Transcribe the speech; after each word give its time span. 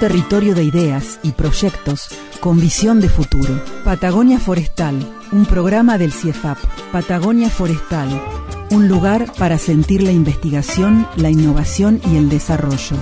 territorio 0.00 0.54
de 0.54 0.64
ideas 0.64 1.20
y 1.22 1.32
proyectos 1.32 2.08
con 2.40 2.58
visión 2.58 3.02
de 3.02 3.10
futuro. 3.10 3.62
Patagonia 3.84 4.38
Forestal, 4.38 4.96
un 5.30 5.44
programa 5.44 5.98
del 5.98 6.10
CIEFAP. 6.10 6.56
Patagonia 6.90 7.50
Forestal, 7.50 8.08
un 8.70 8.88
lugar 8.88 9.26
para 9.38 9.58
sentir 9.58 10.02
la 10.02 10.10
investigación, 10.10 11.06
la 11.16 11.28
innovación 11.28 12.00
y 12.10 12.16
el 12.16 12.30
desarrollo. 12.30 12.96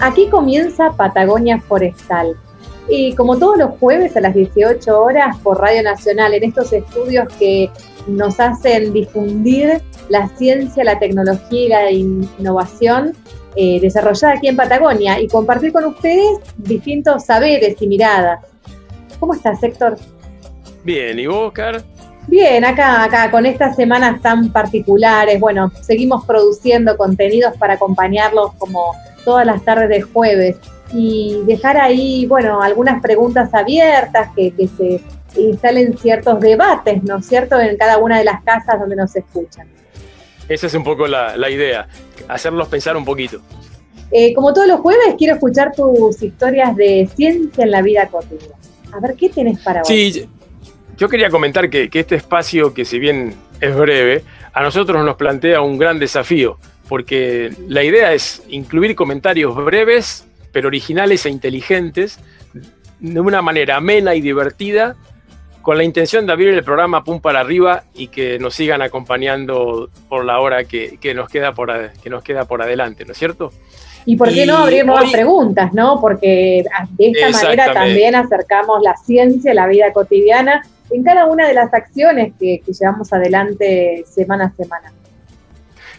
Aquí 0.00 0.30
comienza 0.30 0.92
Patagonia 0.92 1.60
Forestal. 1.60 2.36
Y 2.88 3.14
como 3.14 3.38
todos 3.38 3.56
los 3.56 3.78
jueves 3.78 4.16
a 4.16 4.20
las 4.20 4.34
18 4.34 5.00
horas 5.00 5.38
por 5.38 5.60
Radio 5.60 5.82
Nacional, 5.82 6.34
en 6.34 6.44
estos 6.44 6.72
estudios 6.72 7.26
que 7.38 7.70
nos 8.06 8.38
hacen 8.38 8.92
difundir 8.92 9.80
la 10.08 10.28
ciencia, 10.36 10.84
la 10.84 10.98
tecnología 10.98 11.90
y 11.90 12.02
la 12.02 12.26
innovación 12.38 13.14
eh, 13.56 13.80
desarrollada 13.80 14.34
aquí 14.34 14.48
en 14.48 14.56
Patagonia 14.56 15.20
y 15.20 15.28
compartir 15.28 15.72
con 15.72 15.84
ustedes 15.84 16.40
distintos 16.58 17.24
saberes 17.24 17.80
y 17.80 17.86
miradas. 17.86 18.40
¿Cómo 19.18 19.32
estás, 19.32 19.62
Héctor? 19.62 19.96
Bien, 20.82 21.18
¿y 21.18 21.26
vos, 21.26 21.48
Oscar? 21.48 21.82
Bien, 22.26 22.64
acá, 22.64 23.04
acá, 23.04 23.30
con 23.30 23.46
estas 23.46 23.76
semanas 23.76 24.20
tan 24.20 24.50
particulares, 24.50 25.38
bueno, 25.38 25.70
seguimos 25.82 26.24
produciendo 26.26 26.96
contenidos 26.96 27.56
para 27.58 27.74
acompañarlos 27.74 28.52
como 28.54 28.92
todas 29.24 29.46
las 29.46 29.62
tardes 29.64 29.88
de 29.88 30.02
jueves 30.02 30.56
y 30.94 31.42
dejar 31.44 31.76
ahí, 31.76 32.24
bueno, 32.26 32.62
algunas 32.62 33.02
preguntas 33.02 33.52
abiertas, 33.52 34.30
que, 34.34 34.52
que 34.52 34.68
se 34.68 35.00
instalen 35.36 35.98
ciertos 35.98 36.40
debates, 36.40 37.02
¿no 37.02 37.18
es 37.18 37.26
cierto?, 37.26 37.60
en 37.60 37.76
cada 37.76 37.98
una 37.98 38.18
de 38.18 38.24
las 38.24 38.42
casas 38.44 38.78
donde 38.78 38.96
nos 38.96 39.14
escuchan. 39.16 39.66
Esa 40.48 40.66
es 40.68 40.74
un 40.74 40.84
poco 40.84 41.06
la, 41.06 41.36
la 41.36 41.50
idea, 41.50 41.88
hacerlos 42.28 42.68
pensar 42.68 42.96
un 42.96 43.04
poquito. 43.04 43.40
Eh, 44.10 44.32
como 44.34 44.52
todos 44.52 44.68
los 44.68 44.80
jueves, 44.80 45.16
quiero 45.18 45.34
escuchar 45.34 45.72
tus 45.74 46.22
historias 46.22 46.76
de 46.76 47.08
ciencia 47.16 47.64
en 47.64 47.70
la 47.72 47.82
vida 47.82 48.06
cotidiana. 48.06 48.54
A 48.92 49.00
ver, 49.00 49.14
¿qué 49.16 49.28
tienes 49.28 49.58
para 49.60 49.80
vos? 49.80 49.88
Sí, 49.88 50.28
yo 50.96 51.08
quería 51.08 51.30
comentar 51.30 51.68
que, 51.68 51.90
que 51.90 52.00
este 52.00 52.14
espacio, 52.14 52.72
que 52.72 52.84
si 52.84 53.00
bien 53.00 53.34
es 53.60 53.74
breve, 53.74 54.22
a 54.52 54.62
nosotros 54.62 55.04
nos 55.04 55.16
plantea 55.16 55.62
un 55.62 55.78
gran 55.78 55.98
desafío, 55.98 56.58
porque 56.88 57.52
la 57.66 57.82
idea 57.82 58.12
es 58.12 58.42
incluir 58.48 58.94
comentarios 58.94 59.56
breves, 59.56 60.28
pero 60.54 60.68
originales 60.68 61.26
e 61.26 61.28
inteligentes, 61.28 62.18
de 63.00 63.20
una 63.20 63.42
manera 63.42 63.76
amena 63.76 64.14
y 64.14 64.22
divertida, 64.22 64.96
con 65.60 65.76
la 65.76 65.84
intención 65.84 66.26
de 66.26 66.32
abrir 66.32 66.48
el 66.48 66.62
programa 66.62 67.04
pum 67.04 67.20
para 67.20 67.40
arriba 67.40 67.84
y 67.94 68.08
que 68.08 68.38
nos 68.38 68.54
sigan 68.54 68.80
acompañando 68.82 69.90
por 70.08 70.24
la 70.24 70.38
hora 70.38 70.64
que, 70.64 70.98
que 71.00 71.12
nos, 71.14 71.28
queda 71.28 71.52
por, 71.52 71.90
que 72.02 72.08
nos 72.08 72.22
queda 72.22 72.44
por 72.46 72.62
adelante, 72.62 73.04
¿no 73.04 73.12
es 73.12 73.18
cierto? 73.18 73.50
Y 74.06 74.16
por 74.16 74.28
qué 74.28 74.44
no 74.44 74.58
abrir 74.58 74.84
nuevas 74.84 75.04
hoy- 75.06 75.12
preguntas, 75.12 75.72
¿no? 75.72 76.00
Porque 76.00 76.64
de 76.90 77.10
esta 77.10 77.30
manera 77.30 77.72
también 77.72 78.14
acercamos 78.14 78.82
la 78.82 78.94
ciencia 78.96 79.54
la 79.54 79.66
vida 79.66 79.92
cotidiana 79.92 80.62
en 80.90 81.02
cada 81.02 81.24
una 81.26 81.48
de 81.48 81.54
las 81.54 81.72
acciones 81.72 82.34
que, 82.38 82.60
que 82.64 82.72
llevamos 82.72 83.10
adelante 83.12 84.04
semana 84.06 84.44
a 84.46 84.62
semana. 84.62 84.92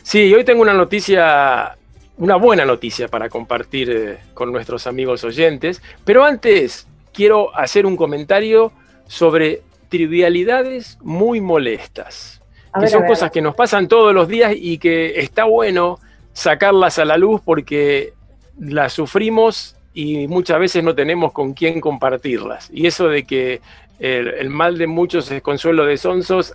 Sí, 0.03 0.31
hoy 0.35 0.43
tengo 0.43 0.61
una 0.61 0.73
noticia, 0.73 1.75
una 2.17 2.35
buena 2.35 2.65
noticia 2.65 3.07
para 3.07 3.29
compartir 3.29 3.89
eh, 3.91 4.17
con 4.33 4.51
nuestros 4.51 4.87
amigos 4.87 5.23
oyentes, 5.23 5.81
pero 6.03 6.23
antes 6.23 6.87
quiero 7.13 7.55
hacer 7.55 7.85
un 7.85 7.97
comentario 7.97 8.71
sobre 9.07 9.61
trivialidades 9.89 10.97
muy 11.01 11.41
molestas, 11.41 12.41
A 12.71 12.79
que 12.79 12.85
ver, 12.85 12.89
son 12.89 13.05
cosas 13.05 13.31
que 13.31 13.41
nos 13.41 13.55
pasan 13.55 13.87
todos 13.87 14.13
los 14.13 14.27
días 14.27 14.53
y 14.55 14.77
que 14.77 15.19
está 15.19 15.43
bueno 15.45 15.99
sacarlas 16.33 16.99
a 16.99 17.05
la 17.05 17.17
luz 17.17 17.41
porque 17.43 18.13
las 18.59 18.93
sufrimos 18.93 19.75
y 19.93 20.27
muchas 20.27 20.59
veces 20.59 20.83
no 20.83 20.95
tenemos 20.95 21.31
con 21.31 21.53
quién 21.53 21.79
compartirlas. 21.79 22.69
Y 22.73 22.87
eso 22.87 23.07
de 23.07 23.23
que 23.23 23.61
el, 23.99 24.27
el 24.27 24.49
mal 24.49 24.77
de 24.77 24.87
muchos 24.87 25.31
es 25.31 25.41
consuelo 25.41 25.85
de 25.85 25.97
sonsos 25.97 26.53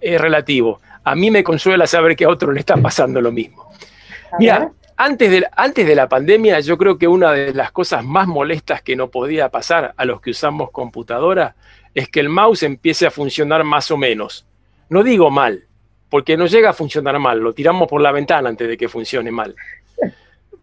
es 0.00 0.20
relativo. 0.20 0.80
A 1.04 1.14
mí 1.14 1.30
me 1.30 1.44
consuela 1.44 1.86
saber 1.86 2.16
que 2.16 2.24
a 2.24 2.28
otro 2.28 2.50
le 2.52 2.60
está 2.60 2.76
pasando 2.76 3.20
lo 3.20 3.30
mismo. 3.30 3.70
Mira. 4.38 4.72
Antes 4.96 5.30
de, 5.30 5.46
antes 5.56 5.86
de 5.86 5.94
la 5.94 6.08
pandemia, 6.08 6.60
yo 6.60 6.78
creo 6.78 6.98
que 6.98 7.08
una 7.08 7.32
de 7.32 7.52
las 7.52 7.72
cosas 7.72 8.04
más 8.04 8.26
molestas 8.26 8.82
que 8.82 8.96
no 8.96 9.08
podía 9.08 9.48
pasar 9.48 9.94
a 9.96 10.04
los 10.04 10.20
que 10.20 10.30
usamos 10.30 10.70
computadora 10.70 11.56
es 11.94 12.08
que 12.08 12.20
el 12.20 12.28
mouse 12.28 12.62
empiece 12.62 13.06
a 13.06 13.10
funcionar 13.10 13.64
más 13.64 13.90
o 13.90 13.96
menos. 13.96 14.46
No 14.88 15.02
digo 15.02 15.30
mal, 15.30 15.64
porque 16.08 16.36
no 16.36 16.46
llega 16.46 16.70
a 16.70 16.74
funcionar 16.74 17.18
mal, 17.18 17.40
lo 17.40 17.52
tiramos 17.52 17.88
por 17.88 18.00
la 18.00 18.12
ventana 18.12 18.48
antes 18.48 18.68
de 18.68 18.76
que 18.76 18.88
funcione 18.88 19.30
mal. 19.30 19.54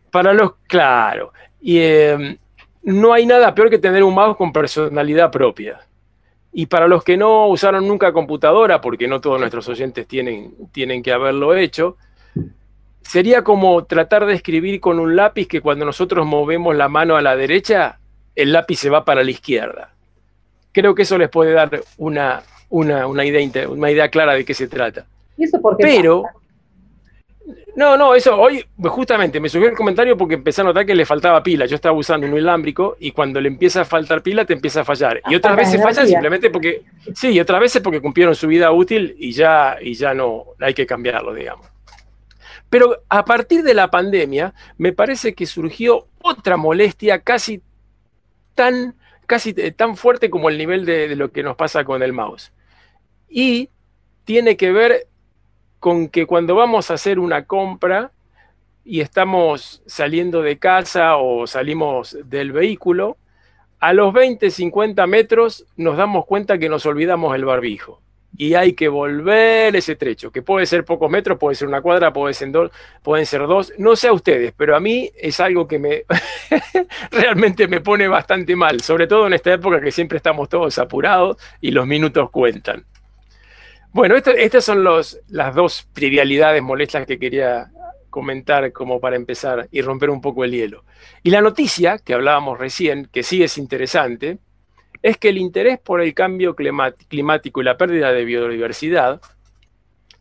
Para 0.10 0.34
los, 0.34 0.54
claro, 0.68 1.34
y 1.60 1.80
eh, 1.80 2.38
no 2.84 3.14
hay 3.14 3.26
nada 3.26 3.54
peor 3.54 3.70
que 3.70 3.78
tener 3.78 4.04
un 4.04 4.14
mouse 4.14 4.38
con 4.38 4.52
personalidad 4.52 5.32
propia. 5.32 5.80
Y 6.54 6.66
para 6.66 6.88
los 6.88 7.04
que 7.04 7.16
no 7.16 7.48
usaron 7.48 7.88
nunca 7.88 8.12
computadora, 8.12 8.82
porque 8.82 9.08
no 9.08 9.22
todos 9.22 9.40
nuestros 9.40 9.68
oyentes 9.70 10.06
tienen, 10.08 10.54
tienen 10.72 11.02
que 11.02 11.14
haberlo 11.14 11.56
hecho, 11.56 11.98
sería 13.12 13.44
como 13.44 13.84
tratar 13.84 14.26
de 14.26 14.34
escribir 14.34 14.80
con 14.80 14.98
un 14.98 15.18
lápiz 15.18 15.46
que 15.46 15.60
cuando 15.60 15.84
nosotros 15.84 16.26
movemos 16.26 16.74
la 16.78 16.88
mano 16.88 17.18
a 17.18 17.22
la 17.22 17.36
derecha, 17.36 18.00
el 18.36 18.54
lápiz 18.54 18.78
se 18.80 18.90
va 18.90 19.04
para 19.04 19.22
la 19.24 19.32
izquierda. 19.32 19.92
Creo 20.72 20.96
que 20.96 21.02
eso 21.02 21.18
les 21.18 21.28
puede 21.30 21.52
dar 21.52 21.82
una, 21.98 22.42
una, 22.70 23.08
una 23.08 23.26
idea, 23.26 23.68
una 23.68 23.92
idea 23.92 24.08
clara 24.10 24.34
de 24.34 24.46
qué 24.46 24.54
se 24.54 24.70
trata. 24.70 25.06
¿Y 25.38 25.44
eso 25.44 25.60
por 25.62 25.76
qué 25.76 25.84
Pero, 25.84 26.22
pasa? 26.22 26.38
no, 27.76 27.98
no, 27.98 28.16
eso 28.16 28.40
hoy 28.40 28.64
justamente 28.82 29.42
me 29.42 29.50
subió 29.50 29.68
el 29.68 29.76
comentario 29.76 30.16
porque 30.16 30.36
empecé 30.36 30.62
a 30.62 30.64
notar 30.64 30.86
que 30.86 30.96
le 30.96 31.06
faltaba 31.06 31.44
pila. 31.44 31.66
Yo 31.66 31.76
estaba 31.76 31.98
usando 31.98 32.26
un 32.28 32.32
inalámbrico 32.32 32.96
y 32.98 33.12
cuando 33.12 33.42
le 33.42 33.50
empieza 33.50 33.82
a 33.82 33.86
faltar 33.86 34.22
pila 34.22 34.46
te 34.46 34.54
empieza 34.54 34.82
a 34.82 34.86
fallar. 34.86 35.22
Y 35.28 35.34
Ah, 35.34 35.38
otras 35.38 35.56
para 35.56 35.64
veces 35.66 35.80
la 35.80 35.84
fallan 35.84 35.98
energía. 36.06 36.16
simplemente 36.16 36.50
porque, 36.50 36.84
sí, 37.14 37.32
y 37.32 37.42
otras 37.42 37.60
veces 37.60 37.82
porque 37.82 38.00
cumplieron 38.00 38.36
su 38.36 38.48
vida 38.48 38.72
útil 38.72 39.16
y 39.20 39.34
ya, 39.34 39.76
y 39.82 39.96
ya 39.96 40.14
no 40.14 40.46
hay 40.62 40.74
que 40.74 40.86
cambiarlo, 40.86 41.34
digamos. 41.34 41.68
Pero 42.72 43.04
a 43.10 43.26
partir 43.26 43.64
de 43.64 43.74
la 43.74 43.92
pandemia, 43.92 44.54
me 44.78 44.94
parece 44.94 45.36
que 45.36 45.46
surgió 45.46 46.08
otra 46.22 46.56
molestia 46.56 47.20
casi 47.20 47.62
tan, 48.56 48.96
casi 49.26 49.54
eh, 49.58 49.74
tan 49.74 49.98
fuerte 49.98 50.30
como 50.30 50.48
el 50.48 50.58
nivel 50.58 50.86
de, 50.86 51.10
de 51.10 51.18
lo 51.18 51.34
que 51.34 51.44
nos 51.44 51.58
pasa 51.58 51.84
con 51.84 52.02
el 52.02 52.14
mouse. 52.14 52.54
Y 53.28 53.70
tiene 54.24 54.56
que 54.56 54.72
ver 54.72 55.08
con 55.82 56.08
que 56.08 56.26
cuando 56.26 56.56
vamos 56.56 56.90
a 56.90 56.94
hacer 56.94 57.20
una 57.20 57.44
compra 57.44 58.14
y 58.86 59.02
estamos 59.02 59.84
saliendo 59.86 60.42
de 60.42 60.58
casa 60.58 61.18
o 61.18 61.48
salimos 61.48 62.18
del 62.24 62.54
vehículo, 62.54 63.18
a 63.82 63.92
los 63.92 64.14
20, 64.14 64.50
50 64.50 65.06
metros 65.08 65.66
nos 65.76 65.98
damos 65.98 66.26
cuenta 66.26 66.58
que 66.58 66.70
nos 66.70 66.86
olvidamos 66.86 67.36
el 67.36 67.44
barbijo. 67.44 68.00
Y 68.38 68.54
hay 68.54 68.74
que 68.74 68.88
volver 68.88 69.76
ese 69.76 69.96
trecho, 69.96 70.32
que 70.32 70.42
puede 70.42 70.66
ser 70.66 70.86
pocos 70.86 71.12
metros, 71.12 71.38
puede 71.38 71.56
ser 71.56 71.68
una 71.68 71.82
cuadra, 71.82 72.14
puede 72.14 72.34
ser 72.34 72.52
dos, 72.52 72.72
pueden 73.04 73.26
ser 73.26 73.46
dos. 73.46 73.74
No 73.78 73.96
sé 73.96 74.08
a 74.08 74.14
ustedes, 74.14 74.54
pero 74.56 74.76
a 74.76 74.80
mí 74.80 75.12
es 75.16 75.40
algo 75.40 75.68
que 75.68 75.80
me 75.80 76.06
realmente 77.12 77.68
me 77.68 77.82
pone 77.82 78.08
bastante 78.08 78.56
mal, 78.56 78.82
sobre 78.82 79.08
todo 79.08 79.28
en 79.28 79.34
esta 79.34 79.54
época 79.54 79.82
que 79.82 79.92
siempre 79.92 80.18
estamos 80.18 80.50
todos 80.50 80.78
apurados 80.80 81.38
y 81.60 81.72
los 81.72 81.86
minutos 81.86 82.30
cuentan. 82.32 82.86
Bueno, 83.94 84.16
estas 84.16 84.64
son 84.64 84.84
los, 84.86 85.20
las 85.28 85.54
dos 85.54 85.90
trivialidades 85.92 86.64
molestas 86.64 87.06
que 87.06 87.20
quería 87.20 87.70
comentar 88.10 88.72
como 88.72 89.02
para 89.02 89.16
empezar 89.16 89.68
y 89.72 89.82
romper 89.82 90.10
un 90.10 90.22
poco 90.22 90.46
el 90.46 90.52
hielo. 90.52 90.86
Y 91.24 91.32
la 91.32 91.42
noticia 91.42 91.98
que 91.98 92.14
hablábamos 92.14 92.58
recién, 92.58 93.10
que 93.12 93.24
sí 93.24 93.44
es 93.44 93.58
interesante, 93.58 94.38
es 95.02 95.18
que 95.18 95.30
el 95.30 95.38
interés 95.38 95.80
por 95.80 96.02
el 96.02 96.14
cambio 96.14 96.56
climático 96.56 97.62
y 97.62 97.64
la 97.64 97.78
pérdida 97.78 98.12
de 98.12 98.26
biodiversidad 98.26 99.22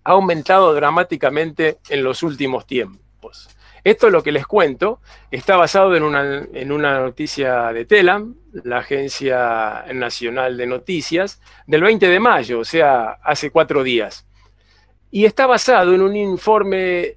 ha 0.04 0.10
aumentado 0.12 0.74
dramáticamente 0.74 1.78
en 1.88 2.02
los 2.02 2.22
últimos 2.22 2.66
tiempos. 2.66 3.48
Esto 3.84 4.06
es 4.06 4.12
lo 4.12 4.22
que 4.22 4.32
les 4.32 4.46
cuento. 4.46 5.00
Está 5.30 5.56
basado 5.56 5.96
en 5.96 6.02
una, 6.02 6.46
en 6.52 6.72
una 6.72 7.00
noticia 7.00 7.72
de 7.72 7.84
Telam, 7.84 8.36
la 8.52 8.78
Agencia 8.78 9.84
Nacional 9.92 10.56
de 10.56 10.66
Noticias, 10.66 11.40
del 11.66 11.82
20 11.82 12.08
de 12.08 12.20
mayo, 12.20 12.60
o 12.60 12.64
sea, 12.64 13.18
hace 13.22 13.50
cuatro 13.50 13.82
días. 13.82 14.26
Y 15.10 15.24
está 15.24 15.46
basado 15.46 15.94
en 15.94 16.02
un 16.02 16.16
informe 16.16 17.16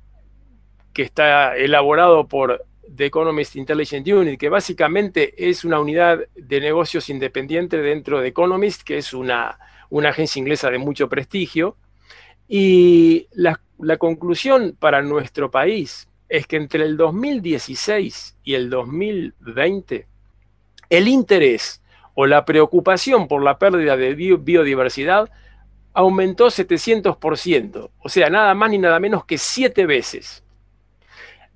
que 0.93 1.03
está 1.03 1.55
elaborado 1.57 2.27
por 2.27 2.65
The 2.95 3.05
Economist 3.05 3.55
Intelligence 3.55 4.13
Unit, 4.13 4.39
que 4.39 4.49
básicamente 4.49 5.49
es 5.49 5.65
una 5.65 5.79
unidad 5.79 6.19
de 6.35 6.61
negocios 6.61 7.09
independiente 7.09 7.77
dentro 7.77 8.19
de 8.21 8.27
Economist, 8.29 8.83
que 8.83 8.97
es 8.97 9.13
una, 9.13 9.57
una 9.89 10.09
agencia 10.09 10.39
inglesa 10.39 10.69
de 10.69 10.77
mucho 10.77 11.09
prestigio. 11.09 11.77
Y 12.47 13.27
la, 13.31 13.59
la 13.79 13.97
conclusión 13.97 14.75
para 14.79 15.01
nuestro 15.01 15.49
país 15.49 16.07
es 16.29 16.47
que 16.47 16.57
entre 16.57 16.83
el 16.83 16.97
2016 16.97 18.37
y 18.43 18.53
el 18.55 18.69
2020, 18.69 20.07
el 20.89 21.07
interés 21.07 21.81
o 22.15 22.25
la 22.25 22.45
preocupación 22.45 23.27
por 23.27 23.43
la 23.43 23.57
pérdida 23.57 23.97
de 23.97 24.13
biodiversidad 24.15 25.29
aumentó 25.93 26.47
700%, 26.47 27.89
o 27.99 28.09
sea, 28.09 28.29
nada 28.29 28.53
más 28.55 28.71
ni 28.71 28.79
nada 28.79 28.99
menos 28.99 29.25
que 29.25 29.37
siete 29.37 29.85
veces. 29.85 30.42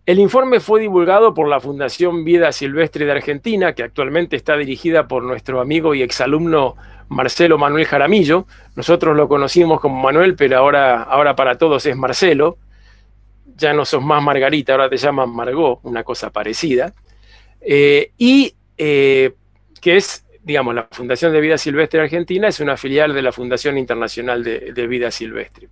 El 0.07 0.19
informe 0.19 0.62
fue 0.62 0.80
divulgado 0.80 1.33
por 1.33 1.50
la 1.50 1.59
Fundación 1.59 2.24
Vida 2.24 2.54
Silvestre 2.54 3.06
de 3.06 3.12
Argentina, 3.12 3.74
que 3.74 3.83
actualmente 3.83 4.38
está 4.38 4.56
dirigida 4.56 5.06
por 5.06 5.21
nuestro 5.21 5.59
amigo 5.59 5.94
y 5.94 6.01
exalumno 6.01 6.77
Marcelo 7.09 7.57
Manuel 7.57 7.83
Jaramillo. 7.83 8.48
Nosotros 8.77 9.18
lo 9.18 9.27
conocimos 9.27 9.81
como 9.81 10.01
Manuel, 10.01 10.38
pero 10.38 10.59
ahora, 10.59 11.04
ahora 11.04 11.36
para 11.36 11.57
todos 11.57 11.86
es 11.86 11.98
Marcelo. 11.98 12.57
Ya 13.57 13.74
no 13.74 13.83
sos 13.83 14.01
más 14.01 14.24
Margarita, 14.24 14.71
ahora 14.71 14.89
te 14.89 14.95
llaman 14.95 15.30
Margot, 15.30 15.81
una 15.83 16.06
cosa 16.06 16.31
parecida. 16.31 16.94
Eh, 17.59 18.13
y 18.18 18.56
eh, 18.77 19.33
que 19.81 19.98
es 19.98 20.25
digamos, 20.42 20.74
la 20.74 20.88
Fundación 20.89 21.33
de 21.33 21.42
Vida 21.42 21.57
Silvestre 21.57 22.00
Argentina 22.00 22.48
es 22.48 22.62
una 22.62 22.77
filial 22.77 23.13
de 23.13 23.21
la 23.21 23.33
Fundación 23.33 23.77
Internacional 23.77 24.42
de, 24.45 24.88
Vida 24.88 25.12
Silvestre. 25.12 25.68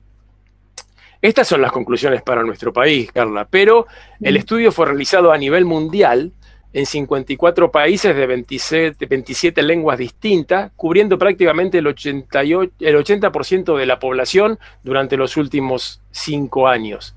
Estas 1.26 1.48
son 1.48 1.60
las 1.60 1.72
conclusiones 1.72 2.22
para 2.22 2.44
nuestro 2.44 2.72
país, 2.72 3.12
Carla, 3.12 3.48
pero 3.50 3.88
el 4.22 4.38
estudio 4.38 4.72
fue 4.72 4.86
realizado 4.86 5.32
a 5.32 5.38
nivel 5.40 5.66
mundial 5.66 6.32
en 6.72 6.86
54 6.86 7.72
países 7.72 8.16
de 8.16 8.28
27, 8.28 9.08
27 9.08 9.64
lenguas 9.64 9.98
distintas, 9.98 10.72
cubriendo 10.76 11.18
prácticamente 11.18 11.80
el, 11.80 11.88
88, 11.88 12.74
el 12.80 12.96
80% 12.96 13.76
de 13.76 13.86
la 13.88 13.98
población 13.98 14.60
durante 14.84 15.18
los 15.18 15.36
últimos 15.36 16.00
cinco 16.12 16.68
años. 16.68 17.16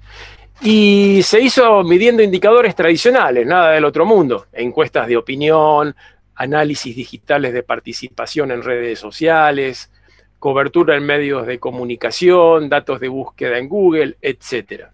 Y 0.63 1.21
se 1.23 1.43
hizo 1.43 1.83
midiendo 1.85 2.23
indicadores 2.23 2.75
tradicionales, 2.75 3.47
nada 3.47 3.73
del 3.73 3.85
otro 3.85 4.07
mundo, 4.07 4.47
encuestas 4.55 5.07
de 5.07 5.19
opinión, 5.19 5.95
análisis 6.35 6.97
digitales 6.97 7.53
de 7.53 7.63
participación 7.63 8.53
en 8.53 8.63
redes 8.63 9.01
sociales, 9.01 9.91
cobertura 10.39 10.97
en 10.97 11.05
medios 11.05 11.47
de 11.47 11.59
comunicación, 11.59 12.69
datos 12.69 13.01
de 13.01 13.09
búsqueda 13.09 13.59
en 13.59 13.69
Google, 13.69 14.17
etc. 14.23 14.87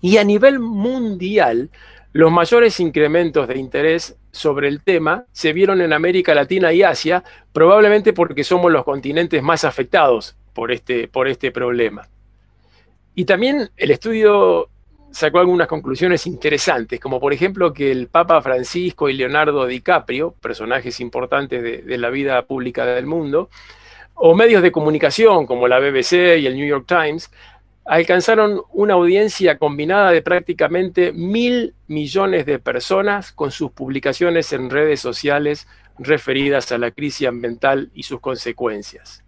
Y 0.00 0.16
a 0.16 0.24
nivel 0.24 0.58
mundial, 0.58 1.70
los 2.12 2.30
mayores 2.30 2.78
incrementos 2.80 3.48
de 3.48 3.58
interés 3.58 4.16
sobre 4.30 4.68
el 4.68 4.82
tema 4.82 5.24
se 5.32 5.52
vieron 5.52 5.80
en 5.80 5.92
América 5.92 6.34
Latina 6.34 6.72
y 6.72 6.82
Asia, 6.82 7.24
probablemente 7.52 8.12
porque 8.12 8.44
somos 8.44 8.70
los 8.70 8.84
continentes 8.84 9.42
más 9.42 9.64
afectados 9.64 10.36
por 10.52 10.72
este, 10.72 11.08
por 11.08 11.28
este 11.28 11.50
problema. 11.50 12.08
Y 13.14 13.24
también 13.24 13.70
el 13.76 13.90
estudio 13.90 14.68
sacó 15.14 15.38
algunas 15.38 15.68
conclusiones 15.68 16.26
interesantes, 16.26 16.98
como 16.98 17.20
por 17.20 17.32
ejemplo 17.32 17.72
que 17.72 17.92
el 17.92 18.08
Papa 18.08 18.42
Francisco 18.42 19.08
y 19.08 19.14
Leonardo 19.14 19.66
DiCaprio, 19.66 20.32
personajes 20.40 20.98
importantes 20.98 21.86
de, 21.86 21.98
la 21.98 22.10
vida 22.10 22.42
pública 22.46 22.84
del 22.84 23.06
mundo, 23.06 23.48
o 24.14 24.34
medios 24.34 24.62
de 24.62 24.72
comunicación 24.72 25.46
como 25.46 25.68
la 25.68 25.80
BBC 25.80 26.38
y 26.38 26.46
el 26.46 26.56
New 26.56 26.66
York 26.66 26.86
Times, 26.86 27.30
alcanzaron 27.84 28.62
una 28.72 28.94
audiencia 28.94 29.58
combinada 29.58 30.10
de 30.10 30.22
prácticamente 30.22 31.12
mil 31.12 31.74
millones 31.86 32.46
de 32.46 32.58
personas 32.58 33.32
con 33.32 33.50
sus 33.50 33.72
publicaciones 33.72 34.52
en 34.52 34.70
redes 34.70 35.00
sociales 35.00 35.66
referidas 35.98 36.72
a 36.72 36.78
la 36.78 36.90
crisis 36.90 37.28
ambiental 37.28 37.90
y 37.94 38.04
sus 38.04 38.20
consecuencias. 38.20 39.22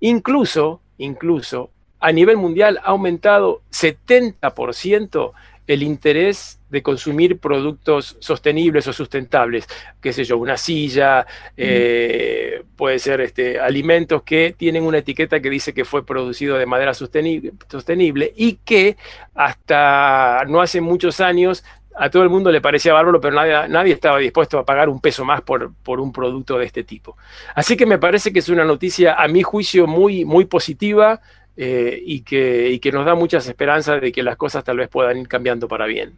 Incluso, 0.00 0.80
incluso, 0.98 1.70
a 2.00 2.12
nivel 2.12 2.38
mundial 2.38 2.78
ha 2.82 2.90
aumentado 2.90 3.60
70% 3.70 5.32
el 5.66 5.82
interés 5.82 6.58
de 6.68 6.82
consumir 6.82 7.38
productos 7.38 8.16
sostenibles 8.20 8.86
o 8.86 8.92
sustentables, 8.92 9.66
qué 10.00 10.12
sé 10.12 10.24
yo, 10.24 10.38
una 10.38 10.56
silla, 10.56 11.26
eh, 11.56 12.62
puede 12.76 12.98
ser 12.98 13.20
este, 13.20 13.58
alimentos 13.58 14.22
que 14.22 14.54
tienen 14.56 14.84
una 14.84 14.98
etiqueta 14.98 15.40
que 15.40 15.50
dice 15.50 15.74
que 15.74 15.84
fue 15.84 16.06
producido 16.06 16.56
de 16.58 16.66
manera 16.66 16.94
sostenible, 16.94 17.52
sostenible 17.68 18.32
y 18.36 18.54
que 18.64 18.96
hasta 19.34 20.44
no 20.46 20.60
hace 20.60 20.80
muchos 20.80 21.20
años 21.20 21.64
a 21.96 22.08
todo 22.08 22.22
el 22.22 22.30
mundo 22.30 22.50
le 22.50 22.60
parecía 22.60 22.92
bárbaro, 22.92 23.20
pero 23.20 23.34
nadie, 23.34 23.68
nadie, 23.68 23.92
estaba 23.92 24.18
dispuesto 24.18 24.58
a 24.58 24.64
pagar 24.64 24.88
un 24.88 25.00
peso 25.00 25.24
más 25.24 25.42
por, 25.42 25.74
por, 25.82 26.00
un 26.00 26.12
producto 26.12 26.56
de 26.56 26.64
este 26.64 26.84
tipo. 26.84 27.16
Así 27.54 27.76
que 27.76 27.84
me 27.84 27.98
parece 27.98 28.32
que 28.32 28.38
es 28.38 28.48
una 28.48 28.64
noticia, 28.64 29.14
a 29.14 29.28
mi 29.28 29.42
juicio, 29.42 29.86
muy, 29.86 30.24
muy 30.24 30.44
positiva, 30.44 31.20
eh, 31.62 32.02
y, 32.06 32.22
que, 32.22 32.78
que 32.80 32.90
nos 32.90 33.04
da 33.04 33.14
muchas 33.14 33.46
esperanzas 33.46 34.00
de 34.00 34.10
que 34.12 34.22
las 34.22 34.38
cosas 34.38 34.64
tal 34.64 34.78
vez 34.78 34.88
puedan 34.88 35.18
ir 35.18 35.28
cambiando 35.28 35.68
para 35.68 35.84
bien. 35.84 36.14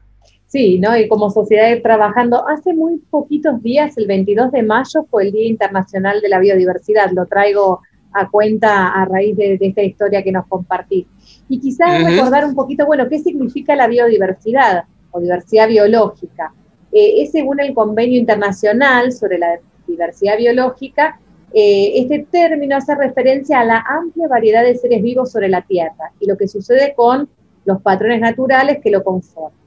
Sí, 0.46 0.78
¿no? 0.78 0.96
Y 0.96 1.08
como 1.08 1.30
sociedad 1.30 1.76
trabajando, 1.82 2.46
hace 2.46 2.72
muy 2.72 2.98
poquitos 3.10 3.60
días, 3.60 3.98
el 3.98 4.06
22 4.06 4.52
de 4.52 4.62
mayo, 4.62 5.04
fue 5.10 5.24
el 5.24 5.32
Día 5.32 5.48
Internacional 5.48 6.20
de 6.20 6.28
la 6.28 6.38
Biodiversidad. 6.38 7.10
Lo 7.10 7.26
traigo 7.26 7.80
a 8.12 8.30
cuenta 8.30 8.92
a 8.92 9.04
raíz 9.04 9.36
de, 9.36 9.58
esta 9.60 9.82
historia 9.82 10.22
que 10.22 10.30
nos 10.30 10.46
compartí. 10.46 11.08
Y 11.48 11.58
quizás 11.58 12.04
recordar 12.04 12.44
un 12.44 12.54
poquito, 12.54 12.86
bueno, 12.86 13.08
¿qué 13.08 13.18
significa 13.18 13.74
la 13.74 13.88
biodiversidad 13.88 14.84
o 15.10 15.18
diversidad 15.18 15.66
biológica? 15.66 16.54
Eh, 16.92 17.20
es 17.20 17.32
según 17.32 17.58
el 17.58 17.74
Convenio 17.74 18.16
Internacional 18.16 19.10
sobre 19.10 19.38
la 19.38 19.58
Diversidad 19.88 20.38
Biológica, 20.38 21.18
eh, 21.54 22.00
este 22.00 22.26
término 22.30 22.76
hace 22.76 22.94
referencia 22.94 23.60
a 23.60 23.64
la 23.64 23.84
amplia 23.86 24.26
variedad 24.26 24.64
de 24.64 24.74
seres 24.74 25.02
vivos 25.02 25.32
sobre 25.32 25.48
la 25.48 25.62
Tierra 25.62 26.12
y 26.18 26.26
lo 26.26 26.36
que 26.36 26.48
sucede 26.48 26.94
con 26.94 27.28
los 27.66 27.82
patrones 27.82 28.20
naturales 28.20 28.78
que 28.82 28.90
lo 28.90 29.04
conforman. 29.04 29.60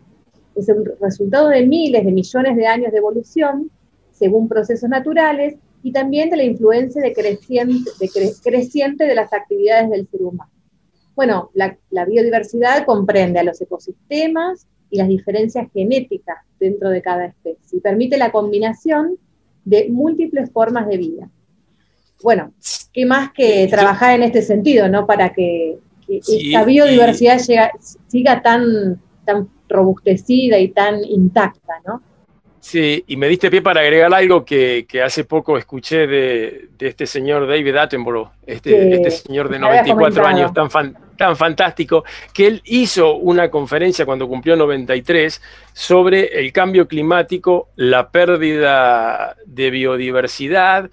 Es 0.56 0.68
el 0.68 0.84
resultado 1.00 1.50
de 1.50 1.66
miles 1.66 2.04
de 2.04 2.12
millones 2.12 2.56
de 2.56 2.66
años 2.66 2.92
de 2.92 2.98
evolución 2.98 3.70
según 4.12 4.48
procesos 4.48 4.90
naturales 4.90 5.58
y 5.84 5.92
también 5.92 6.30
de 6.30 6.38
la 6.38 6.44
influencia 6.44 7.04
creciente, 7.14 7.92
de 8.00 8.10
creciente 8.44 9.06
de 9.06 9.14
las 9.14 9.32
actividades 9.32 9.92
del 9.92 10.08
ser 10.08 10.24
humano. 10.24 10.50
Bueno, 11.16 11.52
la, 11.54 11.78
la 11.92 12.06
biodiversidad 12.06 12.86
comprende 12.86 13.40
a 13.40 13.44
los 13.44 13.62
ecosistemas 13.62 14.66
y 14.90 14.98
las 14.98 15.08
diferencias 15.08 15.68
genéticas 15.72 16.38
dentro 16.60 16.90
de 16.90 17.02
cada 17.02 17.26
especie 17.26 17.78
y 17.78 17.82
permite 17.82 18.18
la 18.18 18.32
combinación 18.32 19.18
de 19.66 19.90
múltiples 19.90 20.52
formas 20.52 20.88
de 20.88 20.98
vida 20.98 21.30
bueno, 22.24 22.52
qué 22.94 23.06
más 23.06 23.32
que 23.32 23.68
trabajar 23.70 24.16
en 24.16 24.24
este 24.24 24.42
sentido, 24.42 24.88
¿no? 24.90 25.06
Para 25.06 25.34
que, 25.34 25.78
esta 26.08 26.64
biodiversidad 26.64 27.40
siga 28.08 28.42
tan, 28.44 29.02
tan 29.26 29.50
robustecida 29.68 30.60
y 30.60 30.68
tan 30.68 31.04
intacta, 31.04 31.74
¿no? 31.86 32.02
Sí, 32.60 33.04
y 33.06 33.16
me 33.16 33.28
diste 33.28 33.52
pie 33.52 33.62
para 33.62 33.82
agregar 33.82 34.12
algo 34.12 34.44
que, 34.44 34.88
hace 35.04 35.24
poco 35.24 35.56
escuché 35.56 36.08
de, 36.08 36.70
este 36.80 37.06
señor 37.06 37.48
David 37.48 37.76
Attenborough, 37.76 38.32
este, 38.46 38.92
este 38.92 39.12
señor 39.12 39.50
de 39.50 39.60
94 39.60 40.26
años 40.26 40.52
tan, 40.52 40.70
tan 41.16 41.36
fantástico, 41.36 42.04
que 42.34 42.48
él 42.48 42.62
hizo 42.66 43.18
una 43.18 43.52
conferencia 43.52 44.04
cuando 44.04 44.28
cumplió 44.28 44.56
93 44.56 45.42
sobre 45.74 46.40
el 46.40 46.52
cambio 46.52 46.88
climático, 46.88 47.70
la 47.76 48.10
pérdida 48.10 49.36
de 49.46 49.70
biodiversidad, 49.70 50.90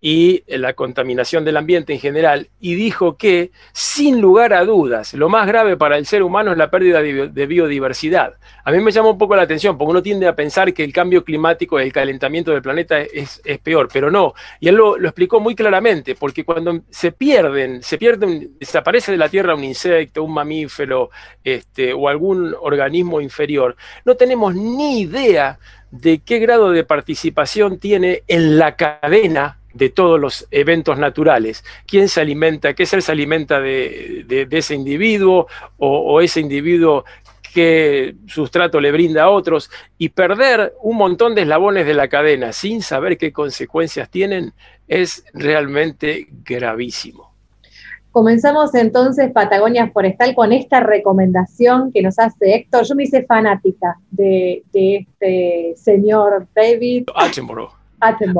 y 0.00 0.42
la 0.46 0.72
contaminación 0.72 1.44
del 1.44 1.56
ambiente 1.56 1.92
en 1.92 2.00
general, 2.00 2.48
y 2.58 2.74
dijo 2.74 3.16
que, 3.16 3.50
sin 3.72 4.20
lugar 4.20 4.54
a 4.54 4.64
dudas, 4.64 5.14
lo 5.14 5.28
más 5.28 5.46
grave 5.46 5.76
para 5.76 5.98
el 5.98 6.06
ser 6.06 6.22
humano 6.22 6.52
es 6.52 6.58
la 6.58 6.70
pérdida 6.70 7.02
de 7.02 7.46
biodiversidad. 7.46 8.34
A 8.64 8.72
mí 8.72 8.78
me 8.80 8.90
llama 8.90 9.10
un 9.10 9.18
poco 9.18 9.36
la 9.36 9.42
atención, 9.42 9.76
porque 9.76 9.90
uno 9.90 10.02
tiende 10.02 10.26
a 10.26 10.34
pensar 10.34 10.72
que 10.72 10.84
el 10.84 10.92
cambio 10.92 11.24
climático, 11.24 11.78
el 11.78 11.92
calentamiento 11.92 12.50
del 12.52 12.62
planeta 12.62 13.00
es, 13.00 13.42
peor, 13.62 13.88
pero 13.92 14.10
no. 14.10 14.34
Y 14.58 14.68
él 14.68 14.76
lo, 14.76 14.96
explicó 14.96 15.40
muy 15.40 15.54
claramente, 15.54 16.14
porque 16.14 16.44
cuando 16.44 16.80
se 16.88 17.12
pierden, 17.12 17.82
se 17.82 17.98
pierden, 17.98 18.56
desaparece 18.58 19.12
de 19.12 19.18
la 19.18 19.28
Tierra 19.28 19.54
un 19.54 19.64
insecto, 19.64 20.24
un 20.24 20.32
mamífero 20.32 21.10
este, 21.44 21.92
o 21.92 22.08
algún 22.08 22.54
organismo 22.60 23.20
inferior, 23.20 23.76
no 24.04 24.14
tenemos 24.14 24.54
ni 24.54 25.00
idea 25.00 25.58
de 25.90 26.20
qué 26.20 26.38
grado 26.38 26.70
de 26.70 26.84
participación 26.84 27.78
tiene 27.78 28.22
en 28.28 28.58
la 28.58 28.76
cadena 28.76 29.59
de 29.72 29.88
todos 29.90 30.18
los 30.20 30.46
eventos 30.50 30.98
naturales. 30.98 31.64
¿Quién 31.86 32.08
se 32.08 32.20
alimenta? 32.20 32.74
¿Qué 32.74 32.86
ser 32.86 33.02
se 33.02 33.12
alimenta 33.12 33.60
de, 33.60 34.48
ese 34.50 34.74
individuo? 34.74 35.46
O, 35.78 36.20
ese 36.20 36.40
individuo 36.40 37.04
qué 37.54 38.14
sustrato 38.28 38.80
le 38.80 38.92
brinda 38.92 39.24
a 39.24 39.30
otros 39.30 39.70
y 39.98 40.10
perder 40.10 40.72
un 40.82 40.96
montón 40.96 41.34
de 41.34 41.42
eslabones 41.42 41.84
de 41.84 41.94
la 41.94 42.06
cadena 42.06 42.52
sin 42.52 42.80
saber 42.80 43.18
qué 43.18 43.32
consecuencias 43.32 44.08
tienen 44.08 44.52
es 44.86 45.24
realmente 45.32 46.28
gravísimo. 46.44 47.30
Comenzamos 48.12 48.74
entonces 48.74 49.30
Patagonia 49.32 49.88
Forestal 49.92 50.34
con 50.34 50.52
esta 50.52 50.80
recomendación 50.80 51.92
que 51.92 52.02
nos 52.02 52.18
hace 52.18 52.54
Héctor. 52.56 52.84
Yo 52.84 52.96
me 52.96 53.04
hice 53.04 53.24
fanática 53.24 53.98
de, 54.10 54.64
este 54.72 55.74
señor 55.76 56.48
David 56.54 57.04
Attenborough. 57.14 57.79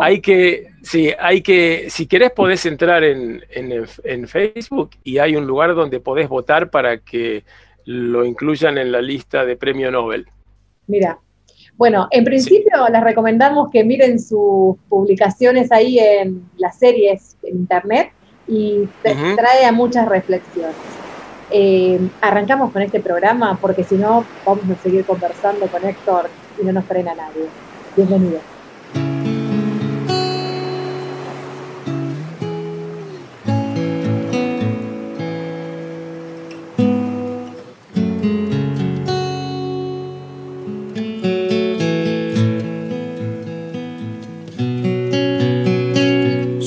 Hay 0.00 0.20
que, 0.20 0.68
sí, 0.82 1.12
hay 1.18 1.42
que, 1.42 1.90
si 1.90 2.06
querés 2.06 2.30
podés 2.30 2.64
entrar 2.66 3.04
en, 3.04 3.42
en, 3.52 4.28
Facebook 4.28 4.90
y 5.04 5.18
hay 5.18 5.36
un 5.36 5.46
lugar 5.46 5.74
donde 5.74 6.00
podés 6.00 6.28
votar 6.28 6.70
para 6.70 6.98
que 6.98 7.44
lo 7.84 8.24
incluyan 8.24 8.78
en 8.78 8.92
la 8.92 9.02
lista 9.02 9.44
de 9.44 9.56
premio 9.56 9.90
Nobel. 9.90 10.26
Mira, 10.86 11.18
bueno, 11.76 12.08
en 12.10 12.24
principio 12.24 12.88
les 12.90 13.02
recomendamos 13.02 13.70
que 13.70 13.84
miren 13.84 14.18
sus 14.18 14.76
publicaciones 14.88 15.72
ahí 15.72 15.98
en 15.98 16.48
las 16.58 16.78
series 16.78 17.36
en 17.42 17.56
internet 17.56 18.12
y 18.46 18.88
trae 19.02 19.64
a 19.64 19.72
muchas 19.72 20.08
reflexiones. 20.08 20.76
Eh, 21.52 21.98
arrancamos 22.20 22.70
con 22.70 22.82
este 22.82 23.00
programa 23.00 23.58
porque 23.60 23.82
si 23.82 23.96
no 23.96 24.24
vamos 24.44 24.64
a 24.70 24.82
seguir 24.82 25.04
conversando 25.04 25.66
con 25.66 25.84
Héctor 25.84 26.30
y 26.60 26.64
no 26.64 26.72
nos 26.72 26.84
frena 26.84 27.14
nadie. 27.14 27.46
Bienvenido. 27.96 28.59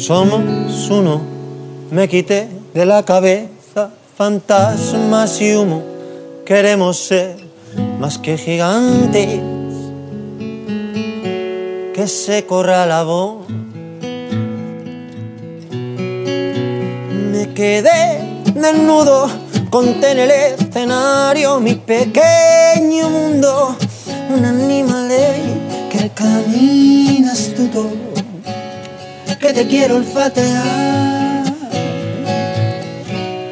Somos 0.03 0.89
uno, 0.89 1.22
me 1.89 2.10
quité 2.10 2.50
de 2.74 2.86
la 2.86 3.03
cabeza 3.03 3.89
fantasmas 4.17 5.39
y 5.39 5.55
humo. 5.55 5.81
Queremos 6.45 6.98
ser 6.98 7.38
más 8.01 8.17
que 8.17 8.38
gigantes, 8.38 9.39
que 11.93 12.07
se 12.07 12.45
corra 12.45 12.86
la 12.86 13.03
voz. 13.03 13.48
Me 17.31 17.53
quedé 17.53 18.43
desnudo, 18.55 19.29
conté 19.69 20.12
en 20.12 20.19
el 20.19 20.31
escenario 20.31 21.62
mi 21.62 21.75
pequeño 21.75 23.10
mundo, 23.10 23.77
un 24.36 24.43
animal 24.43 25.07
que 25.89 26.10
caminas 26.10 27.53
tú 27.55 27.67
todo 27.69 28.12
que 29.43 29.51
te 29.51 29.67
quiero 29.67 29.97
olfatear. 29.97 31.43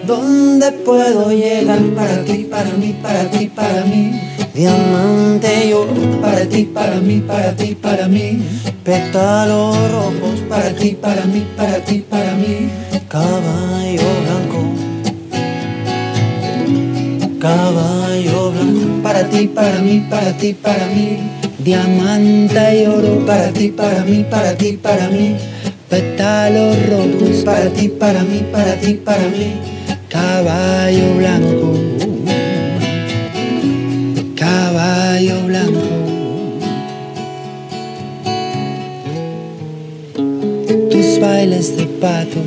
¿Dónde 0.08 0.72
puedo 0.72 1.32
llegar 1.32 1.82
para 1.98 2.24
ti, 2.24 2.48
para 2.50 2.72
mí, 2.72 2.96
para 3.04 3.30
ti, 3.30 3.52
para 3.54 3.84
mí? 3.84 4.18
Diamante 4.54 5.70
yo, 5.70 5.86
para 6.22 6.46
ti, 6.46 6.64
para 6.64 6.96
mí, 7.02 7.20
para 7.20 7.54
ti, 7.58 7.76
para 7.76 8.08
mí. 8.08 8.42
Pétalos 8.86 9.76
rojos, 9.92 10.40
para 10.48 10.74
ti, 10.74 10.98
para 11.02 11.26
mí, 11.26 11.46
para 11.58 11.80
ti, 11.84 12.06
para 12.10 12.36
mí. 12.36 12.70
Caballo 13.10 14.10
blanco. 14.24 14.60
Caballo 17.38 18.52
blanco, 18.52 19.04
para 19.04 19.28
ti, 19.28 19.48
para 19.48 19.80
mí, 19.80 20.08
para 20.10 20.32
ti, 20.38 20.54
para 20.54 20.86
mí. 20.86 21.18
Diamante 21.60 22.82
y 22.82 22.86
oro, 22.86 23.26
para 23.26 23.52
ti, 23.52 23.68
para 23.72 24.06
mí, 24.06 24.26
para 24.30 24.56
ti, 24.56 24.78
para 24.82 25.10
mí 25.10 25.51
pétalos 25.92 26.78
rojos 26.88 27.44
para 27.44 27.70
ti, 27.70 27.90
para 27.90 28.24
mí, 28.24 28.42
para 28.50 28.76
ti, 28.76 28.94
para 28.94 29.28
mí, 29.28 29.56
caballo 30.08 31.16
blanco, 31.18 31.74
caballo 34.36 35.36
blanco. 35.48 35.82
Tus 40.90 41.20
bailes 41.20 41.76
de 41.76 41.86
pato, 42.00 42.40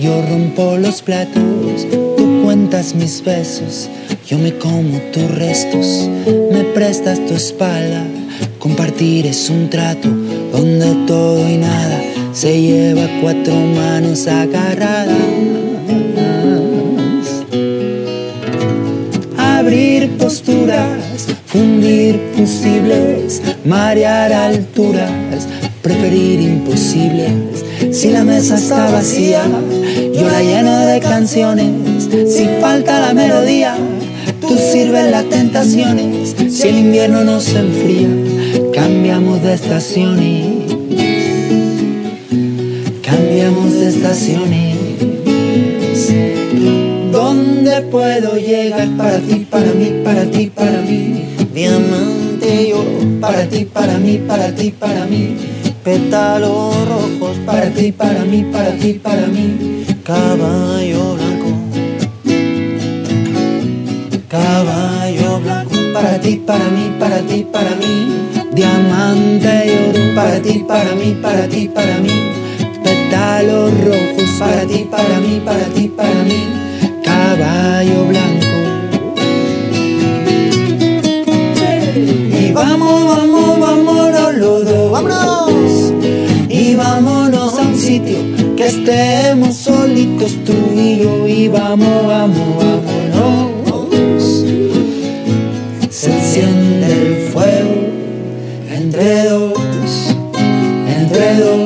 yo 0.00 0.20
rompo 0.28 0.76
los 0.76 1.02
platos, 1.02 1.86
tú 2.16 2.42
cuentas 2.44 2.96
mis 2.96 3.22
besos, 3.24 3.88
yo 4.26 4.38
me 4.38 4.58
como 4.58 4.98
tus 5.12 5.30
restos, 5.36 6.10
me 6.50 6.64
prestas 6.74 7.24
tu 7.26 7.34
espalda, 7.34 8.04
compartir 8.62 9.26
es 9.26 9.50
un 9.50 9.68
trato 9.68 10.08
donde 10.52 10.94
todo 11.08 11.48
y 11.48 11.56
nada 11.56 12.00
se 12.32 12.62
lleva 12.62 13.08
cuatro 13.20 13.54
manos 13.54 14.28
agarradas. 14.28 15.18
Abrir 19.36 20.10
posturas, 20.10 21.26
fundir 21.46 22.20
posibles, 22.36 23.42
marear 23.64 24.32
alturas, 24.32 25.10
preferir 25.82 26.40
imposibles. 26.40 27.32
Si 27.90 28.10
la 28.12 28.22
mesa 28.22 28.54
está 28.54 28.92
vacía, 28.92 29.42
yo 30.14 30.28
la 30.28 30.40
lleno 30.40 30.86
de 30.86 31.00
canciones. 31.00 32.08
Si 32.32 32.46
falta 32.60 33.00
la 33.00 33.12
melodía, 33.12 33.74
tú 34.40 34.56
sirves 34.56 35.10
las 35.10 35.24
tentaciones. 35.24 36.36
Si 36.48 36.68
el 36.68 36.78
invierno 36.78 37.24
nos 37.24 37.48
enfría, 37.48 38.08
cambiamos 38.72 39.42
de 39.42 39.54
estaciones 39.54 40.72
cambiamos 43.32 43.72
de 43.72 43.88
estaciones. 43.88 44.76
¿Dónde 47.10 47.82
puedo 47.90 48.36
llegar 48.36 48.88
para 48.96 49.18
ti, 49.18 49.46
para 49.50 49.72
mí, 49.72 49.92
para 50.04 50.24
ti, 50.24 50.50
para 50.54 50.80
mí? 50.82 51.24
Diamante 51.54 52.68
y 52.68 52.72
oro, 52.72 53.20
para 53.20 53.46
ti, 53.46 53.64
para 53.64 53.98
mí, 53.98 54.20
para 54.26 54.54
ti, 54.54 54.70
para 54.70 55.06
mí. 55.06 55.36
Pétalos 55.84 56.74
rojos, 56.88 57.36
para 57.46 57.70
ti, 57.70 57.92
para 57.92 58.24
mí, 58.24 58.44
para 58.52 58.72
ti, 58.72 58.94
para 58.94 59.26
mí. 59.26 59.84
Caballo 60.04 61.14
blanco. 61.14 61.50
Caballo 64.28 65.40
blanco, 65.40 65.74
para 65.92 66.20
ti, 66.20 66.40
para 66.46 66.64
mí, 66.70 66.92
para 66.98 67.20
ti, 67.20 67.46
para 67.50 67.70
mí. 67.76 68.31
Diamante 68.52 69.66
y 69.66 69.90
oro, 69.90 70.14
para 70.14 70.40
ti, 70.40 70.64
para 70.66 70.94
mí, 70.94 71.16
para 71.20 71.48
ti, 71.48 71.68
para 71.68 71.98
mí 71.98 72.42
pétalos 73.12 73.70
rojos 73.84 74.30
para 74.38 74.66
ti, 74.66 74.86
para 74.90 75.20
mí, 75.20 75.40
para 75.44 75.64
ti, 75.66 75.88
para 75.88 76.22
mí, 76.24 76.46
caballo 77.04 78.06
blanco. 78.06 78.46
Y 82.40 82.52
vamos, 82.52 83.06
vamos, 83.06 83.60
vámonos 83.60 84.34
los 84.34 84.64
dos, 84.64 84.90
vámonos. 84.90 85.92
Y 86.48 86.74
vámonos 86.74 87.58
a 87.58 87.62
un 87.62 87.78
sitio 87.78 88.18
que 88.56 88.66
estemos 88.66 89.56
solitos 89.56 90.32
tú 90.44 90.54
y 90.74 90.98
yo. 90.98 91.26
Y 91.26 91.48
vamos, 91.48 92.06
vamos, 92.06 92.61
entre 99.02 99.28
dos, 99.30 100.14
entre 101.00 101.40
dos. 101.40 101.62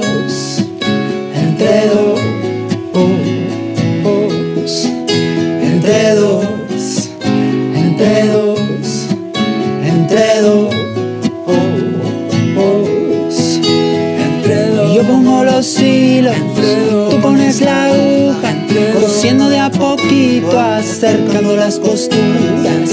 tú 17.11 17.21
pones 17.21 17.61
la 17.61 17.87
aguja, 17.87 18.55
cosiendo 19.01 19.49
de 19.49 19.59
a 19.59 19.71
poquito, 19.71 20.59
acercando 20.59 21.57
las 21.57 21.79
costuras. 21.79 22.91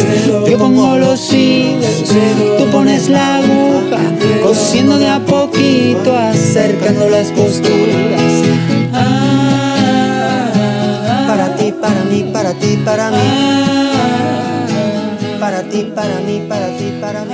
Yo 0.49 0.57
pongo 0.57 0.97
los 0.97 1.33
hilos, 1.33 2.03
tú 2.57 2.65
pones 2.71 3.09
la 3.09 3.37
aguja, 3.37 3.62
cosiendo 4.41 4.97
de 4.97 5.07
a 5.07 5.19
poquito, 5.19 6.15
acercando 6.15 7.09
las 7.09 7.31
costuras. 7.31 8.21
Para 11.27 11.55
ti, 11.55 11.73
para 11.81 12.03
mí, 12.03 12.29
para 12.31 12.53
ti, 12.53 12.79
para 12.83 13.11
mí. 13.11 13.17
Para 15.39 15.63
ti, 15.63 15.91
para 15.95 16.19
mí, 16.21 16.45
para 16.47 16.67
ti, 16.77 16.93
para 17.01 17.25
mí. 17.25 17.33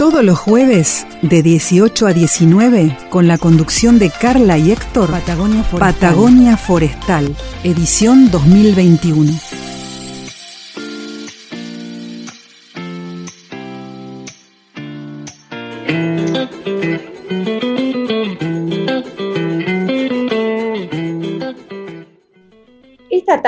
Todos 0.00 0.24
los 0.24 0.38
jueves 0.38 1.06
de 1.20 1.42
18 1.42 2.06
a 2.06 2.14
19 2.14 2.96
con 3.10 3.28
la 3.28 3.36
conducción 3.36 3.98
de 3.98 4.08
Carla 4.08 4.56
y 4.56 4.72
Héctor 4.72 5.10
Patagonia 5.10 5.62
Forestal, 5.62 5.94
Patagonia 5.94 6.56
Forestal 6.56 7.36
edición 7.64 8.30
2021. 8.30 9.30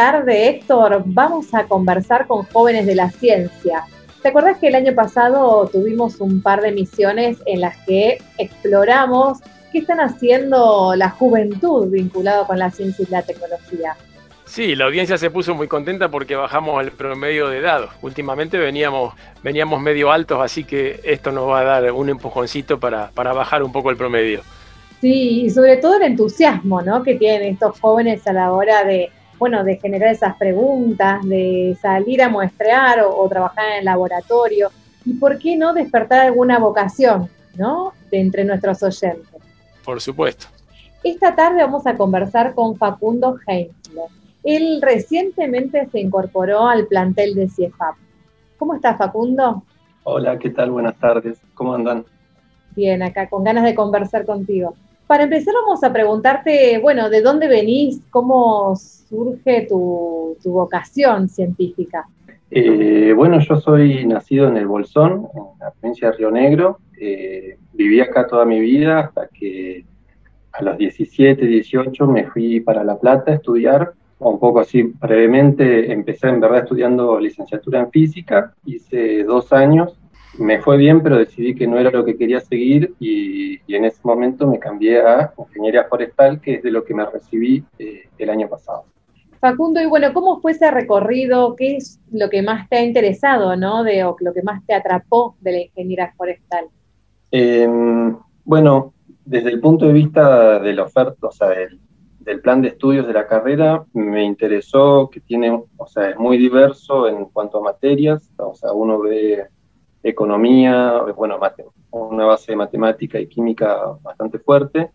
Tarde, 0.02 0.48
Héctor, 0.48 1.04
vamos 1.06 1.54
a 1.54 1.62
conversar 1.68 2.26
con 2.26 2.42
jóvenes 2.46 2.86
de 2.86 2.96
la 2.96 3.08
ciencia. 3.12 3.84
¿Te 4.20 4.30
acuerdas 4.30 4.58
que 4.58 4.66
el 4.66 4.74
año 4.74 4.96
pasado 4.96 5.68
tuvimos 5.72 6.20
un 6.20 6.42
par 6.42 6.60
de 6.60 6.72
misiones 6.72 7.38
en 7.46 7.60
las 7.60 7.76
que 7.86 8.18
exploramos 8.36 9.38
qué 9.70 9.78
están 9.78 10.00
haciendo 10.00 10.94
la 10.96 11.10
juventud 11.10 11.88
vinculada 11.88 12.44
con 12.48 12.58
la 12.58 12.72
ciencia 12.72 13.06
y 13.08 13.12
la 13.12 13.22
tecnología? 13.22 13.94
Sí, 14.44 14.74
la 14.74 14.86
audiencia 14.86 15.16
se 15.18 15.30
puso 15.30 15.54
muy 15.54 15.68
contenta 15.68 16.08
porque 16.08 16.34
bajamos 16.34 16.82
el 16.82 16.90
promedio 16.90 17.46
de 17.46 17.60
dados. 17.60 17.90
Últimamente 18.02 18.58
veníamos, 18.58 19.14
veníamos 19.44 19.80
medio 19.80 20.10
altos, 20.10 20.40
así 20.42 20.64
que 20.64 20.98
esto 21.04 21.30
nos 21.30 21.48
va 21.48 21.60
a 21.60 21.64
dar 21.80 21.92
un 21.92 22.08
empujoncito 22.08 22.80
para, 22.80 23.12
para 23.14 23.32
bajar 23.32 23.62
un 23.62 23.70
poco 23.70 23.90
el 23.90 23.96
promedio. 23.96 24.40
Sí, 25.00 25.42
y 25.44 25.50
sobre 25.50 25.76
todo 25.76 25.98
el 25.98 26.02
entusiasmo 26.02 26.82
¿no? 26.82 27.04
que 27.04 27.14
tienen 27.14 27.52
estos 27.52 27.78
jóvenes 27.78 28.26
a 28.26 28.32
la 28.32 28.50
hora 28.50 28.82
de, 28.82 29.12
bueno, 29.42 29.64
de 29.64 29.76
generar 29.76 30.12
esas 30.12 30.36
preguntas, 30.36 31.20
de 31.26 31.76
salir 31.82 32.22
a 32.22 32.28
muestrear 32.28 33.00
o, 33.00 33.28
trabajar 33.28 33.72
en 33.72 33.78
el 33.80 33.84
laboratorio. 33.86 34.70
Y 35.04 35.14
por 35.14 35.36
qué 35.36 35.56
no 35.56 35.74
despertar 35.74 36.26
alguna 36.26 36.60
vocación, 36.60 37.28
¿no? 37.56 37.92
De 38.08 38.20
entre 38.20 38.44
nuestros 38.44 38.80
oyentes. 38.84 39.34
Por 39.84 40.00
supuesto. 40.00 40.46
Esta 41.02 41.34
tarde 41.34 41.60
vamos 41.60 41.84
a 41.88 41.96
conversar 41.96 42.54
con 42.54 42.76
Facundo 42.76 43.36
Heinzler. 43.44 44.10
Él 44.44 44.78
recientemente 44.80 45.88
se 45.90 45.98
incorporó 45.98 46.68
al 46.68 46.86
plantel 46.86 47.34
de 47.34 47.48
CIEFAP. 47.48 47.96
¿Cómo 48.58 48.76
estás, 48.76 48.96
Facundo? 48.96 49.64
Hola, 50.04 50.38
¿qué 50.38 50.50
tal? 50.50 50.70
Buenas 50.70 50.96
tardes. 51.00 51.40
¿Cómo 51.54 51.74
andan? 51.74 52.04
Bien, 52.76 53.02
acá 53.02 53.28
con 53.28 53.42
ganas 53.42 53.64
de 53.64 53.74
conversar 53.74 54.24
contigo. 54.24 54.76
Para 55.12 55.24
empezar 55.24 55.52
vamos 55.66 55.84
a 55.84 55.92
preguntarte, 55.92 56.78
bueno, 56.78 57.10
¿de 57.10 57.20
dónde 57.20 57.46
venís? 57.46 58.00
¿Cómo 58.08 58.74
surge 58.74 59.66
tu, 59.68 60.38
vocación 60.42 61.28
científica? 61.28 62.08
Eh, 62.50 63.12
bueno, 63.14 63.38
yo 63.40 63.56
soy 63.56 64.06
nacido 64.06 64.48
en 64.48 64.56
el 64.56 64.66
Bolsón, 64.66 65.28
en 65.34 65.42
la 65.60 65.70
provincia 65.70 66.10
de 66.10 66.16
Río 66.16 66.30
Negro. 66.30 66.78
Eh, 66.98 67.58
viví 67.74 68.00
acá 68.00 68.26
toda 68.26 68.46
mi 68.46 68.58
vida 68.58 69.00
hasta 69.00 69.28
que 69.28 69.84
a 70.50 70.62
los 70.62 70.78
17, 70.78 71.44
18 71.44 72.06
me 72.06 72.24
fui 72.30 72.60
para 72.60 72.82
La 72.82 72.98
Plata 72.98 73.32
a 73.32 73.34
estudiar. 73.34 73.92
Un 74.18 74.38
poco 74.38 74.60
así 74.60 74.82
brevemente, 74.82 75.92
empecé 75.92 76.30
en 76.30 76.40
verdad 76.40 76.60
estudiando 76.60 77.20
licenciatura 77.20 77.80
en 77.80 77.90
física, 77.90 78.54
hice 78.64 79.24
dos 79.24 79.52
años 79.52 79.98
me 80.38 80.60
fue 80.60 80.76
bien, 80.76 81.02
pero 81.02 81.18
decidí 81.18 81.54
que 81.54 81.66
no 81.66 81.78
era 81.78 81.90
lo 81.90 82.04
que 82.04 82.16
quería 82.16 82.40
seguir 82.40 82.94
y, 82.98 83.60
en 83.74 83.86
ese 83.86 84.00
momento 84.02 84.46
me 84.46 84.58
cambié 84.58 85.00
a 85.00 85.32
ingeniería 85.38 85.84
forestal, 85.84 86.40
que 86.40 86.54
es 86.54 86.62
de 86.62 86.70
lo 86.70 86.84
que 86.84 86.94
me 86.94 87.06
recibí 87.06 87.64
eh, 87.78 88.02
el 88.18 88.28
año 88.28 88.48
pasado. 88.48 88.84
Facundo, 89.40 89.80
y 89.80 89.86
bueno, 89.86 90.12
¿cómo 90.12 90.40
fue 90.40 90.52
ese 90.52 90.70
recorrido? 90.70 91.56
¿Qué 91.56 91.76
es 91.76 91.98
lo 92.12 92.28
que 92.28 92.42
más 92.42 92.68
te 92.68 92.76
ha 92.76 92.84
interesado, 92.84 93.56
no? 93.56 93.82
De, 93.82 94.04
o 94.04 94.14
lo 94.20 94.32
que 94.34 94.42
más 94.42 94.64
te 94.66 94.74
atrapó 94.74 95.36
de 95.40 95.52
la 95.52 95.60
ingeniería 95.62 96.12
forestal? 96.16 96.66
Em, 97.30 98.16
bueno, 98.44 98.92
desde 99.24 99.50
el 99.50 99.60
punto 99.60 99.86
de 99.86 99.94
vista 99.94 100.58
de 100.60 100.74
la 100.74 100.84
oferta, 100.84 101.28
o 101.28 101.32
sea, 101.32 101.48
del, 101.48 101.80
del, 102.20 102.40
plan 102.40 102.60
de 102.60 102.68
estudios 102.68 103.06
de 103.06 103.14
la 103.14 103.26
carrera, 103.26 103.84
me 103.94 104.22
interesó 104.22 105.08
que 105.10 105.20
tiene, 105.20 105.50
o 105.76 105.86
sea, 105.86 106.10
es 106.10 106.18
muy 106.18 106.36
diverso 106.36 107.08
en 107.08 107.24
cuanto 107.24 107.58
a 107.58 107.62
materias, 107.62 108.30
o 108.36 108.54
sea, 108.54 108.72
uno 108.72 109.00
ve 109.00 109.46
economía, 110.02 111.02
bueno, 111.16 111.38
una 111.90 112.24
base 112.24 112.52
de 112.52 112.56
matemática 112.56 113.20
y 113.20 113.26
química 113.26 113.76
bastante 114.02 114.38
fuerte, 114.38 114.90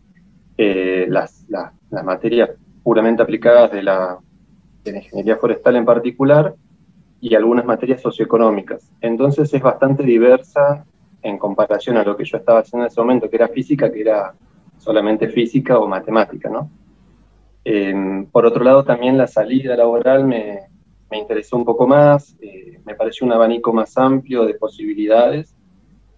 eh, 0.58 1.06
las, 1.08 1.46
materias 2.04 2.50
puramente 2.84 3.22
aplicadas 3.22 3.72
de 3.72 3.84
la, 3.84 4.20
ingeniería 4.86 5.36
forestal 5.36 5.76
en 5.76 5.84
particular 5.84 6.56
y 7.20 7.36
algunas 7.36 7.66
materias 7.66 8.02
socioeconómicas. 8.02 8.90
Entonces 9.02 9.54
es 9.54 9.62
bastante 9.62 10.04
diversa 10.04 10.86
en 11.22 11.38
comparación 11.38 11.98
a 11.98 12.04
lo 12.04 12.16
que 12.16 12.24
yo 12.24 12.38
estaba 12.38 12.60
haciendo 12.60 12.86
en 12.86 12.92
ese 12.92 13.02
momento, 13.02 13.30
que 13.30 13.36
era 13.36 13.50
física, 13.50 13.92
que 13.92 14.00
era 14.00 14.34
solamente 14.78 15.28
física 15.28 15.78
o 15.78 15.88
matemática, 15.88 16.50
¿no? 16.50 16.70
Em, 17.66 18.28
por 18.28 18.46
otro 18.46 18.64
lado, 18.64 18.86
también 18.86 19.18
la 19.18 19.28
salida 19.28 19.76
laboral 19.76 20.24
me, 20.24 20.70
me 21.10 21.18
interesó 21.18 21.58
un 21.58 21.66
poco 21.66 21.88
más, 21.88 22.36
eh, 22.42 22.80
me 22.86 22.96
pareció 22.96 23.26
un 23.26 23.34
abanico 23.34 23.72
más 23.74 23.98
amplio 23.98 24.46
de 24.46 24.56
posibilidades 24.56 25.56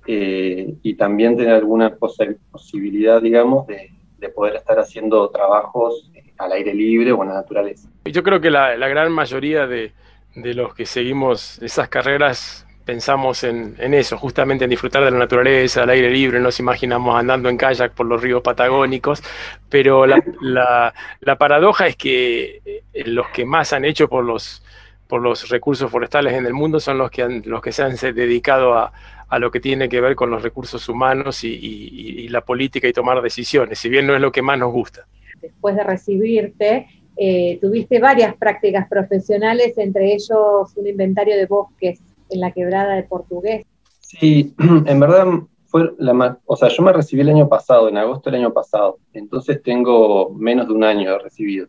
eh, 0.07 0.73
y 0.81 0.95
también 0.95 1.37
tener 1.37 1.53
alguna 1.53 1.95
posibilidad, 1.95 3.21
digamos, 3.21 3.67
de, 3.67 3.91
poder 4.35 4.57
estar 4.57 4.77
haciendo 4.77 5.29
trabajos 5.29 6.11
eh, 6.13 6.33
al 6.37 6.51
aire 6.51 6.73
libre 6.73 7.11
o 7.11 7.23
en 7.23 7.29
la 7.29 7.35
naturaleza. 7.35 7.89
Yo 8.05 8.21
creo 8.21 8.39
que 8.39 8.51
la, 8.51 8.75
gran 8.75 9.11
mayoría 9.11 9.65
de, 9.65 9.91
los 10.35 10.73
que 10.75 10.85
seguimos 10.85 11.59
esas 11.61 11.89
carreras 11.89 12.65
pensamos 12.85 13.43
en, 13.43 13.75
eso, 13.93 14.17
justamente 14.17 14.63
en 14.63 14.69
disfrutar 14.69 15.03
de 15.03 15.11
la 15.11 15.17
naturaleza, 15.17 15.83
al 15.83 15.89
aire 15.91 16.09
libre, 16.09 16.39
nos 16.39 16.59
imaginamos 16.59 17.15
andando 17.15 17.49
en 17.49 17.57
kayak 17.57 17.93
por 17.93 18.07
los 18.07 18.21
ríos 18.21 18.41
patagónicos, 18.41 19.21
pero 19.69 20.07
la, 20.07 20.93
la 21.21 21.35
paradoja 21.37 21.87
es 21.87 21.95
que 21.95 22.81
los 23.05 23.27
que 23.29 23.45
más 23.45 23.73
han 23.73 23.85
hecho 23.85 24.07
por 24.07 24.23
los 24.25 24.63
por 25.09 25.23
los 25.23 25.49
recursos 25.49 25.89
forestales 25.89 26.33
en 26.33 26.45
el 26.45 26.53
mundo 26.53 26.79
son 26.79 26.99
los 26.99 27.09
que, 27.09 27.41
los 27.43 27.63
que 27.63 27.71
se 27.71 27.81
han 27.81 27.95
dedicado 27.95 28.75
a, 28.75 28.93
lo 29.39 29.49
que 29.49 29.59
tiene 29.59 29.89
que 29.89 29.99
ver 30.01 30.15
con 30.15 30.29
los 30.29 30.43
recursos 30.43 30.87
humanos 30.87 31.43
y, 31.43 32.27
la 32.29 32.41
política 32.41 32.87
y 32.87 32.93
tomar 32.93 33.19
decisiones, 33.23 33.79
si 33.79 33.89
bien 33.89 34.05
no 34.05 34.13
es 34.13 34.21
lo 34.21 34.31
que 34.31 34.43
más 34.43 34.59
nos 34.59 34.71
gusta. 34.71 35.07
Después 35.41 35.75
de 35.75 35.83
recibirte, 35.83 36.87
eh, 37.17 37.57
tuviste 37.59 37.99
varias 37.99 38.35
prácticas 38.37 38.87
profesionales, 38.87 39.75
entre 39.79 40.13
ellos 40.13 40.71
un 40.75 40.87
inventario 40.87 41.35
de 41.37 41.47
bosques 41.47 41.99
en 42.29 42.39
la 42.39 42.51
quebrada 42.51 42.93
de 42.93 43.03
Portugués. 43.03 43.65
Sí, 44.01 44.53
en 44.85 44.99
verdad 44.99 45.25
fue 45.65 45.91
la 45.97 46.13
más, 46.13 46.37
o 46.45 46.55
sea, 46.55 46.69
yo 46.69 46.83
me 46.83 46.93
recibí 46.93 47.21
el 47.21 47.29
año 47.29 47.49
pasado, 47.49 47.89
en 47.89 47.97
agosto 47.97 48.29
del 48.29 48.41
año 48.41 48.53
pasado, 48.53 48.99
entonces 49.13 49.63
tengo 49.63 50.29
menos 50.35 50.67
de 50.67 50.73
un 50.73 50.83
año 50.83 51.17
recibido. 51.17 51.67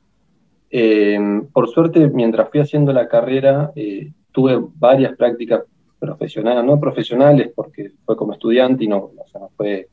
Em, 0.68 1.39
por 1.53 1.69
suerte, 1.69 2.09
mientras 2.09 2.49
fui 2.51 2.61
haciendo 2.61 2.93
la 2.93 3.09
carrera, 3.09 3.73
eh, 3.75 4.13
tuve 4.33 4.59
varias 4.77 5.17
prácticas 5.17 5.63
profesionales, 5.99 6.65
no 6.65 6.81
profesionales, 6.81 7.51
porque 7.55 7.93
fue 8.05 8.17
como 8.17 8.33
estudiante 8.33 8.85
y 8.85 8.89
no, 8.89 9.11
fue, 9.57 9.89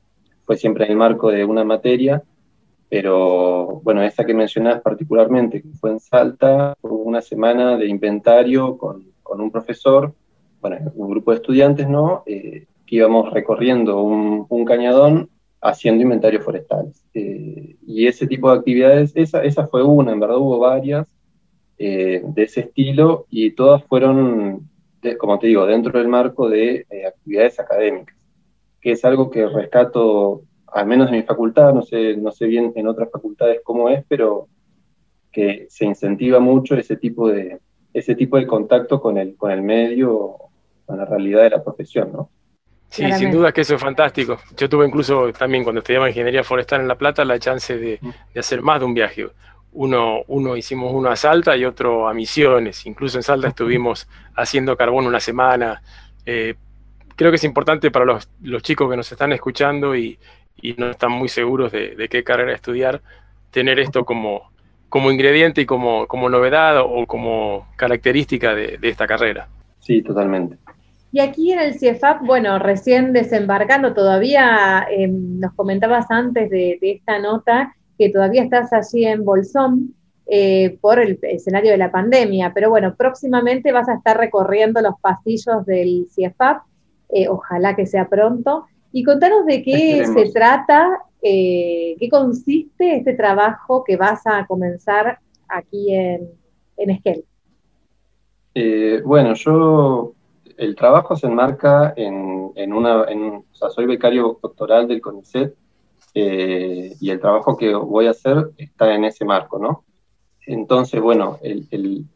fue 0.46 0.58
siempre 0.58 0.86
en 0.86 0.92
el 0.92 0.98
marco 0.98 1.30
de 1.30 1.44
una 1.44 1.64
materia, 1.64 2.24
pero 2.90 3.82
bueno, 3.84 4.02
esa 4.02 4.26
que 4.26 4.34
mencionás 4.34 4.82
particularmente, 4.82 5.62
que 5.62 5.70
fue 5.80 5.92
en 5.92 6.00
Salta, 6.00 6.76
fue 6.80 6.92
una 6.92 7.22
semana 7.22 7.76
de 7.78 7.88
inventario 7.88 8.78
con, 8.78 9.06
un 9.24 9.52
profesor, 9.52 10.14
bueno, 10.62 10.92
un 10.96 11.10
grupo 11.10 11.32
de 11.32 11.38
estudiantes, 11.38 11.88
¿no? 11.90 12.24
Eh, 12.26 12.66
que 12.86 12.96
íbamos 12.96 13.30
recorriendo 13.34 14.02
un, 14.02 14.46
un 14.48 14.66
cañadón 14.66 15.30
haciendo 15.62 16.02
inventarios 16.02 16.44
forestales. 16.44 17.04
Eh, 17.14 17.76
y 17.86 18.08
ese 18.08 18.26
tipo 18.26 18.50
de 18.50 18.60
actividades, 18.60 19.12
esa, 19.16 19.44
esa 19.44 19.68
fue 19.68 19.84
una, 19.84 20.14
en 20.14 20.20
verdad 20.22 20.38
hubo 20.38 20.60
varias 20.60 21.08
eh, 21.78 22.22
de 22.24 22.44
ese 22.44 22.62
estilo 22.62 23.26
y 23.30 23.52
todas 23.52 23.84
fueron, 23.84 24.70
como 25.18 25.40
te 25.40 25.48
digo, 25.48 25.66
dentro 25.66 25.98
del 25.98 26.08
marco 26.08 26.50
de 26.50 26.86
eh, 26.90 27.06
actividades 27.06 27.60
académicas, 27.60 28.16
que 28.82 28.92
es 28.92 29.06
algo 29.06 29.30
que 29.30 29.48
rescato, 29.48 30.44
al 30.68 30.86
menos 30.86 31.10
en 31.10 31.16
mi 31.16 31.24
facultad, 31.24 31.74
no 31.74 31.82
sé, 31.82 32.18
no 32.18 32.32
sé 32.32 32.48
bien 32.48 32.74
en 32.76 32.88
otras 32.88 33.10
facultades 33.12 33.62
cómo 33.64 33.90
es, 33.90 34.04
pero 34.08 34.48
que 35.32 35.68
se 35.70 35.86
incentiva 35.86 36.40
mucho 36.40 36.76
ese 36.76 36.98
tipo 36.98 37.30
de, 37.30 37.60
ese 37.94 38.16
tipo 38.16 38.38
de 38.38 38.48
contacto 38.48 39.00
con 39.02 39.18
el, 39.18 39.36
con 39.36 39.52
el 39.52 39.62
medio, 39.62 40.36
con 40.86 40.98
la 40.98 41.06
realidad 41.06 41.44
de 41.44 41.50
la 41.52 41.64
profesión, 41.64 42.12
¿no? 42.12 42.30
Sí, 42.90 43.12
sin 43.14 43.32
duda 43.32 43.52
que 43.52 43.62
eso 43.62 43.76
es 43.76 43.82
fantástico. 43.82 44.38
Yo 44.56 44.70
tuve 44.70 44.88
incluso 44.88 45.32
también 45.34 45.64
cuando 45.64 45.80
estudiaba 45.80 46.08
ingeniería 46.08 46.44
forestal 46.44 46.82
en 46.82 46.88
La 46.88 46.98
Plata 46.98 47.26
la 47.26 47.38
chance 47.38 47.78
de, 47.78 48.00
hacer 48.36 48.62
más 48.62 48.80
de 48.80 48.86
un 48.86 48.94
viaje. 48.94 49.28
Uno, 49.74 50.22
uno 50.28 50.58
hicimos 50.58 50.92
uno 50.94 51.10
a 51.10 51.16
Salta 51.16 51.56
y 51.56 51.66
otro 51.66 52.08
a 52.08 52.14
Misiones. 52.14 52.86
Incluso 52.86 53.18
en 53.18 53.24
Salta 53.24 53.50
estuvimos 53.50 54.08
haciendo 54.36 54.76
carbón 54.76 55.06
una 55.06 55.20
semana. 55.20 55.82
Eh, 56.26 56.56
creo 57.16 57.32
que 57.32 57.36
es 57.36 57.44
importante 57.44 57.92
para 57.92 58.06
los, 58.06 58.28
chicos 58.64 58.90
que 58.90 58.98
nos 58.98 59.12
están 59.12 59.34
escuchando 59.34 59.96
y, 59.96 60.18
no 60.78 60.90
están 60.90 61.12
muy 61.12 61.30
seguros 61.30 61.72
de, 61.72 62.08
qué 62.10 62.24
carrera 62.24 62.52
estudiar, 62.52 63.02
tener 63.52 63.80
esto 63.80 64.04
como, 64.06 64.52
como 64.90 65.12
ingrediente 65.12 65.62
y 65.62 65.66
como, 65.68 66.08
como 66.08 66.30
novedad 66.30 66.80
o 66.80 67.06
como 67.06 67.68
característica 67.76 68.56
de 68.56 68.80
esta 68.82 69.06
carrera. 69.06 69.48
Sí, 69.80 70.02
totalmente. 70.02 70.58
Y 71.12 71.20
aquí 71.20 71.54
en 71.54 71.60
el 71.60 71.74
CIEFAP, 71.80 72.22
bueno, 72.24 72.60
recién 72.60 73.14
desembarcando, 73.14 73.94
todavía 73.94 74.86
em, 74.90 75.40
nos 75.40 75.54
comentabas 75.54 76.12
antes 76.12 76.50
de, 76.50 76.78
esta 76.82 77.20
nota 77.20 77.76
que 77.98 78.10
todavía 78.10 78.44
estás 78.44 78.72
allí 78.74 79.06
en 79.06 79.26
Bolsón 79.26 79.94
eh, 80.30 80.78
por 80.82 81.00
el 81.00 81.18
escenario 81.22 81.72
de 81.72 81.78
la 81.78 81.90
pandemia, 81.90 82.52
pero 82.54 82.70
bueno, 82.70 82.96
próximamente 82.96 83.72
vas 83.72 83.88
a 83.88 83.96
estar 83.96 84.18
recorriendo 84.18 84.82
los 84.82 85.00
pasillos 85.00 85.66
del 85.66 86.08
CIEFAP, 86.12 86.64
eh, 87.10 87.30
ojalá 87.30 87.76
que 87.78 87.86
sea 87.86 88.10
pronto, 88.10 88.66
y 88.92 89.04
contanos 89.04 89.46
de 89.46 89.64
qué 89.64 90.06
se 90.06 90.30
trata, 90.32 91.00
eh, 91.22 91.96
qué 91.98 92.10
consiste 92.10 92.98
este 92.98 93.14
trabajo 93.14 93.86
que 93.86 93.96
vas 93.96 94.22
a 94.26 94.46
comenzar 94.46 95.20
aquí 95.48 95.94
en, 95.94 96.30
en 96.76 96.90
Esquel? 96.90 97.24
Bueno, 99.06 99.34
yo, 99.34 100.14
el 100.58 100.76
trabajo 100.76 101.16
se 101.16 101.28
enmarca 101.28 101.94
en, 101.96 102.74
una, 102.74 103.04
o 103.04 103.44
sea, 103.54 103.70
soy 103.70 103.86
becario 103.86 104.40
doctoral 104.42 104.88
del 104.88 105.00
CONICET 105.00 105.56
eh, 106.20 106.96
y 107.00 107.12
el 107.12 107.20
trabajo 107.20 107.56
que 107.56 107.76
voy 107.76 108.08
a 108.08 108.10
hacer 108.10 108.50
está 108.58 108.96
en 108.96 109.06
ese 109.06 109.24
marco, 109.24 109.60
¿no? 109.60 109.84
Entonces, 110.48 111.00
bueno, 111.00 111.38
el, 111.44 112.08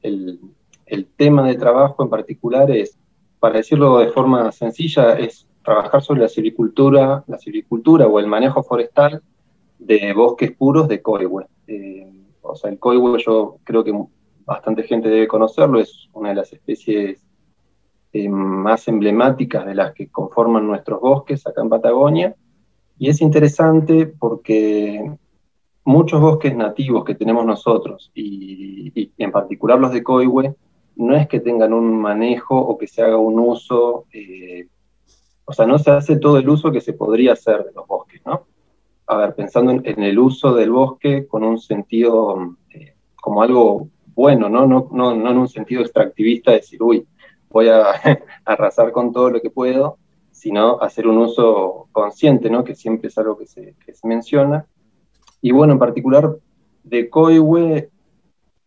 tema 1.15 1.47
de 1.47 1.55
trabajo 1.55 2.01
en 2.01 2.09
particular 2.09 2.71
es, 2.71 2.97
para 3.39 3.57
decirlo 3.57 3.99
de 3.99 4.07
forma 4.07 4.51
sencilla, 4.51 5.19
es 5.19 5.47
trabajar 5.63 6.01
sobre 6.01 6.21
la 6.21 6.29
silvicultura, 6.29 7.23
la 7.27 7.37
silvicultura 7.37 8.07
o 8.07 8.19
el 8.19 8.25
manejo 8.25 8.63
forestal 8.63 9.21
de 9.77 10.13
bosques 10.13 10.51
puros 10.51 10.87
de 10.87 10.99
coihue. 11.03 11.45
Eh, 11.67 12.11
o 12.41 12.55
sea, 12.55 12.71
el 12.71 12.79
coihue 12.79 13.19
yo 13.23 13.57
creo 13.63 13.83
que 13.83 13.93
bastante 14.45 14.81
gente 14.81 15.09
debe 15.09 15.27
conocerlo, 15.27 15.79
es 15.79 16.09
una 16.13 16.29
de 16.29 16.35
las 16.35 16.51
especies 16.51 17.21
eh, 18.13 18.29
más 18.29 18.87
emblemáticas 18.87 19.63
de 19.63 19.75
las 19.75 19.93
que 19.93 20.07
conforman 20.07 20.65
nuestros 20.65 20.99
bosques 20.99 21.45
acá 21.45 21.61
en 21.61 21.69
Patagonia. 21.69 22.35
Y 23.01 23.09
es 23.09 23.19
interesante 23.19 24.05
porque 24.05 25.11
muchos 25.85 26.21
bosques 26.21 26.55
nativos 26.55 27.03
que 27.03 27.15
tenemos 27.15 27.43
nosotros, 27.43 28.11
y, 28.13 29.11
en 29.17 29.31
particular 29.31 29.79
los 29.79 29.91
de 29.91 30.03
coihue, 30.03 30.53
no 30.97 31.15
es 31.15 31.27
que 31.27 31.39
tengan 31.39 31.73
un 31.73 31.99
manejo 31.99 32.55
o 32.55 32.77
que 32.77 32.85
se 32.85 33.01
haga 33.01 33.17
un 33.17 33.39
uso 33.39 34.05
eh, 34.13 34.67
o 35.45 35.51
sea, 35.51 35.65
no 35.65 35.79
se 35.79 35.89
hace 35.89 36.17
todo 36.17 36.37
el 36.37 36.47
uso 36.47 36.71
que 36.71 36.79
se 36.79 36.93
podría 36.93 37.33
hacer 37.33 37.65
de 37.65 37.71
los 37.73 37.87
bosques, 37.87 38.21
¿no? 38.23 38.45
A 39.07 39.17
ver, 39.17 39.33
pensando 39.33 39.71
en, 39.71 40.03
el 40.03 40.19
uso 40.19 40.53
del 40.53 40.69
bosque 40.69 41.25
con 41.25 41.43
un 41.43 41.57
sentido 41.57 42.55
eh, 42.69 42.93
como 43.19 43.41
algo 43.41 43.89
bueno, 44.13 44.47
¿no? 44.47 44.67
No, 44.67 44.89
¿no? 44.91 45.11
en 45.11 45.37
un 45.39 45.47
sentido 45.47 45.81
extractivista 45.81 46.51
de 46.51 46.57
decir, 46.57 46.83
uy, 46.83 47.07
voy 47.49 47.67
a 47.67 47.93
arrasar 48.45 48.91
con 48.91 49.11
todo 49.11 49.31
lo 49.31 49.41
que 49.41 49.49
puedo, 49.49 49.97
sino 50.41 50.81
hacer 50.81 51.07
un 51.07 51.19
uso 51.19 51.87
consciente, 51.91 52.49
¿no? 52.49 52.63
Que 52.63 52.73
siempre 52.73 53.09
es 53.09 53.17
algo 53.19 53.37
que 53.37 53.45
se, 53.45 53.75
menciona. 54.01 54.65
Y 55.39 55.51
bueno, 55.51 55.73
en 55.73 55.77
particular 55.77 56.35
de 56.83 57.11
Coihue, 57.11 57.91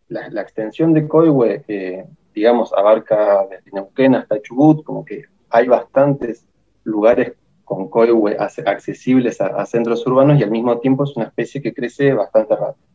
la, 0.06 0.40
extensión 0.40 0.92
de 0.94 1.08
Coihue, 1.08 2.06
digamos, 2.32 2.72
abarca 2.72 3.44
desde 3.50 3.72
Neuquén 3.72 4.14
hasta 4.14 4.40
Chubut, 4.40 4.84
como 4.84 5.04
que 5.04 5.24
hay 5.50 5.66
bastantes 5.66 6.46
lugares 6.84 7.32
con 7.64 7.88
coihue 7.88 8.36
accesibles 8.38 9.40
a, 9.40 9.66
centros 9.66 10.06
urbanos 10.06 10.38
y 10.38 10.44
al 10.44 10.52
mismo 10.52 10.78
tiempo 10.78 11.02
es 11.02 11.16
una 11.16 11.26
especie 11.26 11.60
que 11.60 11.74
crece 11.74 12.14
bastante 12.14 12.54
rápido. 12.54 12.86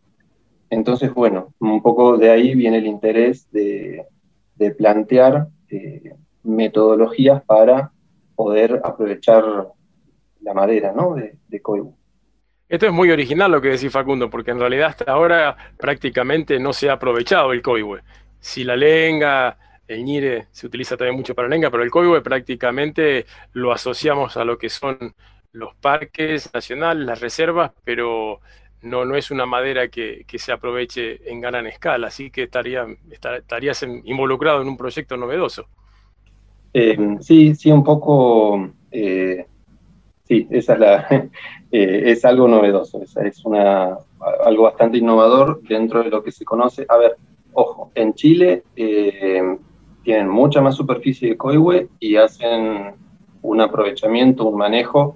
Entonces, 0.69 1.13
bueno, 1.13 1.53
un 1.59 1.81
poco 1.81 2.15
de 2.15 2.29
ahí 2.29 2.55
viene 2.55 2.77
el 2.77 2.87
interés 2.87 3.51
de, 3.51 4.05
plantear 4.77 5.49
eh, 5.69 6.15
metodologías 6.43 7.43
para 7.43 7.91
poder 8.39 8.79
aprovechar 8.85 9.43
la 10.39 10.53
madera 10.53 10.93
¿no? 10.93 11.13
de, 11.13 11.35
de 11.49 11.61
Esto 12.69 12.85
es 12.85 12.93
muy 12.93 13.11
original 13.11 13.51
lo 13.51 13.59
que 13.59 13.67
decís 13.67 13.91
Facundo, 13.91 14.29
porque 14.29 14.51
en 14.51 14.59
realidad 14.59 14.91
hasta 14.91 15.11
ahora 15.11 15.57
prácticamente 15.77 16.57
no 16.57 16.71
se 16.71 16.89
ha 16.89 16.93
aprovechado 16.93 17.51
el 17.51 17.61
coihue. 17.61 18.01
Si 18.39 18.63
la 18.63 18.77
lenga, 18.77 19.57
el 19.85 20.05
ñire 20.05 20.47
se 20.51 20.67
utiliza 20.67 20.95
también 20.95 21.17
mucho 21.17 21.35
para 21.35 21.49
lenga, 21.49 21.69
pero 21.69 21.83
el 21.83 21.91
coihue 21.91 22.21
prácticamente 22.21 23.25
lo 23.51 23.73
asociamos 23.73 24.37
a 24.37 24.45
lo 24.45 24.57
que 24.57 24.69
son 24.69 25.13
los 25.51 25.75
parques 25.75 26.49
nacionales, 26.53 27.05
las 27.05 27.19
reservas, 27.19 27.73
pero 27.83 28.39
no, 28.83 29.03
no 29.03 29.17
es 29.17 29.31
una 29.31 29.47
madera 29.47 29.89
que, 29.89 30.23
se 30.33 30.53
aproveche 30.53 31.29
en 31.29 31.41
gran 31.41 31.67
escala, 31.67 32.07
así 32.07 32.31
que 32.31 32.43
estaría, 32.43 32.87
estarías 33.11 33.83
involucrado 33.83 34.61
en 34.61 34.69
un 34.69 34.77
proyecto 34.77 35.17
novedoso. 35.17 35.67
Eh, 36.73 37.17
sí, 37.21 37.55
sí, 37.55 37.71
un 37.71 37.83
poco, 37.83 38.69
eh, 38.91 39.45
sí, 40.23 40.47
esa 40.49 40.73
es 40.73 40.79
la, 40.79 41.07
eh, 41.71 42.03
es 42.05 42.25
algo 42.25 42.47
novedoso, 42.47 43.01
es, 43.01 43.15
es 43.17 43.43
una, 43.45 43.97
algo 44.43 44.63
bastante 44.63 44.97
innovador 44.97 45.61
dentro 45.63 46.03
de 46.03 46.09
lo 46.09 46.23
que 46.23 46.31
se 46.31 46.45
conoce. 46.45 46.85
A 46.87 46.97
ver, 46.97 47.17
ojo, 47.53 47.91
en 47.95 48.13
Chile 48.13 48.63
tienen 48.75 50.29
mucha 50.29 50.61
más 50.61 50.75
superficie 50.75 51.29
de 51.29 51.37
coihue 51.37 51.89
y 51.99 52.15
hacen 52.15 52.93
un 53.41 53.61
aprovechamiento, 53.61 54.45
un 54.45 54.57
manejo, 54.57 55.15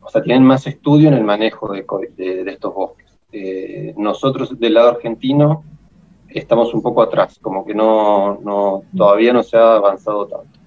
o 0.00 0.10
sea, 0.10 0.22
tienen 0.22 0.44
más 0.44 0.66
estudio 0.66 1.08
en 1.08 1.14
el 1.14 1.24
manejo 1.24 1.72
de, 1.72 1.84
estos 2.46 2.74
bosques. 2.74 3.18
Eh, 3.32 3.94
nosotros 3.96 4.58
del 4.58 4.74
lado 4.74 4.90
argentino 4.90 5.64
estamos 6.28 6.74
un 6.74 6.82
poco 6.82 7.02
atrás, 7.02 7.38
como 7.40 7.64
que 7.64 7.74
no, 7.74 8.38
no 8.40 8.82
todavía 8.96 9.32
no 9.32 9.42
se 9.42 9.56
ha 9.56 9.76
avanzado 9.76 10.26
tanto. 10.26 10.63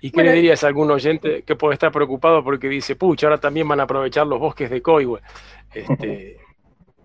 ¿Y 0.00 0.10
qué 0.10 0.22
le 0.22 0.32
dirías 0.32 0.62
a 0.62 0.68
algún 0.68 0.90
oyente 0.90 1.42
que 1.42 1.56
puede 1.56 1.74
estar 1.74 1.90
preocupado 1.90 2.44
porque 2.44 2.68
dice, 2.68 2.96
pucha, 2.96 3.26
ahora 3.26 3.38
también 3.38 3.66
van 3.66 3.80
a 3.80 3.84
aprovechar 3.84 4.26
los 4.26 4.38
bosques 4.38 4.70
de 4.70 4.80
coihue? 4.80 5.20
Este, 5.72 6.38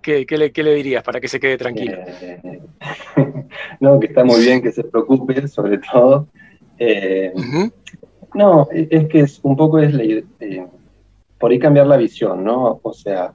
¿Qué, 0.02 0.26
le, 0.38 0.76
dirías 0.76 1.04
para 1.04 1.20
que 1.20 1.28
se 1.28 1.40
quede 1.40 1.58
tranquilo? 1.58 1.98
Eh, 2.22 2.62
no, 3.80 4.00
que 4.00 4.08
está 4.08 4.24
muy 4.24 4.42
bien 4.42 4.62
que 4.62 4.72
se 4.72 4.84
preocupe, 4.84 5.48
sobre 5.48 5.80
todo. 5.80 6.28
Eh, 6.78 7.34
no, 8.34 8.68
es 8.72 9.08
que 9.08 9.20
es, 9.22 9.40
un 9.44 9.56
poco 9.56 9.80
es 9.80 9.94
eh, 10.40 10.66
por 11.38 11.52
ahí 11.52 11.60
cambiar 11.60 11.88
la 11.88 11.98
visión, 11.98 12.44
¿no? 12.44 12.80
O 12.82 12.94
sea, 12.94 13.34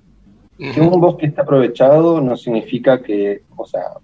que 0.56 0.80
un 0.80 1.00
bosque 1.00 1.26
está 1.26 1.42
aprovechado 1.42 2.20
no 2.20 2.36
significa 2.36 3.02
que, 3.02 3.42
o 3.56 3.66
sea, 3.66 3.94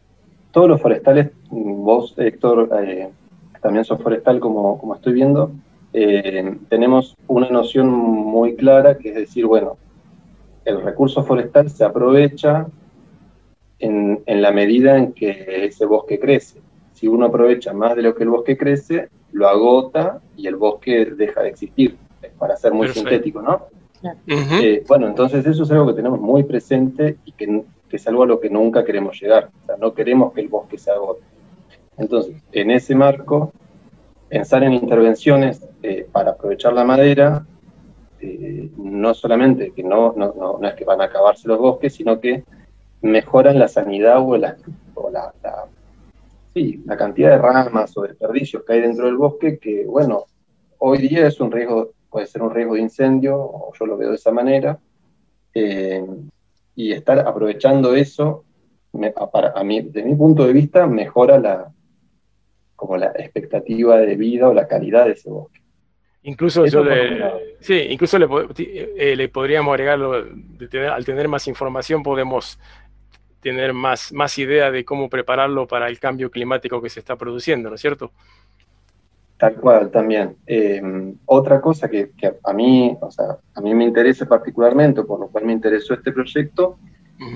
todos 0.51 0.69
los 0.69 0.81
forestales, 0.81 1.31
vos, 1.49 2.15
Héctor, 2.19 2.69
también 3.61 3.85
sos 3.85 4.01
forestal 4.03 4.41
como, 4.41 4.79
como 4.79 4.95
estoy 4.95 5.13
viendo, 5.13 5.53
tenemos 5.93 7.17
una 7.27 7.49
noción 7.51 7.89
muy 7.89 8.55
clara 8.55 8.97
que 8.97 9.09
es 9.11 9.15
decir, 9.17 9.47
bueno, 9.47 9.77
el 10.65 10.83
recurso 10.83 11.23
forestal 11.25 11.69
se 11.71 11.85
aprovecha 11.85 12.67
en, 13.79 14.23
la 14.27 14.53
medida 14.53 14.97
en 14.97 15.13
que 15.13 15.65
ese 15.65 15.87
bosque 15.87 16.19
crece. 16.19 16.61
Si 16.93 17.09
uno 17.09 17.27
aprovecha 17.27 17.73
más 17.73 17.97
de 17.97 18.03
lo 18.03 18.15
que 18.15 18.25
el 18.25 18.31
bosque 18.31 18.57
crece, 18.57 19.09
lo 19.33 19.49
agota 19.49 20.21
y 20.37 20.47
el 20.47 20.57
bosque 20.57 21.07
deja 21.07 21.43
de 21.43 21.49
existir, 21.49 21.97
para 22.39 22.57
ser 22.57 22.73
muy 22.73 22.89
sintético, 22.89 23.41
¿no? 23.41 23.67
Eh, 24.27 24.83
bueno, 24.89 25.07
entonces 25.07 25.47
eso 25.47 25.63
es 25.63 25.71
algo 25.71 25.89
que 25.89 25.95
tenemos 25.95 26.21
muy 26.21 26.45
presente 26.45 27.19
y 27.25 27.33
que, 27.33 27.65
es 27.91 28.07
algo 28.07 28.23
a 28.23 28.27
lo 28.27 28.41
que 28.41 28.51
nunca 28.51 28.85
queremos 28.85 29.21
llegar. 29.21 29.51
O 29.63 29.67
sea, 29.67 29.77
no 29.77 29.95
queremos 29.95 30.33
que 30.33 30.43
el 30.43 30.49
bosque 30.49 30.79
se 30.79 30.91
agote. 30.91 31.23
Entonces, 32.01 32.35
en 32.53 32.71
ese 32.71 32.95
marco, 32.95 33.53
pensar 34.29 34.65
en 34.65 34.73
intervenciones 34.73 35.63
eh, 35.83 36.09
para 36.11 36.33
aprovechar 36.33 36.73
la 36.73 36.85
madera 36.85 37.47
eh, 38.23 38.71
no 38.77 39.15
solamente 39.15 39.73
que 39.73 39.83
no, 39.83 40.15
no, 40.17 40.35
no, 40.35 40.67
es 40.67 40.75
que 40.75 40.85
van 40.85 41.01
a 41.01 41.05
acabarse 41.05 41.47
los 41.47 41.59
bosques, 41.59 41.95
sino 41.95 42.21
que 42.21 42.45
mejoran 43.03 43.59
la 43.59 43.69
sanidad 43.69 44.19
o 44.21 44.37
la, 44.37 44.57
la, 45.13 45.33
sí, 46.53 46.83
la 46.87 46.97
cantidad 46.97 47.31
de 47.31 47.39
ramas 47.39 47.97
o 47.97 48.03
desperdicios 48.03 48.63
que 48.65 48.75
hay 48.75 48.81
dentro 48.83 49.07
del 49.07 49.17
bosque, 49.17 49.59
que 49.59 49.85
bueno, 49.87 50.25
hoy 50.79 50.99
día 50.99 51.27
es 51.27 51.41
un 51.41 51.51
riesgo, 51.51 51.93
puede 52.11 52.27
ser 52.27 52.43
un 52.43 52.51
riesgo 52.55 52.75
de 52.75 52.81
incendio, 52.81 53.39
o 53.39 53.73
yo 53.79 53.87
lo 53.87 53.97
veo 53.97 54.11
de 54.11 54.17
esa 54.17 54.33
manera, 54.33 54.79
eh, 55.55 56.05
y 56.77 56.93
estar 56.93 57.19
aprovechando 57.21 57.95
eso, 57.95 58.45
para, 59.33 59.53
a 59.53 59.65
mí, 59.65 59.81
desde 59.81 60.05
mi 60.05 60.15
punto 60.15 60.47
de 60.47 60.53
vista, 60.53 60.87
mejora 60.87 61.39
la, 61.39 61.73
como 62.81 62.97
la 62.97 63.09
expectativa 63.09 63.99
de 63.99 64.17
vida 64.17 64.49
o 64.49 64.55
la 64.55 64.67
calidad 64.67 65.05
de 65.05 65.13
ese 65.13 65.29
bosque. 65.29 65.61
Incluso 66.23 66.67
yo 66.67 66.83
le, 66.83 67.57
sí, 67.61 67.75
incluso 67.91 68.19
le, 68.19 68.27
eh, 68.59 69.15
le 69.17 69.29
podríamos 69.29 69.73
agregar, 69.75 70.01
al 70.01 71.05
tener 71.05 71.29
más 71.29 71.47
información 71.47 72.03
podemos 72.03 72.59
tener 73.41 73.73
más, 73.73 74.13
más 74.13 74.39
idea 74.39 74.71
de 74.71 74.85
cómo 74.85 75.09
prepararlo 75.09 75.67
para 75.67 75.89
el 75.89 75.99
cambio 75.99 76.31
climático 76.31 76.81
que 76.81 76.91
se 76.91 77.01
está 77.01 77.17
produciendo, 77.17 77.69
¿no 77.69 77.75
es 77.75 77.81
cierto? 77.81 78.13
Tal 79.39 79.55
cual, 79.55 79.91
también. 79.91 80.37
Em, 80.47 81.17
otra 81.25 81.61
cosa 81.61 81.89
que, 81.89 82.11
a 82.45 82.53
mí, 82.53 82.97
o 83.01 83.11
sea, 83.11 83.39
a 83.55 83.61
mí 83.63 83.75
me 83.75 83.85
interesa 83.85 84.27
particularmente, 84.27 85.03
por 85.03 85.21
lo 85.21 85.29
cual 85.29 85.47
me 85.47 85.53
interesó 85.53 85.95
este 85.95 86.13
proyecto, 86.13 86.79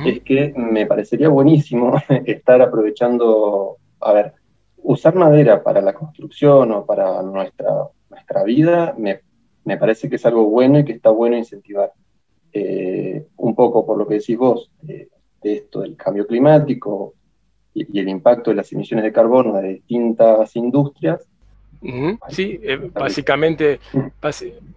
es 0.07 0.21
que 0.21 0.53
me 0.57 0.87
parecería 0.87 1.29
buenísimo 1.29 1.95
estar 2.27 2.61
aprovechando, 2.63 3.77
a 4.01 4.13
ver, 4.13 4.33
usar 4.85 5.15
madera 5.15 5.63
para 5.63 5.81
la 5.81 5.93
construcción 5.93 6.71
o 6.73 6.87
para 6.87 7.23
nuestra 7.23 7.89
nuestra 8.15 8.45
vida, 8.45 8.95
me, 8.97 9.77
parece 9.77 10.09
que 10.09 10.17
es 10.17 10.27
algo 10.27 10.45
bueno 10.45 10.79
y 10.79 10.85
que 10.85 10.93
está 10.93 11.11
bueno 11.11 11.37
incentivar. 11.37 11.93
Eh, 12.53 13.27
un 13.39 13.55
poco 13.55 13.85
por 13.85 13.99
lo 13.99 14.07
que 14.07 14.15
decís 14.15 14.39
vos, 14.39 14.71
de 14.81 15.09
esto 15.43 15.81
del 15.81 15.97
cambio 15.97 16.25
climático 16.27 17.15
y, 17.75 17.99
el 17.99 18.09
impacto 18.09 18.51
de 18.51 18.57
las 18.57 18.73
emisiones 18.73 19.05
de 19.05 19.13
carbono 19.13 19.61
de 19.61 19.75
distintas 19.75 20.55
industrias. 20.57 21.29
Sí, 22.29 22.59
eh, 22.63 22.91
básicamente, 22.95 23.79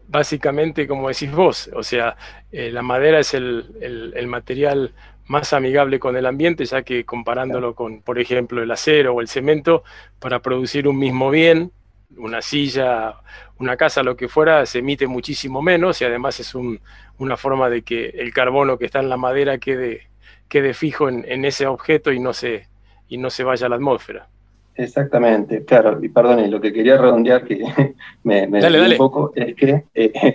básicamente 0.09 0.87
como 0.87 1.07
decís 1.07 1.31
vos, 1.31 1.69
o 1.73 1.81
sea, 1.81 2.17
eh, 2.51 2.69
la 2.69 2.81
madera 2.81 3.19
es 3.19 3.33
el, 3.33 4.27
material 4.27 4.91
más 5.27 5.53
amigable 5.53 5.99
con 5.99 6.15
el 6.15 6.25
ambiente, 6.25 6.65
ya 6.65 6.83
que 6.83 7.05
comparándolo 7.05 7.75
con, 7.75 8.01
por 8.01 8.19
ejemplo, 8.19 8.63
el 8.63 8.71
acero 8.71 9.13
o 9.13 9.21
el 9.21 9.27
cemento, 9.27 9.83
para 10.19 10.41
producir 10.41 10.87
un 10.87 10.97
mismo 10.97 11.29
bien, 11.29 11.71
una 12.17 12.41
silla, 12.41 13.15
una 13.59 13.75
casa, 13.75 14.03
lo 14.03 14.15
que 14.15 14.27
fuera, 14.27 14.65
se 14.65 14.79
emite 14.79 15.07
muchísimo 15.07 15.61
menos 15.61 16.01
y 16.01 16.05
además 16.05 16.39
es 16.39 16.55
una 16.55 17.37
forma 17.37 17.69
de 17.69 17.81
que 17.81 18.09
el 18.09 18.33
carbono 18.33 18.77
que 18.77 18.85
está 18.85 18.99
en 18.99 19.09
la 19.09 19.17
madera 19.17 19.57
quede, 19.57 20.07
quede 20.47 20.73
fijo 20.73 21.09
en, 21.09 21.45
ese 21.45 21.67
objeto 21.67 22.11
y 22.11 22.19
no, 22.19 22.33
se, 22.33 22.67
y 23.09 23.17
no 23.17 23.29
se 23.29 23.43
vaya 23.43 23.67
a 23.67 23.69
la 23.69 23.75
atmósfera. 23.75 24.27
Exactamente, 24.75 25.65
claro, 25.65 25.99
y 26.03 26.09
perdón, 26.09 26.49
lo 26.51 26.61
que 26.61 26.71
quería 26.71 26.97
redondear, 26.97 27.43
que 27.43 27.63
me, 28.23 28.47
me 28.47 28.91
un 28.91 28.97
poco, 28.97 29.33
es 29.35 29.55
que, 29.55 29.83
eh, 29.95 30.33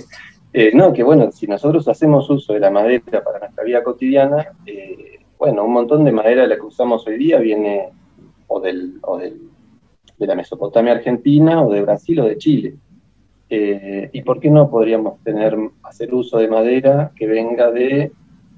eh, 0.52 0.70
no, 0.74 0.92
que 0.92 1.02
bueno, 1.02 1.30
si 1.32 1.46
nosotros 1.46 1.86
hacemos 1.88 2.28
uso 2.30 2.52
de 2.52 2.60
la 2.60 2.70
madera 2.70 3.22
para 3.24 3.38
nuestra 3.38 3.64
vida 3.64 3.82
cotidiana, 3.82 4.52
eh, 4.66 5.20
bueno, 5.38 5.64
un 5.64 5.72
montón 5.72 6.04
de 6.04 6.12
madera 6.12 6.42
de 6.42 6.48
la 6.48 6.56
que 6.56 6.62
usamos 6.62 7.06
hoy 7.06 7.18
día 7.18 7.38
viene 7.38 7.88
o, 8.46 8.60
del, 8.60 8.98
o 9.02 9.18
del, 9.18 9.48
de 10.18 10.26
la 10.26 10.34
Mesopotamia 10.34 10.92
argentina, 10.92 11.62
o 11.62 11.72
de 11.72 11.82
Brasil, 11.82 12.20
o 12.20 12.26
de 12.26 12.38
Chile. 12.38 12.74
¿Y 13.54 14.22
por 14.22 14.40
qué 14.40 14.48
no 14.48 14.70
podríamos 14.70 15.22
tener, 15.22 15.54
hacer 15.82 16.14
uso 16.14 16.38
de 16.38 16.48
madera 16.48 17.12
que 17.14 17.26
venga 17.26 17.70
de, 17.70 18.10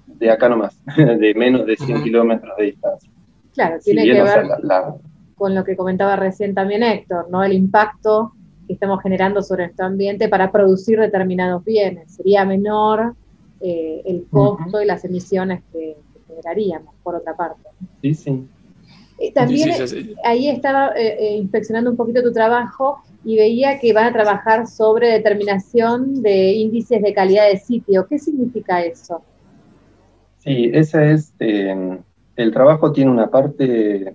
de 0.06 0.30
acá 0.30 0.48
nomás, 0.48 0.80
de 0.96 1.34
menos 1.34 1.66
de 1.66 1.76
100 1.76 2.02
kilómetros 2.04 2.56
de 2.56 2.64
distancia? 2.64 3.10
Claro, 3.52 3.78
tiene 3.82 4.04
que 4.04 4.22
ver 4.22 4.46
con 5.34 5.54
lo 5.54 5.64
que 5.64 5.76
comentaba 5.76 6.16
recién 6.16 6.54
también 6.54 6.82
Héctor, 6.82 7.28
¿no? 7.30 7.42
El 7.42 7.52
impacto 7.52 8.32
que 8.66 8.74
estamos 8.74 9.02
generando 9.02 9.42
sobre 9.42 9.64
nuestro 9.64 9.86
ambiente 9.86 10.28
para 10.28 10.50
producir 10.50 10.98
determinados 10.98 11.64
bienes. 11.64 12.14
Sería 12.14 12.44
menor 12.44 13.14
eh, 13.60 14.02
el 14.04 14.26
costo 14.30 14.82
y 14.82 14.86
las 14.86 15.04
emisiones 15.04 15.62
que, 15.72 15.96
generaríamos, 16.26 16.94
por 17.02 17.14
otra 17.14 17.36
parte. 17.36 17.68
Sí, 18.02 18.14
sí. 18.14 18.46
Eh, 19.18 19.32
también 19.32 19.70
ahí 20.24 20.48
estaba 20.48 20.92
eh, 20.96 21.36
inspeccionando 21.36 21.90
un 21.90 21.96
poquito 21.96 22.22
tu 22.22 22.32
trabajo 22.32 23.02
y 23.24 23.36
veía 23.36 23.78
que 23.78 23.92
van 23.92 24.06
a 24.06 24.12
trabajar 24.12 24.66
sobre 24.66 25.10
determinación 25.12 26.22
de 26.22 26.52
índices 26.52 27.00
de 27.00 27.14
calidad 27.14 27.48
de 27.48 27.58
sitio. 27.58 28.06
¿Qué 28.08 28.18
significa 28.18 28.82
eso? 28.82 29.22
Sí, 30.38 30.70
ese 30.74 31.12
es, 31.12 31.32
el 31.38 32.52
trabajo 32.52 32.92
tiene 32.92 33.10
una 33.10 33.30
parte 33.30 34.14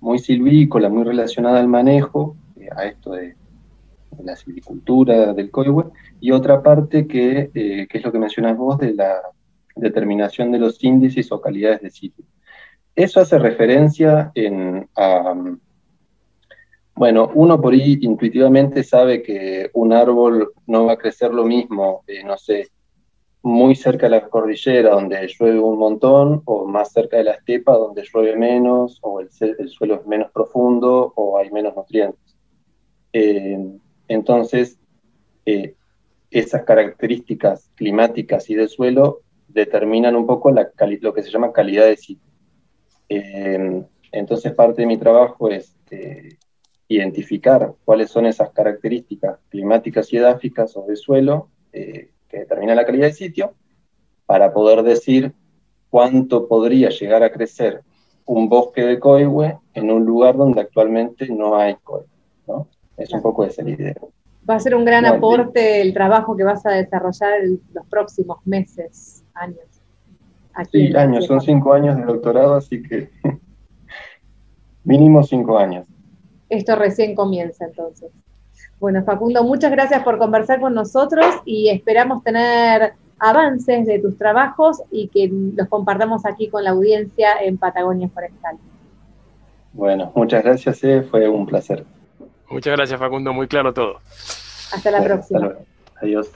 muy 0.00 0.18
silvícola, 0.18 0.88
muy 0.88 1.04
relacionada 1.04 1.60
al 1.60 1.68
manejo, 1.68 2.36
eh, 2.56 2.68
a 2.74 2.84
esto 2.84 3.12
de, 3.12 3.34
la 4.24 4.36
silvicultura 4.36 5.32
del 5.32 5.50
coihue, 5.50 5.90
y 6.20 6.30
otra 6.30 6.62
parte 6.62 7.06
que, 7.06 7.50
eh, 7.54 7.86
es 7.90 8.04
lo 8.04 8.12
que 8.12 8.18
mencionas 8.18 8.56
vos 8.56 8.78
de 8.78 8.94
la 8.94 9.20
determinación 9.76 10.50
de 10.52 10.58
los 10.58 10.82
índices 10.82 11.30
o 11.32 11.40
calidades 11.40 11.82
de 11.82 11.90
sitio. 11.90 12.24
Eso 12.94 13.20
hace 13.20 13.38
referencia 13.38 14.32
en, 14.34 14.88
a, 14.96 15.34
bueno, 16.98 17.30
uno 17.34 17.60
por 17.60 17.74
ahí 17.74 17.96
intuitivamente 18.00 18.82
sabe 18.82 19.22
que 19.22 19.70
un 19.74 19.92
árbol 19.92 20.52
no 20.66 20.86
va 20.86 20.94
a 20.94 20.98
crecer 20.98 21.32
lo 21.32 21.44
mismo, 21.44 22.02
eh, 22.08 22.24
no 22.24 22.36
sé, 22.36 22.72
muy 23.42 23.76
cerca 23.76 24.06
de 24.06 24.16
la 24.16 24.28
cordillera 24.28 24.90
donde 24.90 25.28
llueve 25.28 25.60
un 25.60 25.78
montón, 25.78 26.42
o 26.44 26.66
más 26.66 26.90
cerca 26.90 27.18
de 27.18 27.24
la 27.24 27.34
estepa 27.34 27.74
donde 27.74 28.02
llueve 28.02 28.36
menos, 28.36 28.98
o 29.02 29.20
el, 29.20 29.30
suelo 29.30 29.94
es 29.94 30.06
menos 30.06 30.32
profundo, 30.32 31.12
o 31.14 31.38
hay 31.38 31.52
menos 31.52 31.76
nutrientes. 31.76 32.36
Eh, 33.12 33.78
entonces, 34.08 34.78
eh, 35.46 35.74
esas 36.30 36.64
características 36.64 37.70
climáticas 37.74 38.50
y 38.50 38.54
de 38.54 38.68
suelo 38.68 39.20
determinan 39.48 40.16
un 40.16 40.26
poco 40.26 40.50
lo 40.50 41.14
que 41.14 41.22
se 41.22 41.30
llama 41.30 41.52
calidad 41.52 41.86
de 41.86 41.96
sitio. 41.96 42.30
Eh, 43.08 43.82
entonces, 44.12 44.52
parte 44.52 44.82
de 44.82 44.86
mi 44.86 44.98
trabajo 44.98 45.50
es 45.50 45.74
identificar 46.88 47.74
cuáles 47.84 48.10
son 48.10 48.26
esas 48.26 48.50
características 48.50 49.38
climáticas 49.48 50.12
y 50.12 50.18
edáficas 50.18 50.76
o 50.76 50.86
de 50.86 50.96
suelo 50.96 51.48
que 51.72 52.10
determina 52.30 52.74
la 52.74 52.84
calidad 52.84 53.06
del 53.06 53.14
sitio, 53.14 53.54
para 54.26 54.52
poder 54.52 54.82
decir 54.82 55.32
cuánto 55.88 56.48
podría 56.48 56.90
llegar 56.90 57.22
a 57.22 57.32
crecer 57.32 57.82
un 58.26 58.50
bosque 58.50 58.82
de 58.82 58.98
coihue 58.98 59.58
en 59.72 59.90
un 59.90 60.04
lugar 60.04 60.36
donde 60.36 60.60
actualmente 60.60 61.26
no 61.30 61.56
hay 61.56 61.76
coihue. 61.76 62.06
Es 62.98 63.12
un 63.12 63.22
poco 63.22 63.44
esa 63.44 63.62
la 63.62 63.70
idea. 63.70 63.94
Va 64.48 64.56
a 64.56 64.60
ser 64.60 64.74
un 64.74 64.84
gran 64.84 65.06
aporte 65.06 65.80
el 65.80 65.94
trabajo 65.94 66.36
que 66.36 66.44
vas 66.44 66.64
a 66.66 66.70
desarrollar 66.70 67.40
en 67.42 67.60
los 67.72 67.86
próximos 67.86 68.38
meses, 68.44 69.24
años. 69.34 69.60
sí, 70.72 70.94
años, 70.96 71.26
son 71.26 71.40
cinco 71.40 71.72
años 71.72 71.96
de 71.96 72.02
doctorado, 72.02 72.54
así 72.54 72.82
que 72.82 73.10
mínimo 74.84 75.22
cinco 75.22 75.58
años. 75.58 75.86
Esto 76.48 76.76
recién 76.76 77.14
comienza 77.14 77.66
entonces. 77.66 78.10
Bueno, 78.80 79.04
Facundo, 79.04 79.44
muchas 79.44 79.70
gracias 79.70 80.02
por 80.02 80.18
conversar 80.18 80.60
con 80.60 80.74
nosotros 80.74 81.26
y 81.44 81.68
esperamos 81.68 82.24
tener 82.24 82.94
avances 83.18 83.86
de 83.86 83.98
tus 83.98 84.16
trabajos 84.16 84.82
y 84.90 85.08
que 85.08 85.30
los 85.56 85.68
compartamos 85.68 86.24
aquí 86.24 86.48
con 86.48 86.64
la 86.64 86.70
audiencia 86.70 87.30
en 87.42 87.58
Patagonia 87.58 88.08
Forestal. 88.08 88.56
Bueno, 89.72 90.12
muchas 90.14 90.42
gracias, 90.42 90.82
eh, 90.84 91.02
fue 91.02 91.28
un 91.28 91.44
placer. 91.46 91.84
Muchas 92.50 92.76
gracias, 92.76 92.98
Facundo, 92.98 93.32
muy 93.32 93.46
claro 93.46 93.72
todo. 93.72 94.00
Hasta 94.72 94.90
la 94.90 95.02
próxima. 95.02 95.52
Adiós. 96.00 96.28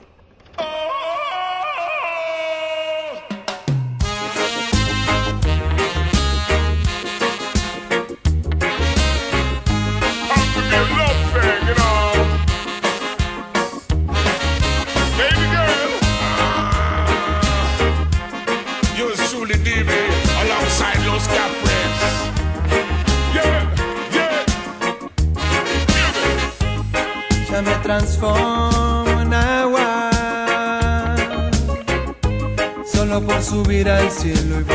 Subir 33.83 33.89
al 33.89 34.11
cielo 34.11 34.61
y 34.61 34.72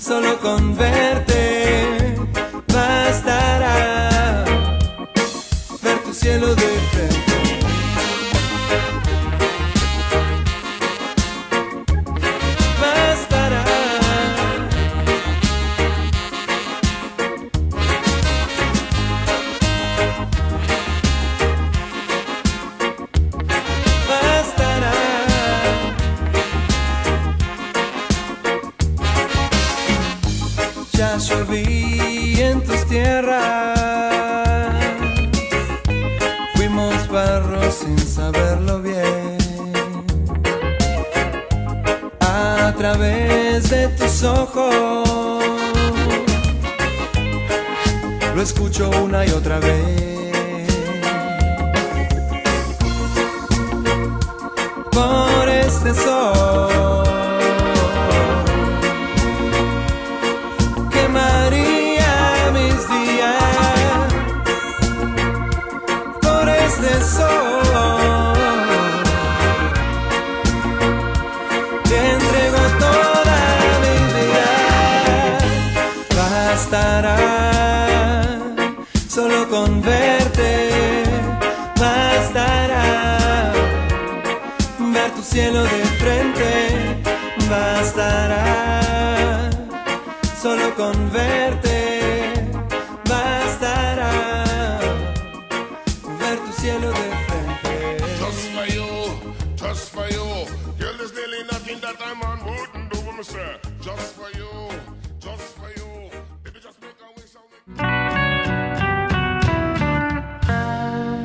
Fuimos 0.00 0.76
para 0.76 0.89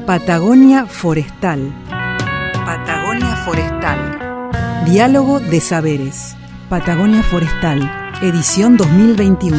Patagonia 0.06 0.86
Forestal. 0.86 1.74
Patagonia 2.64 3.36
Forestal. 3.38 4.86
Diálogo 4.86 5.40
de 5.40 5.60
Saberes. 5.60 6.36
Patagonia 6.70 7.24
Forestal. 7.24 7.82
Edición 8.22 8.78
2021. 8.78 9.58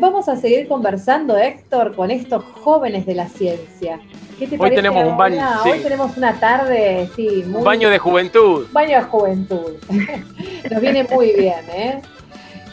Vamos 0.00 0.26
a 0.30 0.36
seguir 0.36 0.66
conversando, 0.66 1.36
Héctor, 1.36 1.94
con 1.94 2.10
estos 2.10 2.42
jóvenes 2.44 3.04
de 3.04 3.14
la 3.14 3.28
ciencia. 3.28 4.00
¿Qué 4.38 4.46
te 4.46 4.54
Hoy 4.54 4.58
parece 4.58 4.76
tenemos 4.76 5.04
un 5.04 5.18
baño, 5.18 5.46
sí. 5.62 5.70
Hoy 5.70 5.80
tenemos 5.80 6.16
una 6.16 6.32
tarde, 6.40 7.10
sí, 7.14 7.44
muy... 7.46 7.58
Un 7.58 7.64
baño 7.64 7.90
de 7.90 7.98
juventud. 7.98 8.66
Baño 8.72 8.96
de 8.96 9.04
juventud. 9.04 9.74
Nos 10.70 10.80
viene 10.80 11.04
muy 11.04 11.34
bien, 11.34 11.60
¿eh? 11.70 12.00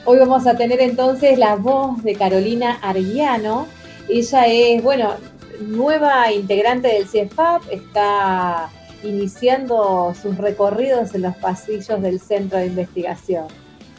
Hoy 0.03 0.17
vamos 0.17 0.47
a 0.47 0.57
tener 0.57 0.81
entonces 0.81 1.37
la 1.37 1.55
voz 1.55 2.01
de 2.03 2.15
Carolina 2.15 2.79
Arguiano. 2.81 3.67
Ella 4.09 4.45
es, 4.47 4.81
bueno, 4.81 5.13
nueva 5.59 6.31
integrante 6.31 6.87
del 6.87 7.07
CIEFAP, 7.07 7.61
está 7.69 8.69
iniciando 9.03 10.11
sus 10.19 10.37
recorridos 10.39 11.13
en 11.13 11.21
los 11.21 11.35
pasillos 11.35 12.01
del 12.01 12.19
centro 12.19 12.57
de 12.57 12.65
investigación. 12.65 13.45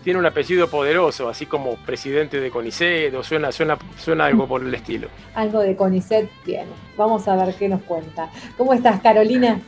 Tiene 0.03 0.19
un 0.19 0.27
apellido 0.27 0.69
poderoso, 0.69 1.29
así 1.29 1.47
como 1.47 1.77
presidente 1.87 2.41
de 2.41 2.51
CONICET, 2.51 3.15
o 3.15 3.23
suena, 3.23 3.53
suena, 3.53 3.79
suena 3.97 4.27
algo 4.27 4.49
por 4.49 4.65
el 4.65 4.75
estilo. 4.75 5.07
Algo 5.37 5.61
de 5.61 5.77
CONICET 5.77 6.29
tiene. 6.45 6.73
Vamos 6.97 7.29
a 7.29 7.37
ver 7.37 7.55
qué 7.55 7.69
nos 7.69 7.83
cuenta. 7.83 8.29
¿Cómo 8.59 8.75
estás, 8.75 9.01
Carolina? 9.01 9.61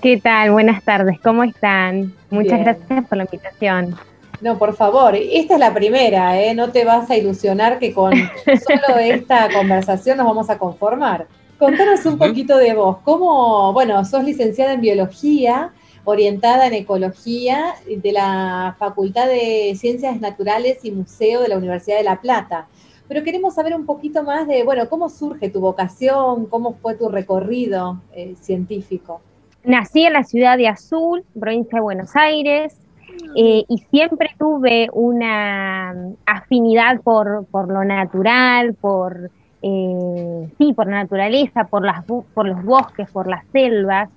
¿Qué 0.00 0.18
tal? 0.18 0.52
Buenas 0.52 0.82
tardes, 0.82 1.20
¿cómo 1.20 1.44
están? 1.44 2.14
Muchas 2.30 2.60
Bien. 2.60 2.64
gracias 2.64 3.06
por 3.06 3.18
la 3.18 3.24
invitación. 3.24 3.94
No, 4.40 4.58
por 4.58 4.74
favor, 4.74 5.14
esta 5.14 5.54
es 5.54 5.60
la 5.60 5.72
primera, 5.72 6.40
¿eh? 6.40 6.54
No 6.54 6.70
te 6.70 6.84
vas 6.84 7.10
a 7.10 7.16
ilusionar 7.16 7.78
que 7.78 7.92
con 7.92 8.12
solo 8.44 8.98
esta 8.98 9.48
conversación 9.52 10.18
nos 10.18 10.26
vamos 10.26 10.50
a 10.50 10.58
conformar. 10.58 11.26
Contanos 11.58 12.04
un 12.04 12.18
poquito 12.18 12.58
de 12.58 12.74
vos. 12.74 12.98
¿Cómo, 13.02 13.72
bueno, 13.72 14.04
sos 14.04 14.24
licenciada 14.24 14.74
en 14.74 14.82
biología, 14.82 15.72
orientada 16.04 16.66
en 16.66 16.74
ecología 16.74 17.74
de 17.86 18.12
la 18.12 18.76
Facultad 18.78 19.26
de 19.26 19.74
Ciencias 19.74 20.20
Naturales 20.20 20.84
y 20.84 20.90
Museo 20.90 21.40
de 21.40 21.48
la 21.48 21.56
Universidad 21.56 21.96
de 21.96 22.04
La 22.04 22.20
Plata? 22.20 22.68
Pero 23.08 23.22
queremos 23.22 23.54
saber 23.54 23.74
un 23.74 23.86
poquito 23.86 24.22
más 24.22 24.46
de, 24.46 24.64
bueno, 24.64 24.86
cómo 24.90 25.08
surge 25.08 25.48
tu 25.48 25.60
vocación, 25.60 26.46
cómo 26.46 26.74
fue 26.74 26.94
tu 26.94 27.08
recorrido 27.08 28.02
eh, 28.12 28.34
científico. 28.38 29.22
Nací 29.64 30.04
en 30.04 30.12
la 30.12 30.24
ciudad 30.24 30.58
de 30.58 30.68
Azul, 30.68 31.24
provincia 31.38 31.76
de 31.78 31.82
Buenos 31.82 32.14
Aires, 32.14 32.76
eh, 33.38 33.64
y 33.68 33.78
siempre 33.90 34.30
tuve 34.38 34.88
una 34.92 35.92
mm, 35.94 36.14
afinidad 36.24 37.02
por, 37.02 37.44
por 37.50 37.68
lo 37.68 37.84
natural, 37.84 38.72
por, 38.74 39.30
eh, 39.60 40.48
sí, 40.56 40.72
por 40.72 40.86
la 40.86 41.02
naturaleza, 41.02 41.64
por, 41.64 41.84
las, 41.84 42.02
por 42.04 42.46
los 42.46 42.64
bosques, 42.64 43.10
por 43.10 43.26
las 43.28 43.44
selvas. 43.52 44.08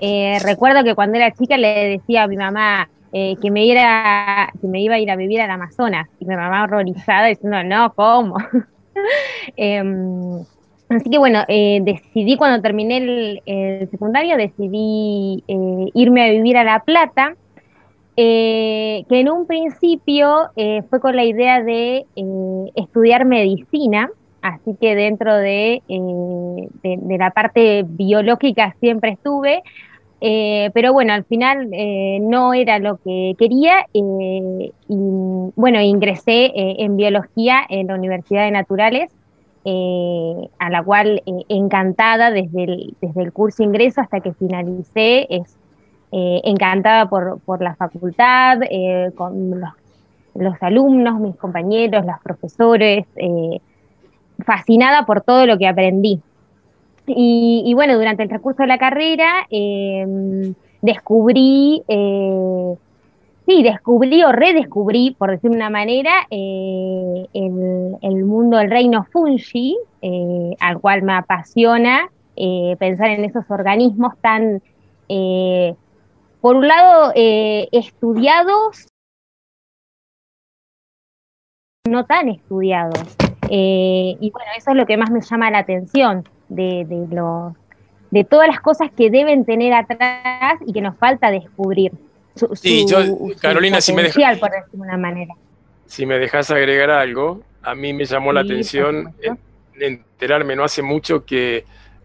Eh, 0.00 0.38
recuerdo 0.44 0.84
que 0.84 0.94
cuando 0.94 1.16
era 1.16 1.32
chica 1.32 1.56
le 1.56 1.98
decía 1.98 2.22
a 2.22 2.28
mi 2.28 2.36
mamá 2.36 2.88
eh, 3.12 3.34
que, 3.42 3.50
me 3.50 3.64
iba, 3.66 4.48
que 4.60 4.68
me 4.68 4.80
iba 4.80 4.94
a 4.94 4.98
ir 5.00 5.10
a 5.10 5.16
vivir 5.16 5.40
al 5.40 5.50
Amazonas, 5.50 6.08
y 6.20 6.24
mi 6.24 6.36
mamá 6.36 6.62
horrorizada 6.62 7.26
diciendo, 7.26 7.62
no, 7.64 7.92
¿cómo? 7.94 8.36
Em, 9.56 10.44
Así 10.88 11.10
que 11.10 11.18
bueno, 11.18 11.44
eh, 11.48 11.80
decidí 11.82 12.36
cuando 12.36 12.62
terminé 12.62 12.96
el, 12.96 13.42
el 13.44 13.90
secundario, 13.90 14.36
decidí 14.36 15.44
eh, 15.46 15.90
irme 15.92 16.24
a 16.24 16.30
vivir 16.30 16.56
a 16.56 16.64
La 16.64 16.80
Plata, 16.80 17.34
eh, 18.20 19.04
que 19.08 19.20
en 19.20 19.30
un 19.30 19.46
principio 19.46 20.48
eh, 20.56 20.82
fue 20.90 20.98
con 20.98 21.14
la 21.14 21.22
idea 21.22 21.62
de 21.62 22.04
eh, 22.16 22.72
estudiar 22.74 23.24
medicina, 23.24 24.10
así 24.42 24.74
que 24.80 24.96
dentro 24.96 25.36
de, 25.36 25.82
la 26.82 27.30
parte 27.30 27.84
biológica 27.86 28.74
siempre 28.80 29.10
estuve, 29.10 29.62
pero 30.20 30.92
bueno, 30.92 31.12
al 31.12 31.22
final 31.26 31.70
no 32.22 32.54
era 32.54 32.80
lo 32.80 32.96
que 32.96 33.36
quería 33.38 33.86
y 33.92 34.02
bueno, 34.88 35.80
ingresé 35.80 36.50
en 36.54 36.96
biología 36.96 37.60
en 37.68 37.86
la 37.86 37.94
Universidad 37.94 38.46
de 38.46 38.50
Naturales 38.50 39.12
a 39.64 40.70
la 40.70 40.82
cual 40.82 41.22
encantada 41.48 42.32
desde 42.32 42.64
el, 42.64 42.96
desde 43.00 43.22
el 43.22 43.32
curso 43.32 43.62
ingreso 43.62 44.00
hasta 44.00 44.18
que 44.18 44.32
finalicé, 44.32 45.32
es 45.32 45.56
eh, 46.10 46.40
encantada 46.44 47.06
por, 47.08 47.38
por 47.40 47.60
la 47.60 47.74
facultad, 47.74 48.60
eh, 48.62 49.10
con 49.14 49.60
los, 49.60 49.70
los 50.34 50.54
alumnos, 50.62 51.20
mis 51.20 51.36
compañeros, 51.36 52.06
los 52.06 52.18
profesores, 52.22 53.06
eh, 53.16 53.60
fascinada 54.38 55.04
por 55.04 55.20
todo 55.20 55.44
lo 55.44 55.58
que 55.58 55.66
aprendí. 55.66 56.20
Y, 57.10 57.72
bueno, 57.74 57.96
durante 57.96 58.22
el 58.22 58.28
transcurso 58.28 58.62
de 58.62 58.68
la 58.68 58.78
carrera 58.78 59.46
eh, 59.50 60.52
descubrí 60.82 61.82
Sí, 63.46 63.62
descubrí 63.62 64.22
o 64.24 64.30
redescubrí, 64.30 65.16
por 65.18 65.30
decir 65.30 65.50
de 65.50 65.56
una 65.56 65.70
manera, 65.70 66.26
el, 66.28 67.26
el 67.32 68.24
mundo 68.26 68.58
del 68.58 68.70
reino 68.70 69.06
fungi, 69.10 69.74
al 70.60 70.78
cual 70.80 71.00
me 71.00 71.14
apasiona 71.14 72.10
pensar 72.78 73.08
en 73.08 73.24
esos 73.24 73.50
organismos 73.50 74.18
tan, 74.20 74.60
por 76.40 76.56
un 76.56 76.68
lado, 76.68 77.12
eh, 77.14 77.68
estudiados, 77.72 78.86
no 81.86 82.04
tan 82.06 82.28
estudiados. 82.28 83.00
Eh, 83.50 84.16
y 84.20 84.30
bueno, 84.30 84.50
eso 84.56 84.70
es 84.70 84.76
lo 84.76 84.86
que 84.86 84.96
más 84.96 85.10
me 85.10 85.20
llama 85.20 85.50
la 85.50 85.58
atención 85.60 86.28
de, 86.48 86.84
de, 86.86 87.06
los, 87.14 87.54
de 88.10 88.24
todas 88.24 88.46
las 88.48 88.60
cosas 88.60 88.90
que 88.94 89.10
deben 89.10 89.44
tener 89.44 89.72
atrás 89.72 90.58
y 90.66 90.72
que 90.72 90.80
nos 90.82 90.96
falta 90.98 91.30
descubrir. 91.30 91.92
Su, 92.36 92.54
Sí, 92.54 92.82
su- 92.82 92.88
yo, 92.88 93.02
su 93.04 93.34
Carolina, 93.40 93.80
si 93.80 93.92
me 93.92 94.02
deja- 94.02 94.12
potencial, 94.14 94.38
por 94.38 94.50
decir 94.50 94.72
de 94.72 94.80
una 94.80 94.98
manera. 94.98 95.34
Si 95.86 96.04
me 96.04 96.18
dejas 96.18 96.50
agregar 96.50 96.90
algo, 96.90 97.40
a 97.62 97.74
mí 97.74 97.92
me 97.94 98.04
llamó 98.04 98.32
la 98.32 98.40
atención 98.40 99.14
en- 99.22 99.38
enterarme 99.80 100.54
no 100.56 100.64
hace 100.64 100.82
mucho 100.82 101.24
que 101.24 101.64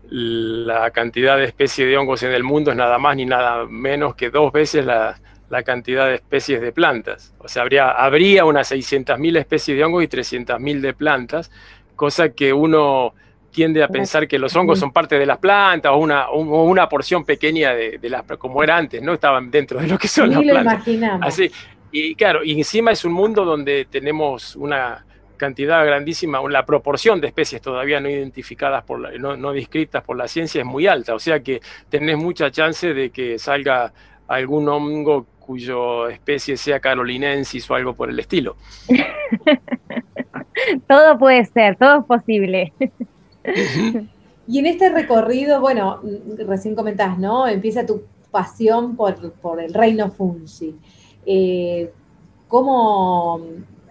la 0.09 0.91
cantidad 0.91 1.37
de 1.37 1.45
especies 1.45 1.87
de 1.87 1.97
hongos 1.97 2.23
en 2.23 2.31
el 2.33 2.43
mundo 2.43 2.71
es 2.71 2.77
nada 2.77 2.97
más 2.97 3.15
ni 3.15 3.25
nada 3.25 3.65
menos 3.65 4.15
que 4.15 4.29
dos 4.29 4.51
veces 4.51 4.85
la, 4.85 5.19
la 5.49 5.63
cantidad 5.63 6.07
de 6.07 6.15
especies 6.15 6.61
de 6.61 6.71
plantas. 6.71 7.33
O 7.39 7.47
sea, 7.47 7.63
habría, 7.63 7.89
habría 7.91 8.45
unas 8.45 8.71
600.000 8.71 9.37
especies 9.37 9.77
de 9.77 9.83
hongos 9.83 10.03
y 10.03 10.07
300.000 10.07 10.81
de 10.81 10.93
plantas, 10.93 11.51
cosa 11.95 12.29
que 12.29 12.53
uno 12.53 13.13
tiende 13.51 13.83
a 13.83 13.87
pensar 13.87 14.27
que 14.27 14.39
los 14.39 14.55
hongos 14.55 14.79
son 14.79 14.91
parte 14.91 15.17
de 15.19 15.27
las 15.27 15.37
plantas 15.37 15.91
o 15.91 15.97
una, 15.97 16.29
o 16.29 16.63
una 16.63 16.89
porción 16.89 17.23
pequeña 17.23 17.73
de, 17.75 17.99
de 17.99 18.09
las, 18.09 18.23
como 18.39 18.63
era 18.63 18.77
antes, 18.77 19.01
¿no? 19.01 19.13
Estaban 19.13 19.51
dentro 19.51 19.79
de 19.79 19.87
lo 19.87 19.97
que 19.97 20.07
son 20.07 20.29
Ni 20.29 20.35
las 20.35 20.45
lo 20.45 20.51
plantas. 20.53 20.73
imaginamos. 20.73 21.27
Así, 21.27 21.51
y 21.91 22.15
claro, 22.15 22.43
y 22.43 22.53
encima 22.53 22.91
es 22.91 23.05
un 23.05 23.13
mundo 23.13 23.45
donde 23.45 23.85
tenemos 23.85 24.55
una 24.55 25.05
cantidad 25.37 25.85
grandísima, 25.85 26.39
la 26.49 26.65
proporción 26.65 27.21
de 27.21 27.27
especies 27.27 27.61
todavía 27.61 27.99
no 27.99 28.09
identificadas, 28.09 28.83
por 28.83 28.99
la- 28.99 29.11
no, 29.17 29.35
no 29.37 29.53
descritas 29.53 30.03
por 30.03 30.17
la 30.17 30.27
ciencia 30.27 30.61
es 30.61 30.67
muy 30.67 30.87
alta, 30.87 31.15
o 31.15 31.19
sea 31.19 31.41
que 31.41 31.61
tenés 31.89 32.17
mucha 32.17 32.51
chance 32.51 32.93
de 32.93 33.09
que 33.09 33.39
salga 33.39 33.93
algún 34.27 34.67
hongo 34.69 35.25
cuyo 35.39 36.07
especie 36.07 36.55
sea 36.55 36.79
carolinensis 36.79 37.69
o 37.69 37.75
algo 37.75 37.93
por 37.93 38.09
el 38.09 38.17
estilo. 38.19 38.55
Todo 40.87 41.17
puede 41.17 41.45
ser, 41.45 41.75
todo 41.77 41.99
es 41.99 42.05
posible. 42.05 42.73
Y 44.45 44.59
en 44.59 44.65
este 44.65 44.89
recorrido, 44.89 45.61
bueno, 45.61 46.01
mm, 46.03 46.45
recién 46.49 46.75
comentás, 46.75 47.17
¿no? 47.17 47.47
Empieza 47.47 47.85
tu 47.85 48.03
pasión 48.29 48.97
por, 48.97 49.31
por 49.35 49.61
el 49.61 49.73
reino 49.73 50.11
Fungi. 50.11 50.75
Eh, 51.25 51.89
¿Cómo 52.49 53.39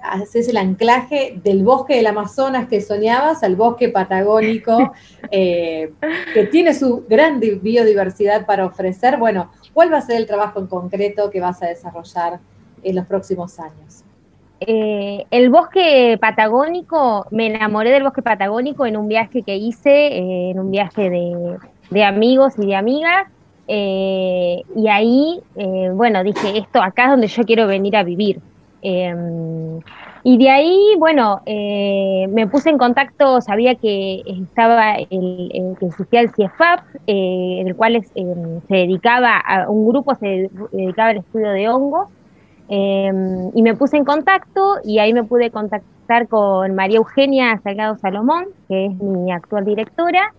haces 0.02 0.48
el 0.48 0.56
anclaje 0.56 1.40
del 1.42 1.62
bosque 1.62 1.96
del 1.96 2.06
Amazonas 2.06 2.68
que 2.68 2.80
soñabas 2.80 3.42
al 3.42 3.56
bosque 3.56 3.88
patagónico, 3.88 4.92
eh, 5.30 5.92
que 6.34 6.46
tiene 6.46 6.74
su 6.74 7.04
gran 7.08 7.40
di- 7.40 7.52
biodiversidad 7.52 8.44
para 8.46 8.66
ofrecer? 8.66 9.16
Bueno, 9.18 9.50
¿cuál 9.72 9.92
va 9.92 9.98
a 9.98 10.02
ser 10.02 10.16
el 10.16 10.26
trabajo 10.26 10.60
en 10.60 10.66
concreto 10.66 11.30
que 11.30 11.40
vas 11.40 11.62
a 11.62 11.66
desarrollar 11.66 12.40
en 12.82 12.96
los 12.96 13.06
próximos 13.06 13.58
años? 13.58 14.04
Eh, 14.60 15.24
el 15.30 15.50
bosque 15.50 16.18
patagónico, 16.20 17.26
me 17.30 17.46
enamoré 17.46 17.90
del 17.90 18.02
bosque 18.04 18.22
patagónico 18.22 18.86
en 18.86 18.96
un 18.96 19.08
viaje 19.08 19.42
que 19.42 19.56
hice, 19.56 19.90
eh, 19.90 20.50
en 20.50 20.58
un 20.60 20.70
viaje 20.70 21.10
de, 21.10 21.58
de 21.90 22.04
amigos 22.04 22.54
y 22.58 22.66
de 22.66 22.76
amigas, 22.76 23.26
y 23.66 24.88
ahí, 24.88 25.40
bueno, 25.94 26.22
dije, 26.22 26.58
esto 26.58 26.82
acá 26.82 27.04
es 27.04 27.10
donde 27.12 27.26
yo 27.28 27.42
quiero 27.44 27.66
venir 27.66 27.96
a 27.96 28.02
vivir. 28.02 28.40
Eh, 28.82 29.14
y 30.24 30.38
de 30.38 30.50
ahí, 30.50 30.94
bueno, 30.98 31.40
eh, 31.46 32.26
me 32.30 32.46
puse 32.46 32.70
en 32.70 32.78
contacto, 32.78 33.40
sabía 33.40 33.74
que 33.74 34.22
estaba 34.26 34.94
el, 34.94 35.76
que 35.80 35.86
existía 35.86 36.20
el 36.20 36.30
CIEFAP, 36.30 36.80
eh, 37.08 37.62
el 37.66 37.74
cual 37.74 37.96
eh, 37.96 38.04
se 38.68 38.74
dedicaba 38.74 39.36
a 39.36 39.68
un 39.68 39.88
grupo 39.88 40.14
se 40.14 40.48
dedicaba 40.70 41.10
al 41.10 41.16
estudio 41.18 41.50
de 41.50 41.68
hongos. 41.68 42.08
Eh, 42.68 43.10
y 43.54 43.62
me 43.62 43.74
puse 43.74 43.96
en 43.96 44.04
contacto 44.04 44.76
y 44.84 44.98
ahí 45.00 45.12
me 45.12 45.24
pude 45.24 45.50
contactar 45.50 46.28
con 46.28 46.74
María 46.74 46.98
Eugenia 46.98 47.60
Salgado 47.62 47.96
Salomón, 47.96 48.46
que 48.68 48.86
es 48.86 48.94
mi 48.94 49.32
actual 49.32 49.64
directora, 49.64 50.32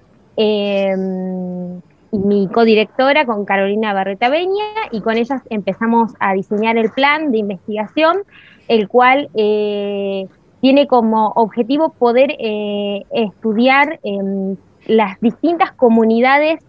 y 2.13 2.19
mi 2.19 2.47
codirectora 2.47 3.25
con 3.25 3.43
Carolina 3.43 3.91
Barreta 3.93 4.29
Beña, 4.29 4.63
y 4.91 5.01
con 5.01 5.17
ellas 5.17 5.41
empezamos 5.49 6.13
a 6.19 6.33
diseñar 6.33 6.77
el 6.77 6.91
plan 6.91 7.31
de 7.31 7.39
investigación, 7.39 8.19
el 8.67 8.87
cual 8.87 9.29
eh, 9.33 10.27
tiene 10.61 10.85
como 10.87 11.29
objetivo 11.35 11.89
poder 11.89 12.35
eh, 12.39 13.01
estudiar 13.11 13.99
em, 14.03 14.55
las 14.85 15.19
distintas 15.21 15.71
comunidades 15.73 16.61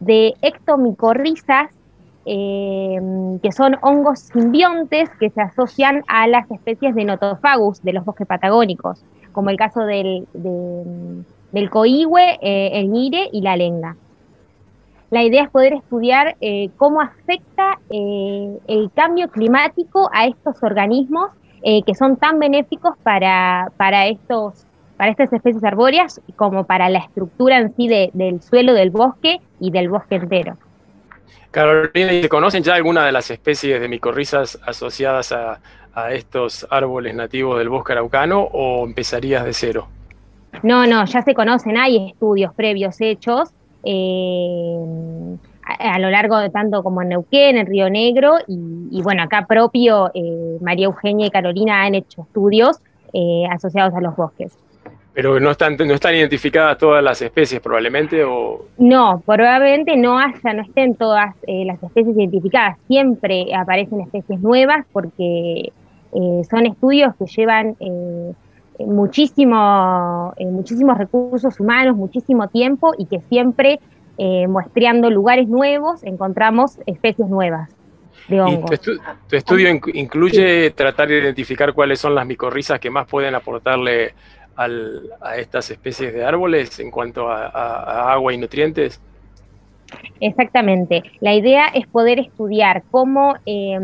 de 0.00 0.34
ectomicorrizas 0.42 1.70
eh, 2.26 2.98
que 3.42 3.52
son 3.52 3.76
hongos 3.82 4.18
simbiontes 4.20 5.08
que 5.20 5.30
se 5.30 5.40
asocian 5.40 6.02
a 6.08 6.26
las 6.26 6.50
especies 6.50 6.94
de 6.94 7.04
Notophagus 7.04 7.82
de 7.82 7.92
los 7.94 8.04
bosques 8.04 8.26
patagónicos, 8.26 9.04
como 9.32 9.48
el 9.50 9.56
caso 9.56 9.80
del, 9.86 10.26
de- 10.34 11.22
del 11.52 11.70
coihue, 11.70 12.38
eh, 12.42 12.70
el 12.80 12.90
ñire 12.90 13.28
y 13.32 13.40
la 13.42 13.56
lenga. 13.56 13.96
La 15.10 15.22
idea 15.22 15.44
es 15.44 15.50
poder 15.50 15.72
estudiar 15.72 16.36
eh, 16.40 16.68
cómo 16.76 17.00
afecta 17.00 17.78
eh, 17.90 18.58
el 18.66 18.90
cambio 18.94 19.28
climático 19.30 20.10
a 20.12 20.26
estos 20.26 20.62
organismos 20.62 21.30
eh, 21.62 21.82
que 21.84 21.94
son 21.94 22.16
tan 22.16 22.38
benéficos 22.38 22.94
para, 23.02 23.72
para, 23.76 24.06
estos, 24.06 24.66
para 24.96 25.10
estas 25.10 25.32
especies 25.32 25.64
arbóreas 25.64 26.20
como 26.36 26.64
para 26.64 26.88
la 26.90 26.98
estructura 26.98 27.58
en 27.58 27.74
sí 27.74 27.88
de- 27.88 28.10
del 28.12 28.42
suelo 28.42 28.74
del 28.74 28.90
bosque 28.90 29.40
y 29.60 29.70
del 29.70 29.88
bosque 29.88 30.16
entero. 30.16 30.56
Carolina, 31.50 32.12
¿y 32.12 32.22
¿se 32.22 32.28
conocen 32.28 32.62
ya 32.62 32.74
algunas 32.74 33.06
de 33.06 33.12
las 33.12 33.30
especies 33.30 33.80
de 33.80 33.88
micorrizas 33.88 34.58
asociadas 34.66 35.32
a, 35.32 35.58
a 35.94 36.12
estos 36.12 36.66
árboles 36.70 37.14
nativos 37.14 37.58
del 37.58 37.70
bosque 37.70 37.92
araucano 37.92 38.42
o 38.42 38.84
empezarías 38.86 39.44
de 39.44 39.54
cero? 39.54 39.88
No, 40.62 40.86
no, 40.86 41.04
ya 41.06 41.22
se 41.22 41.34
conocen, 41.34 41.76
hay 41.78 42.10
estudios 42.10 42.52
previos 42.54 43.00
hechos 43.00 43.50
a, 45.64 45.94
a 45.94 45.98
lo 45.98 46.10
largo 46.10 46.38
de 46.38 46.50
tanto 46.50 46.82
como 46.82 47.02
en 47.02 47.10
Neuquén, 47.10 47.56
en 47.56 47.66
Río 47.66 47.90
Negro, 47.90 48.36
y, 48.46 48.88
y 48.90 49.02
bueno, 49.02 49.22
acá 49.22 49.46
propio 49.46 50.10
eh, 50.14 50.58
María 50.60 50.86
Eugenia 50.86 51.26
y 51.26 51.30
Carolina 51.30 51.82
han 51.82 51.94
hecho 51.94 52.22
estudios 52.22 52.78
eh, 53.12 53.44
asociados 53.50 53.94
a 53.94 54.00
los 54.00 54.16
bosques. 54.16 54.56
Pero 55.14 55.40
no 55.40 55.50
están, 55.50 55.76
no 55.76 55.94
están 55.94 56.14
identificadas 56.14 56.78
todas 56.78 57.02
las 57.02 57.20
especies 57.20 57.60
probablemente 57.60 58.22
o... 58.22 58.66
No, 58.76 59.20
probablemente 59.26 59.96
no 59.96 60.16
haya, 60.16 60.52
no 60.52 60.62
estén 60.62 60.94
todas 60.94 61.34
eh, 61.44 61.64
las 61.64 61.82
especies 61.82 62.16
identificadas. 62.16 62.78
Siempre 62.86 63.52
aparecen 63.52 64.00
especies 64.02 64.40
nuevas 64.40 64.86
porque 64.92 65.72
eh, 66.12 66.42
son 66.48 66.66
estudios 66.66 67.16
que 67.16 67.26
llevan 67.26 67.74
eh, 67.80 68.32
muchísimo, 68.86 70.32
eh, 70.36 70.46
muchísimos 70.46 70.96
recursos 70.98 71.58
humanos, 71.60 71.96
muchísimo 71.96 72.48
tiempo 72.48 72.92
y 72.98 73.06
que 73.06 73.20
siempre 73.28 73.80
eh, 74.16 74.46
muestreando 74.48 75.10
lugares 75.10 75.48
nuevos 75.48 76.02
encontramos 76.04 76.78
especies 76.86 77.28
nuevas 77.28 77.70
de 78.28 78.36
¿Y 78.36 78.40
hongos. 78.40 78.80
tu, 78.80 78.90
estu- 78.92 79.00
tu 79.28 79.36
estudio 79.36 79.68
inc- 79.70 79.90
incluye 79.94 80.70
tratar 80.70 81.08
de 81.08 81.18
identificar 81.18 81.72
cuáles 81.72 82.00
son 82.00 82.14
las 82.14 82.26
micorrizas 82.26 82.80
que 82.80 82.90
más 82.90 83.06
pueden 83.06 83.34
aportarle 83.34 84.14
al- 84.56 85.08
a 85.20 85.36
estas 85.36 85.70
especies 85.70 86.12
de 86.12 86.24
árboles 86.24 86.78
en 86.80 86.90
cuanto 86.90 87.28
a, 87.30 87.46
a- 87.46 87.82
a 88.08 88.12
agua 88.12 88.32
y 88.34 88.38
nutrientes? 88.38 89.00
Exactamente. 90.20 91.02
La 91.20 91.34
idea 91.34 91.68
es 91.68 91.86
poder 91.86 92.18
estudiar 92.18 92.82
cómo, 92.90 93.36
eh, 93.46 93.78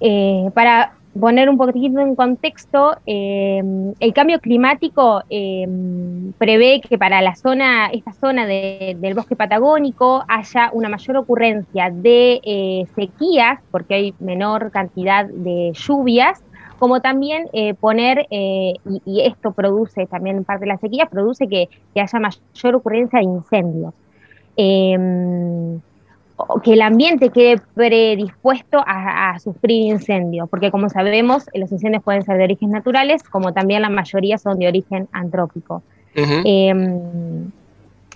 eh, 0.00 0.50
para 0.54 0.99
poner 1.18 1.48
un 1.50 1.56
poquitito 1.58 1.98
en 2.00 2.14
contexto, 2.14 2.96
eh, 3.04 3.62
el 3.98 4.12
cambio 4.14 4.38
climático 4.38 5.22
eh, 5.28 5.66
prevé 6.38 6.80
que 6.80 6.98
para 6.98 7.20
la 7.20 7.34
zona, 7.34 7.88
esta 7.88 8.12
zona 8.12 8.46
de- 8.46 8.96
del 8.98 9.14
bosque 9.14 9.34
patagónico 9.34 10.24
haya 10.28 10.70
una 10.72 10.88
mayor 10.88 11.16
ocurrencia 11.16 11.90
de 11.90 12.40
eh, 12.44 12.84
sequías, 12.94 13.58
porque 13.72 13.94
hay 13.94 14.14
menor 14.20 14.70
cantidad 14.70 15.26
de 15.26 15.72
lluvias, 15.74 16.42
como 16.78 17.00
también 17.00 17.46
poner, 17.78 18.26
y, 18.30 18.74
y 19.04 19.20
esto 19.20 19.52
produce 19.52 20.06
también 20.06 20.44
parte 20.44 20.64
de 20.64 20.68
la 20.68 20.78
sequía, 20.78 21.04
produce 21.04 21.46
que, 21.46 21.68
que 21.92 22.00
haya 22.00 22.18
mayor 22.18 22.74
ocurrencia 22.74 23.18
de 23.18 23.24
incendios. 23.26 23.92
Eh, 26.40 26.44
o 26.48 26.60
que 26.60 26.72
el 26.72 26.82
ambiente 26.82 27.30
quede 27.30 27.60
predispuesto 27.74 28.78
a, 28.86 29.30
a 29.30 29.38
sufrir 29.38 29.86
incendios, 29.92 30.48
porque 30.50 30.70
como 30.70 30.88
sabemos, 30.88 31.44
los 31.54 31.70
incendios 31.72 32.02
pueden 32.02 32.22
ser 32.22 32.36
de 32.38 32.44
origen 32.44 32.70
naturales, 32.70 33.22
como 33.22 33.52
también 33.52 33.82
la 33.82 33.90
mayoría 33.90 34.38
son 34.38 34.58
de 34.58 34.68
origen 34.68 35.08
antrópico. 35.12 35.82
Eh, 36.44 36.74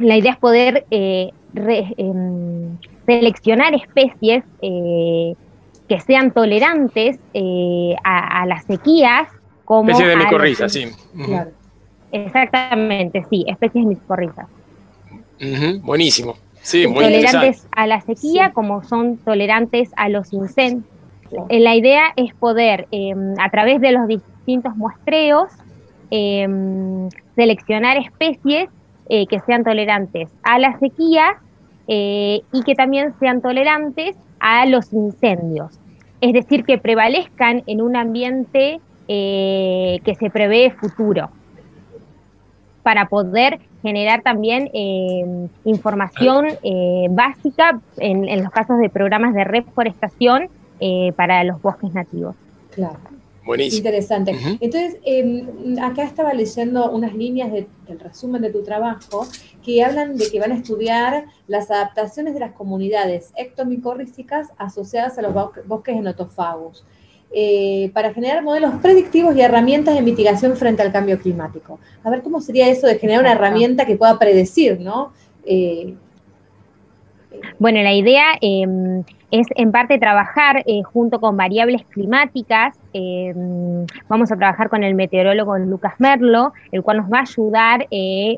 la 0.00 0.16
idea 0.16 0.32
es 0.32 0.38
poder 0.38 0.84
eh, 0.90 1.30
re- 1.52 1.94
em, 1.96 2.76
seleccionar 3.06 3.74
especies 3.74 4.42
eh, 4.60 5.34
que 5.88 6.00
sean 6.00 6.32
tolerantes 6.32 7.18
eh, 7.32 7.94
a, 8.02 8.42
a 8.42 8.46
las 8.46 8.64
sequías, 8.64 9.28
como 9.64 9.90
Especie 9.90 10.06
de 10.08 10.12
a 10.14 10.16
los- 10.16 10.24
micorriza, 10.26 10.68
sí. 10.68 10.86
Exactamente, 12.10 13.24
sí, 13.30 13.44
especies 13.48 13.84
micorrizas. 13.86 14.46
Ujú, 15.40 15.80
Buenísimo. 15.82 16.36
Sí, 16.64 16.86
muy 16.86 17.04
tolerantes 17.04 17.68
a 17.72 17.86
la 17.86 18.00
sequía 18.00 18.52
como 18.52 18.82
son 18.84 19.18
tolerantes 19.18 19.92
a 19.96 20.08
los 20.08 20.32
incendios. 20.32 20.86
Eh, 21.50 21.60
La 21.60 21.74
idea 21.76 22.04
es 22.16 22.32
poder, 22.34 22.88
eh, 22.90 23.14
a 23.38 23.50
través 23.50 23.80
de 23.82 23.92
los 23.92 24.08
distintos 24.08 24.74
muestreos, 24.76 25.50
eh, 26.10 26.48
seleccionar 27.36 27.98
especies 27.98 28.70
eh, 29.10 29.26
que 29.26 29.40
sean 29.40 29.62
tolerantes 29.62 30.30
a 30.42 30.58
la 30.58 30.78
sequía 30.78 31.36
eh, 31.86 32.40
y 32.50 32.62
que 32.62 32.74
también 32.74 33.12
sean 33.20 33.42
tolerantes 33.42 34.16
a 34.40 34.64
los 34.64 34.90
incendios. 34.92 35.78
Es 36.22 36.32
decir, 36.32 36.64
que 36.64 36.78
prevalezcan 36.78 37.62
en 37.66 37.82
un 37.82 37.94
ambiente 37.96 38.80
eh, 39.08 39.98
que 40.02 40.14
se 40.14 40.30
prevé 40.30 40.70
futuro 40.70 41.28
para 42.82 43.06
poder 43.08 43.60
generar 43.84 44.22
también 44.22 44.70
eh, 44.72 45.46
información 45.66 46.46
eh, 46.62 47.06
básica 47.10 47.80
en, 47.98 48.26
en 48.26 48.42
los 48.42 48.50
casos 48.50 48.78
de 48.78 48.88
programas 48.88 49.34
de 49.34 49.44
reforestación 49.44 50.48
eh, 50.80 51.12
para 51.16 51.44
los 51.44 51.60
bosques 51.60 51.92
nativos. 51.92 52.34
Claro. 52.70 52.98
Buenísimo. 53.44 53.76
Interesante. 53.76 54.30
Entonces, 54.58 54.96
eh, 55.04 55.46
acá 55.82 56.02
estaba 56.04 56.32
leyendo 56.32 56.90
unas 56.90 57.14
líneas 57.14 57.52
de- 57.52 57.66
del 57.86 58.00
resumen 58.00 58.40
de 58.40 58.50
tu 58.50 58.62
trabajo 58.62 59.26
que 59.62 59.84
hablan 59.84 60.16
de 60.16 60.30
que 60.30 60.40
van 60.40 60.52
a 60.52 60.54
estudiar 60.54 61.26
las 61.46 61.70
adaptaciones 61.70 62.32
de 62.32 62.40
las 62.40 62.52
comunidades 62.52 63.32
ectomicorrísticas 63.36 64.48
asociadas 64.56 65.18
a 65.18 65.22
los 65.22 65.34
bosque- 65.34 65.60
bosques 65.66 65.94
de 65.94 66.00
notofagus. 66.00 66.84
Eh, 67.36 67.90
para 67.92 68.14
generar 68.14 68.44
modelos 68.44 68.74
predictivos 68.80 69.34
y 69.34 69.40
herramientas 69.40 69.96
de 69.96 70.02
mitigación 70.02 70.56
frente 70.56 70.82
al 70.82 70.92
cambio 70.92 71.18
climático. 71.18 71.80
A 72.04 72.10
ver, 72.10 72.22
¿cómo 72.22 72.40
sería 72.40 72.68
eso 72.68 72.86
de 72.86 72.96
generar 72.96 73.22
una 73.22 73.32
herramienta 73.32 73.86
que 73.86 73.96
pueda 73.96 74.16
predecir, 74.20 74.78
¿no? 74.78 75.12
Eh, 75.44 75.94
bueno, 77.58 77.82
la 77.82 77.92
idea 77.92 78.38
em, 78.40 79.02
es 79.32 79.48
en 79.56 79.72
parte 79.72 79.98
trabajar 79.98 80.62
eh, 80.64 80.84
junto 80.84 81.20
con 81.20 81.36
variables 81.36 81.82
climáticas. 81.86 82.78
em, 82.92 83.84
vamos 84.08 84.30
a 84.30 84.36
trabajar 84.36 84.68
con 84.68 84.84
el 84.84 84.94
meteorólogo 84.94 85.58
Lucas 85.58 85.94
Merlo, 85.98 86.52
el 86.70 86.84
cual 86.84 86.98
nos 86.98 87.12
va 87.12 87.18
a 87.18 87.22
ayudar 87.22 87.88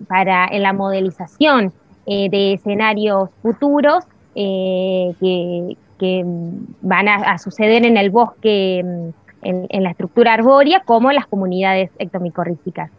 para 0.09 0.49
en 0.51 0.63
la 0.63 0.73
modelización 0.73 1.71
de 2.07 2.55
escenarios 2.55 3.29
futuros 3.43 4.05
que, 4.35 5.77
que, 5.99 6.23
mm, 6.25 6.67
van 6.83 7.09
a, 7.09 7.39
suceder 7.39 7.85
en 7.85 7.97
el 7.97 8.11
bosque, 8.11 8.83
mm, 8.85 9.09
en, 9.43 9.83
la 9.83 9.91
estructura 9.91 10.35
arbórea, 10.35 10.83
como 10.85 11.11
en 11.11 11.17
las 11.17 11.27
comunidades 11.27 11.91
ectomicorrísticas. 11.99 12.91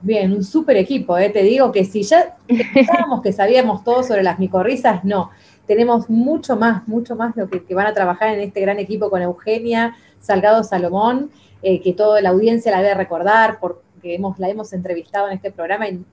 Bien, 0.00 0.32
un 0.32 0.44
súper 0.44 0.76
equipo, 0.76 1.16
¿eh? 1.18 1.30
te 1.30 1.42
digo 1.42 1.72
que 1.72 1.84
si 1.84 2.02
ya 2.02 2.36
pensábamos 2.46 3.22
que 3.22 3.32
sabíamos 3.32 3.84
todo 3.84 4.02
sobre 4.02 4.22
las 4.22 4.38
micorrizas, 4.38 5.04
no. 5.04 5.30
Tenemos 5.66 6.10
mucho 6.10 6.56
más, 6.56 6.86
mucho 6.86 7.16
más 7.16 7.36
lo 7.36 7.48
que, 7.48 7.64
que 7.64 7.74
van 7.74 7.86
a 7.86 7.94
trabajar 7.94 8.34
en 8.34 8.40
este 8.40 8.60
gran 8.60 8.78
equipo 8.78 9.08
con 9.08 9.22
Eugenia 9.22 9.96
Salgado 10.20 10.62
Salomón, 10.62 11.30
eh, 11.62 11.80
que 11.80 11.94
toda 11.94 12.20
la 12.20 12.30
audiencia 12.30 12.70
la 12.70 12.82
debe 12.82 12.94
recordar 12.94 13.58
porque 13.58 14.14
hemos, 14.14 14.38
la 14.38 14.50
hemos 14.50 14.72
entrevistado 14.74 15.28
en 15.28 15.34
este 15.34 15.50
programa 15.50 15.88
y 15.88 16.04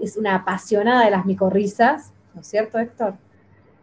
es 0.00 0.16
una 0.16 0.34
apasionada 0.34 1.04
de 1.04 1.12
las 1.12 1.24
micorrizas, 1.24 2.12
¿no 2.34 2.40
es 2.40 2.46
cierto, 2.48 2.78
Héctor? 2.78 3.14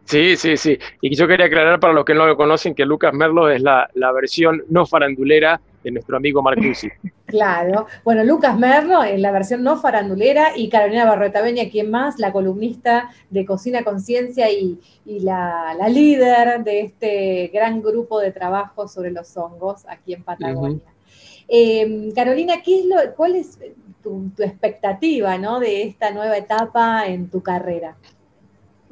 Sí, 0.04 0.36
sí, 0.36 0.56
sí. 0.56 0.78
Y 1.00 1.14
yo 1.16 1.26
quería 1.26 1.46
aclarar 1.46 1.80
para 1.80 1.94
los 1.94 2.04
que 2.04 2.14
no 2.14 2.26
lo 2.26 2.36
conocen 2.36 2.74
que 2.74 2.84
Lucas 2.84 3.12
Merlo 3.14 3.48
es 3.50 3.62
la, 3.62 3.88
la 3.94 4.12
versión 4.12 4.62
no 4.68 4.84
farandulera 4.84 5.60
de 5.82 5.90
nuestro 5.90 6.16
amigo 6.16 6.42
Marcusi. 6.42 6.88
Claro. 7.26 7.86
Bueno, 8.04 8.22
Lucas 8.22 8.56
Merlo 8.56 9.02
en 9.02 9.20
la 9.20 9.32
versión 9.32 9.64
no 9.64 9.76
farandulera 9.76 10.56
y 10.56 10.68
Carolina 10.68 11.04
Barreta 11.04 11.40
Beña, 11.40 11.68
quien 11.68 11.90
más, 11.90 12.20
la 12.20 12.30
columnista 12.32 13.10
de 13.28 13.44
Cocina 13.44 13.82
Conciencia 13.82 14.52
y, 14.52 14.78
y 15.04 15.20
la, 15.20 15.74
la 15.76 15.88
líder 15.88 16.62
de 16.62 16.82
este 16.82 17.50
gran 17.52 17.82
grupo 17.82 18.20
de 18.20 18.30
trabajo 18.30 18.86
sobre 18.86 19.10
los 19.10 19.36
hongos 19.36 19.84
aquí 19.88 20.12
en 20.12 20.22
Patagonia. 20.22 20.84
Eh, 21.48 22.12
Carolina, 22.14 22.62
¿qué 22.62 22.80
es 22.80 22.84
lo, 22.84 22.96
¿cuál 23.16 23.34
es 23.34 23.58
tu, 24.02 24.30
tu 24.36 24.42
expectativa 24.44 25.36
¿no? 25.36 25.58
de 25.58 25.82
esta 25.82 26.12
nueva 26.12 26.36
etapa 26.36 27.06
en 27.06 27.30
tu 27.30 27.42
carrera? 27.42 27.96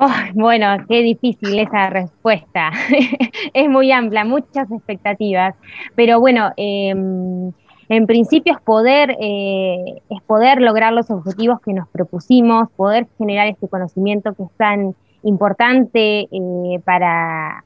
Ay, 0.04 0.32
bueno, 0.34 0.66
qué 0.88 1.00
difícil 1.00 1.56
esa 1.60 1.88
respuesta. 1.88 2.72
es 3.54 3.68
muy 3.68 3.92
amplia, 3.92 4.24
muchas 4.24 4.68
expectativas. 4.72 5.54
Pero 5.94 6.18
bueno, 6.18 6.50
eh, 6.56 6.88
en 6.90 8.06
principio 8.08 8.52
es 8.54 8.60
poder, 8.62 9.16
eh, 9.20 10.02
es 10.10 10.20
poder 10.22 10.60
lograr 10.60 10.92
los 10.92 11.08
objetivos 11.08 11.60
que 11.60 11.72
nos 11.72 11.86
propusimos, 11.88 12.68
poder 12.72 13.06
generar 13.16 13.46
este 13.46 13.68
conocimiento 13.68 14.34
que 14.34 14.42
es 14.42 14.50
tan 14.56 14.96
importante 15.22 16.22
eh, 16.22 16.80
para, 16.84 17.62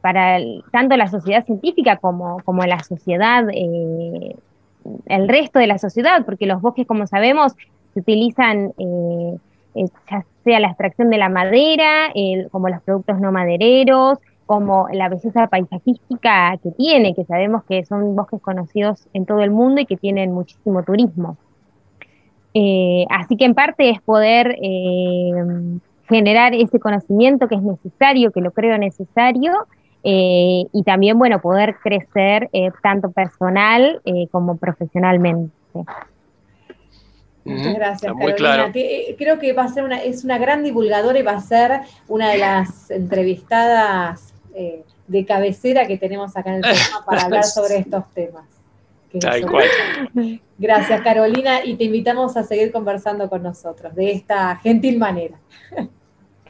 para 0.00 0.38
tanto 0.72 0.96
la 0.96 1.06
sociedad 1.06 1.46
científica 1.46 1.98
como, 1.98 2.42
como 2.42 2.64
la 2.64 2.82
sociedad, 2.82 3.44
eh, 3.52 4.34
el 5.06 5.28
resto 5.28 5.60
de 5.60 5.68
la 5.68 5.78
sociedad, 5.78 6.24
porque 6.24 6.46
los 6.46 6.60
bosques, 6.60 6.84
como 6.84 7.06
sabemos, 7.06 7.52
se 7.94 8.00
utilizan 8.00 8.72
eh, 8.76 9.38
eh, 9.76 9.86
sea 10.46 10.60
la 10.60 10.68
extracción 10.68 11.10
de 11.10 11.18
la 11.18 11.28
madera, 11.28 12.12
como 12.52 12.68
los 12.68 12.80
productos 12.82 13.18
no 13.18 13.32
madereros, 13.32 14.20
como 14.46 14.86
la 14.92 15.08
belleza 15.08 15.48
paisajística 15.48 16.56
que 16.62 16.70
tiene, 16.70 17.16
que 17.16 17.24
sabemos 17.24 17.64
que 17.64 17.84
son 17.84 18.14
bosques 18.14 18.40
conocidos 18.40 19.08
en 19.12 19.26
todo 19.26 19.40
el 19.40 19.50
mundo 19.50 19.80
y 19.80 19.86
que 19.86 19.96
tienen 19.96 20.32
muchísimo 20.32 20.84
turismo. 20.84 21.36
Eh, 22.54 23.04
así 23.10 23.36
que 23.36 23.44
en 23.44 23.54
parte 23.54 23.90
es 23.90 24.00
poder 24.00 24.56
eh, 24.62 25.32
generar 26.08 26.54
ese 26.54 26.78
conocimiento 26.78 27.48
que 27.48 27.56
es 27.56 27.62
necesario, 27.62 28.30
que 28.30 28.40
lo 28.40 28.52
creo 28.52 28.78
necesario, 28.78 29.52
eh, 30.04 30.62
y 30.72 30.82
también, 30.84 31.18
bueno, 31.18 31.40
poder 31.40 31.74
crecer 31.82 32.48
tanto 32.84 33.10
personal 33.10 34.00
como 34.30 34.56
profesionalmente. 34.56 35.52
Muchas 37.46 37.74
gracias, 37.74 38.02
Está 38.02 38.12
muy 38.14 38.26
Carolina. 38.32 38.36
claro. 38.56 38.72
Que, 38.72 39.10
eh, 39.10 39.16
creo 39.16 39.38
que 39.38 39.52
va 39.52 39.64
a 39.64 39.68
ser 39.68 39.84
una, 39.84 40.02
es 40.02 40.24
una 40.24 40.38
gran 40.38 40.62
divulgadora 40.64 41.18
y 41.18 41.22
va 41.22 41.32
a 41.32 41.40
ser 41.40 41.80
una 42.08 42.30
de 42.30 42.38
las 42.38 42.90
entrevistadas 42.90 44.34
eh, 44.54 44.82
de 45.06 45.24
cabecera 45.24 45.86
que 45.86 45.96
tenemos 45.98 46.36
acá 46.36 46.50
en 46.50 46.56
el 46.56 46.60
programa 46.62 47.04
para 47.06 47.22
hablar 47.24 47.44
sobre 47.44 47.78
estos 47.78 48.04
temas. 48.12 48.44
Que 49.12 49.18
Tal 49.20 49.40
son- 49.42 49.50
cual. 49.50 49.66
Gracias, 50.58 51.00
Carolina, 51.02 51.64
y 51.64 51.74
te 51.76 51.84
invitamos 51.84 52.36
a 52.36 52.42
seguir 52.42 52.72
conversando 52.72 53.28
con 53.28 53.42
nosotros 53.42 53.94
de 53.94 54.10
esta 54.12 54.56
gentil 54.56 54.98
manera. 54.98 55.36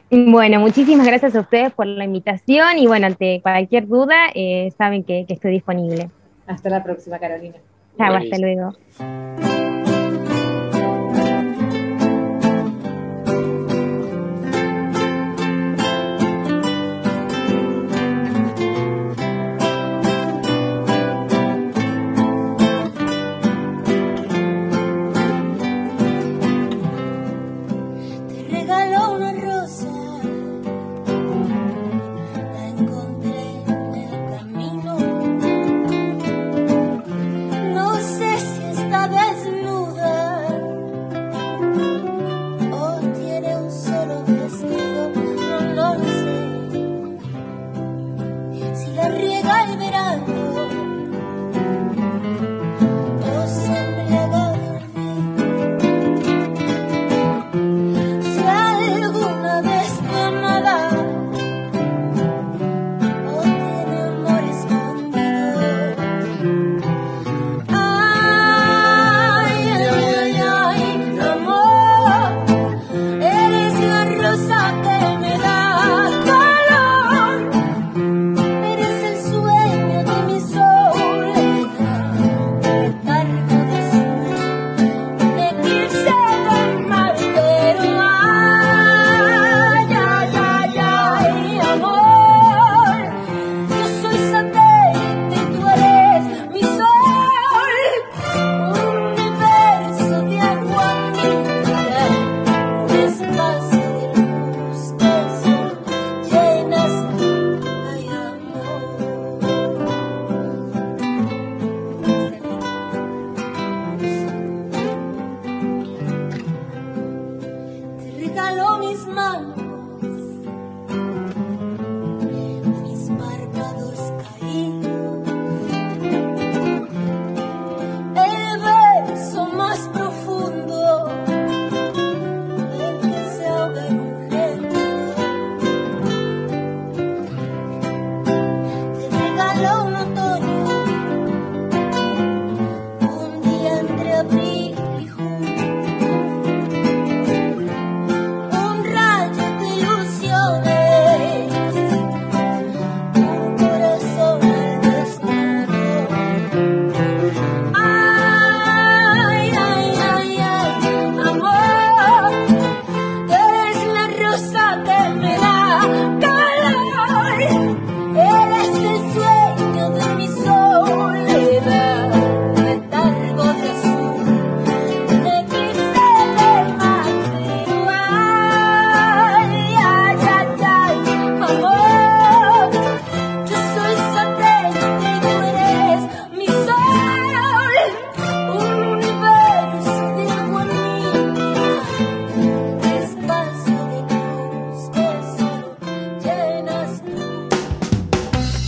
Bueno, 0.09 0.61
muchísimas 0.61 1.05
gracias 1.05 1.35
a 1.35 1.41
ustedes 1.41 1.73
por 1.73 1.85
la 1.85 2.05
invitación 2.05 2.77
y 2.77 2.87
bueno, 2.87 3.07
ante 3.07 3.41
cualquier 3.41 3.87
duda, 3.89 4.15
eh, 4.33 4.71
saben 4.77 5.03
que, 5.03 5.25
que 5.27 5.33
estoy 5.33 5.51
disponible. 5.51 6.09
Hasta 6.47 6.69
la 6.69 6.81
próxima, 6.81 7.19
Carolina. 7.19 7.55
Chao, 7.97 8.15
hasta 8.15 8.37
luego. 8.37 9.66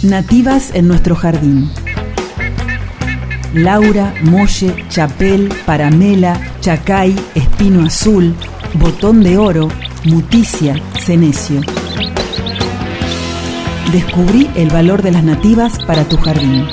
Nativas 0.10 0.74
en 0.74 0.88
nuestro 0.88 1.14
jardín. 1.14 1.70
Laura, 3.54 4.12
Molle, 4.24 4.74
Chapel, 4.90 5.50
Paramela, 5.68 6.40
Chacay, 6.62 7.16
Espino 7.36 7.86
Azul, 7.86 8.34
Botón 8.74 9.22
de 9.22 9.38
Oro, 9.38 9.70
Muticia, 10.06 10.82
Cenecio. 11.00 11.62
Descubrí 13.92 14.50
el 14.56 14.70
valor 14.70 15.04
de 15.04 15.12
las 15.12 15.24
nativas 15.24 15.78
para 15.86 16.04
tu 16.06 16.18
jardín. 16.18 16.66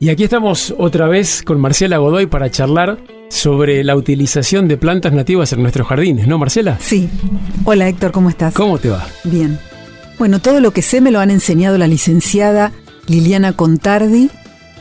Y 0.00 0.08
aquí 0.08 0.24
estamos 0.24 0.74
otra 0.78 1.08
vez 1.08 1.42
con 1.42 1.60
Marcela 1.60 1.98
Godoy 1.98 2.24
para 2.24 2.50
charlar 2.50 3.17
sobre 3.38 3.84
la 3.84 3.94
utilización 3.94 4.66
de 4.66 4.76
plantas 4.76 5.12
nativas 5.12 5.52
en 5.52 5.62
nuestros 5.62 5.86
jardines, 5.86 6.26
¿no, 6.26 6.38
Marcela? 6.38 6.76
Sí. 6.80 7.08
Hola 7.64 7.88
Héctor, 7.88 8.10
¿cómo 8.10 8.28
estás? 8.28 8.52
¿Cómo 8.52 8.78
te 8.78 8.90
va? 8.90 9.06
Bien. 9.24 9.58
Bueno, 10.18 10.40
todo 10.40 10.60
lo 10.60 10.72
que 10.72 10.82
sé 10.82 11.00
me 11.00 11.12
lo 11.12 11.20
han 11.20 11.30
enseñado 11.30 11.78
la 11.78 11.86
licenciada 11.86 12.72
Liliana 13.06 13.52
Contardi 13.52 14.30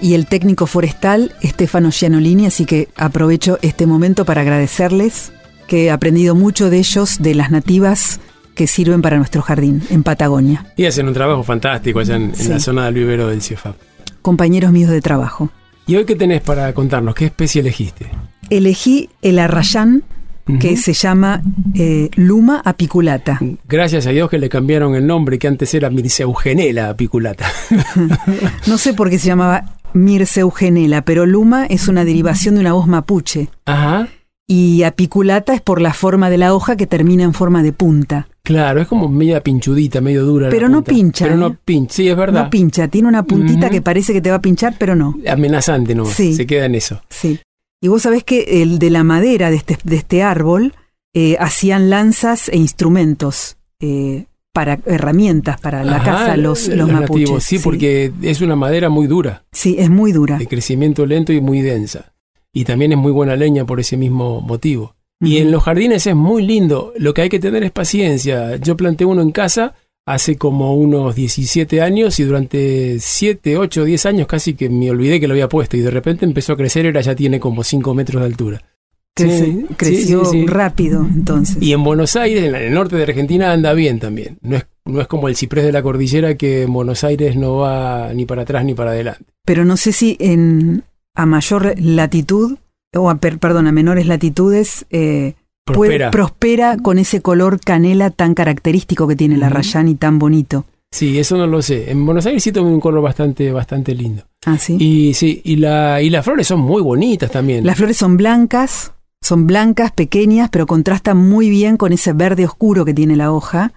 y 0.01 0.15
el 0.15 0.25
técnico 0.25 0.65
forestal 0.65 1.35
Stefano 1.43 1.91
Gianolini, 1.91 2.47
así 2.47 2.65
que 2.65 2.89
aprovecho 2.95 3.59
este 3.61 3.85
momento 3.85 4.25
para 4.25 4.41
agradecerles 4.41 5.31
que 5.67 5.85
he 5.85 5.91
aprendido 5.91 6.33
mucho 6.33 6.71
de 6.71 6.79
ellos, 6.79 7.17
de 7.19 7.35
las 7.35 7.51
nativas 7.51 8.19
que 8.55 8.65
sirven 8.65 9.03
para 9.03 9.17
nuestro 9.17 9.43
jardín 9.43 9.83
en 9.91 10.01
Patagonia. 10.01 10.65
Y 10.75 10.85
hacen 10.85 11.07
un 11.07 11.13
trabajo 11.13 11.43
fantástico 11.43 11.99
allá 11.99 12.15
en, 12.15 12.33
la 12.49 12.59
zona 12.59 12.85
del 12.85 12.95
vivero 12.95 13.27
del 13.27 13.43
CIEFAP. 13.43 13.75
Compañeros 14.23 14.71
míos 14.71 14.89
de 14.89 15.01
trabajo. 15.01 15.51
¿Y 15.85 15.95
hoy 15.95 16.05
qué 16.05 16.15
tenés 16.15 16.41
para 16.41 16.73
contarnos? 16.73 17.13
¿Qué 17.13 17.25
especie 17.25 17.61
elegiste? 17.61 18.09
Elegí 18.49 19.09
el 19.21 19.39
arrayán 19.39 20.03
que 20.61 20.77
se 20.77 20.93
llama 20.93 21.41
eh, 21.75 22.09
Luma 22.15 22.61
apiculata. 22.63 23.37
Gracias 23.67 24.07
a 24.07 24.11
Dios 24.11 24.29
que 24.29 24.37
le 24.37 24.47
cambiaron 24.47 24.95
el 24.95 25.05
nombre, 25.05 25.37
que 25.39 25.47
antes 25.49 25.73
era 25.73 25.89
Mirceugenela 25.89 26.89
apiculata. 26.89 27.45
No 28.67 28.77
sé 28.77 28.93
por 28.93 29.09
qué 29.09 29.19
se 29.19 29.27
llamaba 29.27 29.65
Mirce 29.93 30.41
Eugenela, 30.41 31.03
pero 31.03 31.25
Luma 31.25 31.65
es 31.65 31.87
una 31.89 32.05
derivación 32.05 32.55
de 32.55 32.61
una 32.61 32.73
voz 32.73 32.87
mapuche. 32.87 33.49
Ajá. 33.65 34.07
Y 34.49 34.83
apiculata 34.83 35.53
es 35.53 35.61
por 35.61 35.81
la 35.81 35.93
forma 35.93 36.29
de 36.29 36.37
la 36.37 36.53
hoja 36.53 36.77
que 36.77 36.87
termina 36.87 37.23
en 37.23 37.33
forma 37.33 37.61
de 37.63 37.73
punta. 37.73 38.29
Claro, 38.43 38.79
es 38.79 38.87
como 38.87 39.09
media 39.09 39.43
pinchudita, 39.43 39.99
medio 39.99 40.23
dura. 40.23 40.47
Pero 40.49 40.69
no 40.69 40.81
pincha, 40.85 41.25
Pero 41.25 41.35
¿eh? 41.35 41.39
no 41.39 41.53
pincha, 41.65 41.93
sí, 41.93 42.07
es 42.07 42.15
verdad. 42.15 42.45
No 42.45 42.49
pincha, 42.49 42.87
tiene 42.87 43.09
una 43.09 43.23
puntita 43.23 43.69
que 43.69 43.81
parece 43.81 44.13
que 44.13 44.21
te 44.21 44.29
va 44.29 44.37
a 44.37 44.41
pinchar, 44.41 44.75
pero 44.79 44.95
no. 44.95 45.15
Amenazante 45.29 45.93
nomás, 45.93 46.13
Sí. 46.13 46.33
se 46.33 46.47
queda 46.47 46.65
en 46.65 46.75
eso. 46.75 47.01
Sí. 47.09 47.37
Y 47.81 47.87
vos 47.89 48.01
sabés 48.03 48.23
que 48.23 48.61
el 48.63 48.79
de 48.79 48.89
la 48.89 49.03
madera 49.03 49.49
de 49.49 49.57
este, 49.57 49.77
de 49.83 49.95
este 49.97 50.23
árbol 50.23 50.73
eh, 51.13 51.37
hacían 51.39 51.89
lanzas 51.89 52.49
e 52.49 52.57
instrumentos 52.57 53.57
eh, 53.79 54.25
para 54.53 54.79
herramientas 54.85 55.59
para 55.61 55.83
la 55.83 55.97
Ajá, 55.97 56.05
casa 56.05 56.37
los, 56.37 56.67
los 56.67 56.89
mapuches. 56.91 57.43
sí, 57.43 57.59
porque 57.59 58.11
es 58.23 58.41
una 58.41 58.55
madera 58.55 58.89
muy 58.89 59.05
dura, 59.07 59.45
Sí, 59.51 59.75
es 59.77 59.89
muy 59.89 60.11
dura. 60.11 60.37
de 60.39 60.47
crecimiento 60.47 61.05
lento 61.05 61.31
y 61.33 61.41
muy 61.41 61.61
densa. 61.61 62.13
Y 62.51 62.63
también 62.63 62.91
es 62.93 62.97
muy 62.97 63.11
buena 63.11 63.35
leña 63.35 63.65
por 63.65 63.79
ese 63.79 63.97
mismo 63.97 64.41
motivo. 64.41 64.95
Y 65.19 65.37
en 65.37 65.51
los 65.51 65.63
jardines 65.63 66.05
es 66.07 66.15
muy 66.15 66.43
lindo. 66.45 66.93
Lo 66.97 67.13
que 67.13 67.21
hay 67.23 67.29
que 67.29 67.39
tener 67.39 67.63
es 67.63 67.71
paciencia. 67.71 68.55
Yo 68.57 68.75
planté 68.77 69.03
uno 69.05 69.21
en 69.21 69.31
casa 69.31 69.73
hace 70.07 70.37
como 70.37 70.73
unos 70.73 71.13
17 71.15 71.81
años 71.81 72.19
y 72.19 72.23
durante 72.23 72.97
7, 72.99 73.57
8, 73.57 73.83
10 73.83 74.05
años 74.07 74.25
casi 74.27 74.53
que 74.55 74.69
me 74.69 74.89
olvidé 74.89 75.19
que 75.19 75.27
lo 75.27 75.33
había 75.33 75.49
puesto 75.49 75.75
y 75.77 75.81
de 75.81 75.91
repente 75.91 76.25
empezó 76.25 76.53
a 76.53 76.57
crecer 76.57 76.85
y 76.85 76.87
ahora 76.87 77.01
ya 77.01 77.13
tiene 77.13 77.39
como 77.39 77.63
5 77.63 77.93
metros 77.93 78.21
de 78.21 78.25
altura. 78.27 78.61
Crece- 79.15 79.45
Sí, 79.45 79.65
creció 79.75 80.25
sí, 80.25 80.31
sí, 80.31 80.39
sí. 80.41 80.47
rápido, 80.47 81.01
entonces. 81.05 81.57
Y 81.59 81.73
en 81.73 81.83
Buenos 81.83 82.15
Aires, 82.15 82.43
en 82.45 82.55
el 82.55 82.73
norte 82.73 82.95
de 82.95 83.03
Argentina, 83.03 83.51
anda 83.51 83.73
bien 83.73 83.99
también. 83.99 84.37
No 84.41 84.55
es, 84.57 84.65
no 84.85 85.01
es 85.01 85.07
como 85.07 85.27
el 85.27 85.35
ciprés 85.35 85.65
de 85.65 85.71
la 85.71 85.81
cordillera 85.83 86.35
que 86.37 86.63
en 86.63 86.71
Buenos 86.73 87.03
Aires 87.03 87.35
no 87.35 87.57
va 87.57 88.13
ni 88.13 88.25
para 88.25 88.43
atrás 88.43 88.63
ni 88.63 88.73
para 88.75 88.91
adelante. 88.91 89.25
Pero 89.43 89.65
no 89.65 89.75
sé 89.75 89.91
si 89.91 90.15
en 90.19 90.83
a 91.15 91.25
mayor 91.25 91.73
latitud, 91.79 92.57
o 92.95 93.09
a, 93.09 93.15
per- 93.19 93.39
perdón, 93.39 93.65
a 93.67 93.71
menores 93.71 94.05
latitudes, 94.05 94.85
eh, 94.91 95.33
puede- 95.73 96.09
Prospera. 96.11 96.77
con 96.77 96.97
ese 96.99 97.21
color 97.21 97.59
canela 97.59 98.09
tan 98.09 98.33
característico 98.33 99.07
que 99.07 99.15
tiene 99.15 99.35
el 99.35 99.41
Ujú. 99.41 99.47
arrayán 99.51 99.87
y 99.87 99.95
tan 99.95 100.19
bonito. 100.19 100.65
Sí, 100.91 101.19
eso 101.19 101.35
no 101.37 101.47
lo 101.47 101.61
sé. 101.61 101.91
En 101.91 102.05
Buenos 102.05 102.25
Aires 102.25 102.41
sí 102.43 102.51
tomé 102.51 102.69
un 102.71 102.79
color 102.79 103.01
bastante, 103.01 103.51
bastante 103.51 103.93
lindo. 103.93 104.23
Ah, 104.45 104.57
sí. 104.57 104.77
Y 104.79 105.13
sí, 105.13 105.41
y, 105.43 105.57
la, 105.57 106.01
y 106.01 106.09
las 106.09 106.23
flores 106.23 106.47
son 106.47 106.61
muy 106.61 106.81
bonitas 106.81 107.29
también. 107.29 107.65
Las 107.65 107.75
flores 107.77 107.97
son 107.97 108.15
blancas, 108.15 108.93
son 109.21 109.47
blancas, 109.47 109.91
pequeñas, 109.91 110.49
pero 110.49 110.65
contrastan 110.65 111.17
muy 111.17 111.49
bien 111.49 111.75
con 111.75 111.91
ese 111.91 112.13
verde 112.13 112.45
oscuro 112.45 112.85
que 112.85 112.93
tiene 112.93 113.17
la 113.17 113.33
hoja 113.33 113.73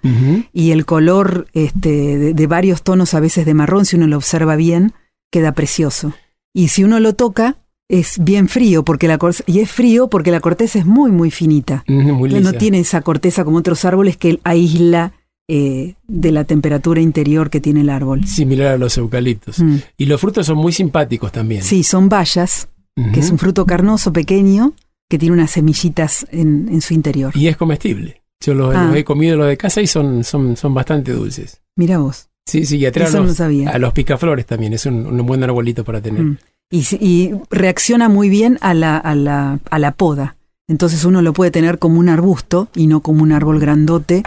y 0.53 0.71
el 0.71 0.87
color 0.87 1.49
este, 1.53 2.17
de, 2.19 2.35
de 2.35 2.47
varios 2.47 2.83
tonos, 2.83 3.13
a 3.15 3.21
veces 3.21 3.45
de 3.45 3.55
marrón, 3.55 3.87
si 3.87 3.97
uno 3.97 4.07
lo 4.07 4.17
observa 4.17 4.55
bien, 4.55 4.93
queda 5.33 5.51
precioso. 5.53 6.13
Y 6.55 6.69
si 6.69 6.85
uno 6.85 7.01
lo 7.01 7.15
toca, 7.15 7.57
es 7.91 8.23
bien 8.23 8.47
frío, 8.49 8.85
porque 8.85 9.09
la 9.09 9.19
y 9.47 9.59
es 9.59 9.71
frío 9.71 10.09
porque 10.09 10.31
la 10.31 10.41
corteza 10.41 10.79
es 10.79 10.87
muy, 10.87 11.11
muy 11.11 11.31
finita. 11.31 11.85
Muy 11.89 12.29
no 12.41 12.53
tiene 12.53 12.79
esa 12.81 13.01
corteza 13.03 13.45
como 13.45 13.57
otros 13.59 13.85
árboles 13.85 14.17
que 14.17 14.39
aísla 14.45 15.13
eh, 15.49 15.95
de 16.07 16.31
la 16.33 16.45
temperatura 16.45 17.01
interior 17.01 17.51
que 17.51 17.61
tiene 17.61 17.81
el 17.81 17.91
árbol. 17.91 18.25
Similar 18.27 18.69
a 18.75 18.79
los 18.79 18.97
eucaliptos. 18.97 19.59
Mm. 19.59 19.77
Y 19.99 20.07
los 20.07 20.21
frutos 20.21 20.47
son 20.47 20.59
muy 20.59 20.73
simpáticos 20.73 21.33
también. 21.33 21.63
Sí, 21.63 21.83
son 21.83 22.09
bayas, 22.09 22.69
que 23.13 23.19
es 23.21 23.31
un 23.31 23.39
fruto 23.39 23.67
carnoso 23.67 24.13
pequeño 24.13 24.75
que 25.09 25.19
tiene 25.19 25.33
unas 25.35 25.51
semillitas 25.51 26.25
en, 26.31 26.69
en 26.71 26.81
su 26.83 26.95
interior. 26.95 27.37
Y 27.37 27.49
es 27.49 27.57
comestible. 27.57 28.23
Yo 28.45 28.55
los, 28.55 28.75
Ah. 28.75 28.85
los 28.87 28.97
he 28.97 29.03
comido 29.05 29.37
los 29.37 29.49
de 29.49 29.57
casa 29.57 29.81
y 29.83 29.87
son, 29.89 30.23
son, 30.23 30.57
son 30.57 30.73
bastante 30.73 31.13
dulces. 31.13 31.61
Mira 31.77 31.99
vos, 31.99 32.29
Sí, 32.47 32.65
sí, 32.65 32.79
y 32.79 32.87
atrae 32.87 33.09
a 33.09 33.11
no 33.11 33.25
los, 33.25 33.37
sabía. 33.37 33.71
a 33.71 33.79
los 33.79 33.93
picaflores 33.93 34.47
también. 34.47 34.73
Es 34.75 34.87
un, 34.87 35.07
un 35.07 35.27
buen 35.27 35.43
arbolito 35.43 35.83
para 35.85 36.01
tener. 36.01 36.23
Mm. 36.23 36.39
Y, 36.71 36.87
y 37.01 37.33
reacciona 37.51 38.09
muy 38.09 38.29
bien 38.29 38.59
a 38.61 38.75
la, 38.75 38.97
a, 38.97 39.15
la, 39.15 39.59
a 39.71 39.79
la 39.79 39.91
poda. 39.93 40.37
Entonces 40.69 41.05
uno 41.05 41.21
lo 41.21 41.33
puede 41.33 41.51
tener 41.51 41.79
como 41.81 41.99
un 41.99 42.09
arbusto 42.09 42.69
y 42.77 42.87
no 42.87 43.01
como 43.01 43.23
un 43.25 43.33
árbol 43.33 43.59
grandote 43.59 44.23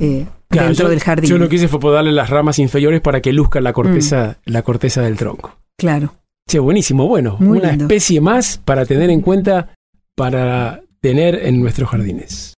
eh, 0.00 0.26
Claro, 0.48 0.68
dentro 0.68 0.84
yo, 0.86 0.90
del 0.90 1.00
jardín. 1.00 1.28
Yo 1.28 1.38
lo 1.38 1.48
que 1.48 1.56
hice 1.56 1.68
fue 1.68 1.80
podarle 1.80 2.12
las 2.12 2.30
ramas 2.30 2.58
inferiores 2.60 3.00
para 3.00 3.20
que 3.20 3.32
luzca 3.32 3.60
la 3.60 3.72
corteza, 3.72 4.38
la 4.44 4.62
corteza 4.62 5.02
del 5.02 5.16
tronco. 5.16 5.58
Claro. 5.76 6.14
Che, 6.48 6.60
buenísimo. 6.60 7.08
Bueno, 7.08 7.36
Muy 7.40 7.58
una 7.58 7.70
lindo. 7.70 7.84
especie 7.84 8.20
más 8.20 8.58
para 8.64 8.86
tener 8.86 9.10
en 9.10 9.20
cuenta 9.20 9.74
para 10.14 10.80
tener 11.00 11.34
en 11.46 11.60
nuestros 11.60 11.90
jardines. 11.90 12.54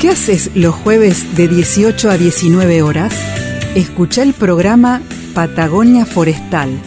¿Qué 0.00 0.08
haces 0.08 0.52
los 0.54 0.74
jueves 0.74 1.36
de 1.36 1.48
18 1.48 2.08
a 2.10 2.16
19 2.16 2.82
horas? 2.82 3.12
Escucha 3.74 4.22
el 4.22 4.32
programa 4.32 5.02
Patagonia 5.34 6.04
Forestal. 6.04 6.80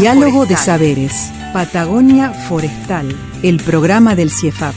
Diálogo 0.00 0.46
de 0.46 0.56
saberes. 0.56 1.30
Patagonia 1.52 2.30
Forestal. 2.30 3.14
El 3.42 3.60
programa 3.62 4.16
del 4.16 4.30
CIEFAP. 4.30 4.74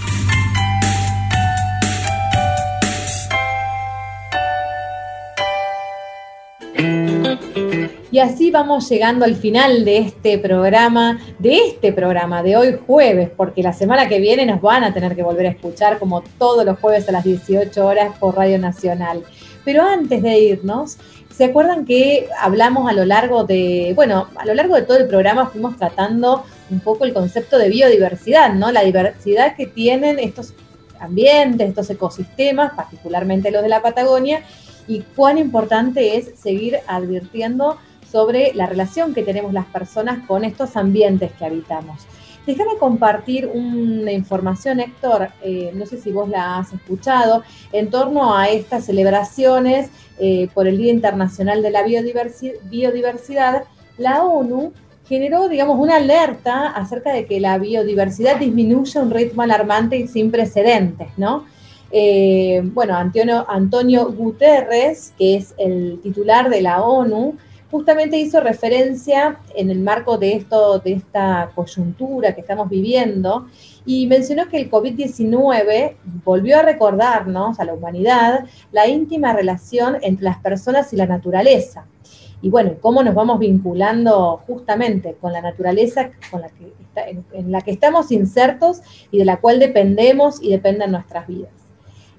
Y 8.11 8.19
así 8.19 8.51
vamos 8.51 8.87
llegando 8.89 9.25
al 9.25 9.35
final 9.35 9.83
de 9.83 9.97
este 9.97 10.37
programa, 10.37 11.19
de 11.39 11.57
este 11.57 11.93
programa 11.93 12.43
de 12.43 12.57
hoy 12.57 12.77
jueves, 12.85 13.31
porque 13.35 13.63
la 13.63 13.73
semana 13.73 14.09
que 14.09 14.19
viene 14.19 14.45
nos 14.45 14.61
van 14.61 14.83
a 14.83 14.93
tener 14.93 15.15
que 15.15 15.23
volver 15.23 15.47
a 15.47 15.49
escuchar 15.49 15.97
como 15.97 16.21
todos 16.37 16.65
los 16.65 16.77
jueves 16.79 17.07
a 17.09 17.13
las 17.13 17.23
18 17.23 17.83
horas 17.85 18.15
por 18.19 18.35
Radio 18.35 18.59
Nacional. 18.59 19.23
Pero 19.63 19.83
antes 19.83 20.21
de 20.21 20.39
irnos, 20.39 20.97
¿se 21.41 21.45
acuerdan 21.45 21.85
que 21.85 22.29
hablamos 22.39 22.87
a 22.87 22.93
lo 22.93 23.03
largo 23.03 23.45
de, 23.45 23.93
bueno, 23.95 24.27
a 24.35 24.45
lo 24.45 24.53
largo 24.53 24.75
de 24.75 24.83
todo 24.83 24.97
el 24.97 25.07
programa 25.07 25.47
fuimos 25.47 25.75
tratando 25.75 26.45
un 26.69 26.81
poco 26.81 27.03
el 27.03 27.15
concepto 27.15 27.57
de 27.57 27.67
biodiversidad, 27.67 28.53
¿no? 28.53 28.71
La 28.71 28.83
diversidad 28.83 29.55
que 29.55 29.65
tienen 29.65 30.19
estos 30.19 30.53
ambientes, 30.99 31.69
estos 31.69 31.89
ecosistemas, 31.89 32.73
particularmente 32.73 33.49
los 33.49 33.63
de 33.63 33.69
la 33.69 33.81
Patagonia, 33.81 34.43
y 34.87 34.99
cuán 35.15 35.39
importante 35.39 36.15
es 36.15 36.39
seguir 36.39 36.77
advirtiendo 36.85 37.79
sobre 38.11 38.53
la 38.53 38.67
relación 38.67 39.15
que 39.15 39.23
tenemos 39.23 39.51
las 39.51 39.65
personas 39.65 40.19
con 40.27 40.43
estos 40.43 40.77
ambientes 40.77 41.31
que 41.39 41.45
habitamos. 41.45 42.05
Déjame 42.45 42.77
compartir 42.79 43.47
una 43.53 44.11
información, 44.11 44.79
Héctor, 44.79 45.29
eh, 45.43 45.71
no 45.75 45.85
sé 45.85 45.97
si 45.99 46.11
vos 46.11 46.27
la 46.27 46.57
has 46.57 46.73
escuchado, 46.73 47.43
en 47.71 47.91
torno 47.91 48.35
a 48.35 48.49
estas 48.49 48.85
celebraciones 48.85 49.89
eh, 50.19 50.47
por 50.53 50.67
el 50.67 50.77
Día 50.77 50.91
Internacional 50.91 51.61
de 51.61 51.69
la 51.69 51.85
Biodiversi- 51.85 52.59
Biodiversidad, 52.63 53.65
la 53.97 54.23
ONU 54.23 54.73
generó, 55.07 55.49
digamos, 55.49 55.77
una 55.77 55.97
alerta 55.97 56.69
acerca 56.69 57.13
de 57.13 57.25
que 57.25 57.39
la 57.39 57.57
biodiversidad 57.57 58.37
disminuye 58.37 58.97
a 58.97 59.03
un 59.03 59.11
ritmo 59.11 59.43
alarmante 59.43 59.97
y 59.97 60.07
sin 60.07 60.31
precedentes, 60.31 61.09
¿no? 61.17 61.45
Eh, 61.91 62.61
bueno, 62.63 62.95
Antonio 62.95 64.11
Guterres, 64.13 65.13
que 65.17 65.35
es 65.35 65.53
el 65.57 65.99
titular 66.01 66.49
de 66.49 66.61
la 66.61 66.81
ONU, 66.81 67.35
justamente 67.71 68.17
hizo 68.17 68.41
referencia 68.41 69.39
en 69.55 69.71
el 69.71 69.79
marco 69.79 70.17
de 70.17 70.33
esto, 70.33 70.79
de 70.79 70.93
esta 70.93 71.49
coyuntura 71.55 72.35
que 72.35 72.41
estamos 72.41 72.69
viviendo, 72.69 73.47
y 73.85 74.05
mencionó 74.07 74.47
que 74.49 74.57
el 74.57 74.69
COVID-19 74.69 75.95
volvió 76.23 76.59
a 76.59 76.63
recordarnos 76.63 77.59
a 77.59 77.65
la 77.65 77.73
humanidad 77.73 78.45
la 78.71 78.87
íntima 78.87 79.33
relación 79.33 79.97
entre 80.01 80.25
las 80.25 80.37
personas 80.39 80.91
y 80.93 80.97
la 80.97 81.07
naturaleza. 81.07 81.85
Y 82.43 82.49
bueno, 82.49 82.73
cómo 82.81 83.03
nos 83.03 83.15
vamos 83.15 83.39
vinculando 83.39 84.41
justamente 84.47 85.15
con 85.21 85.31
la 85.31 85.41
naturaleza 85.41 86.11
con 86.29 86.41
la 86.41 86.49
que 86.49 86.73
en 87.33 87.51
la 87.51 87.61
que 87.61 87.71
estamos 87.71 88.11
insertos 88.11 88.81
y 89.11 89.19
de 89.19 89.25
la 89.25 89.37
cual 89.37 89.59
dependemos 89.59 90.41
y 90.41 90.49
dependen 90.49 90.91
nuestras 90.91 91.27
vidas. 91.27 91.51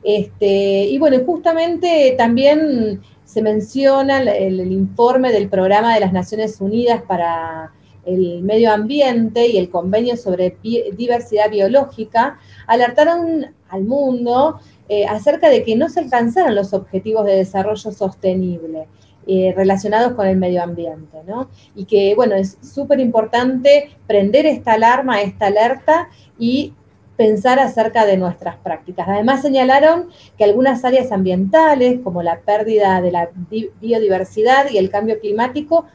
Este, 0.05 0.85
y 0.85 0.99
bueno, 0.99 1.19
justamente 1.25 2.15
también 2.19 3.01
se 3.33 3.41
menciona 3.41 4.21
el, 4.21 4.29
el- 4.61 4.73
informe 4.73 5.33
del 5.33 5.49
Programa 5.49 5.95
de 5.95 6.01
las 6.01 6.13
Naciones 6.13 6.61
Unidas 6.61 7.03
para 7.09 7.73
el 8.05 8.43
Medio 8.43 8.73
Ambiente 8.73 9.47
y 9.47 9.57
el 9.57 9.71
Convenio 9.71 10.17
sobre 10.17 10.57
Diversidad 10.63 11.49
Biológica, 11.51 12.39
alertaron 12.67 13.47
al 13.71 13.85
mundo 13.85 14.61
eh, 14.89 15.07
acerca 15.07 15.49
de 15.49 15.63
que 15.65 15.77
no 15.77 15.89
se 15.89 16.01
alcanzaron 16.01 16.55
los 16.55 16.75
objetivos 16.75 17.25
de 17.25 17.37
desarrollo 17.37 17.91
sostenible 17.93 18.87
eh, 19.27 19.55
relacionados 19.57 20.13
con 20.13 20.27
el 20.27 20.37
medio 20.37 20.63
ambiente, 20.63 21.19
¿no? 21.27 21.49
Y 21.75 21.85
que, 21.87 22.15
bueno, 22.15 22.35
es 22.35 22.59
súper 22.61 22.99
importante 23.01 23.91
prender 24.07 24.45
esta 24.47 24.73
alarma, 24.75 25.23
esta 25.23 25.47
alerta 25.47 26.09
y 26.39 26.75
pensar 27.17 27.59
acerca 27.59 28.07
de 28.07 28.17
nuestras 28.17 28.57
prácticas. 28.57 29.07
Además 29.09 29.43
señalaron 29.43 30.09
que 30.39 30.45
algunas 30.45 30.85
áreas 30.85 31.13
ambientales, 31.13 32.01
como 32.03 32.23
la 32.23 32.39
pérdida 32.41 33.01
de 33.01 33.13
la 33.13 33.29
di- 33.51 33.71
biodiversidad 33.81 34.71
y 34.71 34.79
el 34.79 34.91
cambio 34.91 35.19
climático, 35.21 35.87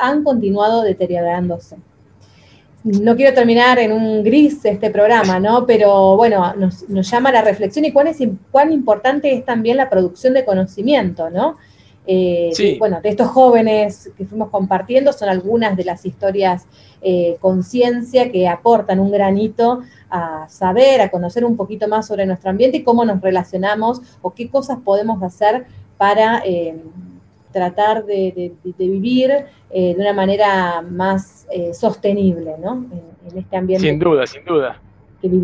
han 0.00 0.24
continuado 0.24 0.82
deteriorándose. 0.82 1.76
No 2.82 3.16
quiero 3.16 3.34
terminar 3.34 3.78
en 3.80 3.92
un 3.92 4.22
gris 4.22 4.64
este 4.64 4.90
programa, 4.90 5.40
¿no? 5.40 5.66
Pero 5.66 6.16
bueno, 6.16 6.54
nos, 6.54 6.86
llama 7.10 7.32
la 7.32 7.42
reflexión 7.42 7.84
y 7.84 7.92
cuán, 7.92 8.08
cuán 8.50 8.72
importante 8.72 9.32
es 9.32 9.44
también 9.44 9.76
la 9.76 9.90
producción 9.90 10.34
de 10.34 10.44
conocimiento, 10.44 11.28
¿no? 11.30 11.56
Eh, 12.08 12.50
Sí. 12.52 12.72
de- 12.74 12.78
bueno, 12.78 13.00
de 13.00 13.08
estos 13.08 13.28
jóvenes 13.28 14.12
que 14.16 14.24
fuimos 14.26 14.50
compartiendo 14.50 15.12
son 15.12 15.28
algunas 15.28 15.76
de 15.76 15.84
las 15.84 16.06
historias 16.06 16.66
eh, 17.02 17.36
conciencia 17.40 18.30
que 18.32 18.48
aportan 18.48 18.98
un 19.00 19.10
granito 19.12 19.82
a 20.10 20.46
saber, 20.48 21.00
a 21.00 21.10
conocer 21.10 21.44
un 21.44 21.56
poquito 21.56 21.86
más 21.88 22.06
sobre 22.06 22.26
nuestro 22.26 22.50
ambiente 22.50 22.78
y 22.78 22.82
cómo 22.84 23.04
nos 23.04 23.20
relacionamos 23.20 24.00
o 24.22 24.32
qué 24.34 24.48
cosas 24.48 24.78
podemos 24.84 25.22
hacer 25.22 25.66
para 25.98 26.42
eh, 26.44 26.76
tratar 27.52 28.04
de, 28.04 28.32
de- 28.64 28.72
de 28.72 28.88
vivir 28.88 29.30
eh, 29.70 29.94
de 29.94 30.00
una 30.00 30.12
manera 30.12 30.82
más 30.82 31.46
eh, 31.50 31.72
sostenible, 31.74 32.54
¿no? 32.62 32.74
En, 32.74 33.30
en 33.32 33.38
este 33.38 33.56
ambiente 33.56 33.86
Sin 33.88 33.98
duda, 33.98 34.26
sin 34.26 34.44
duda. 34.44 34.80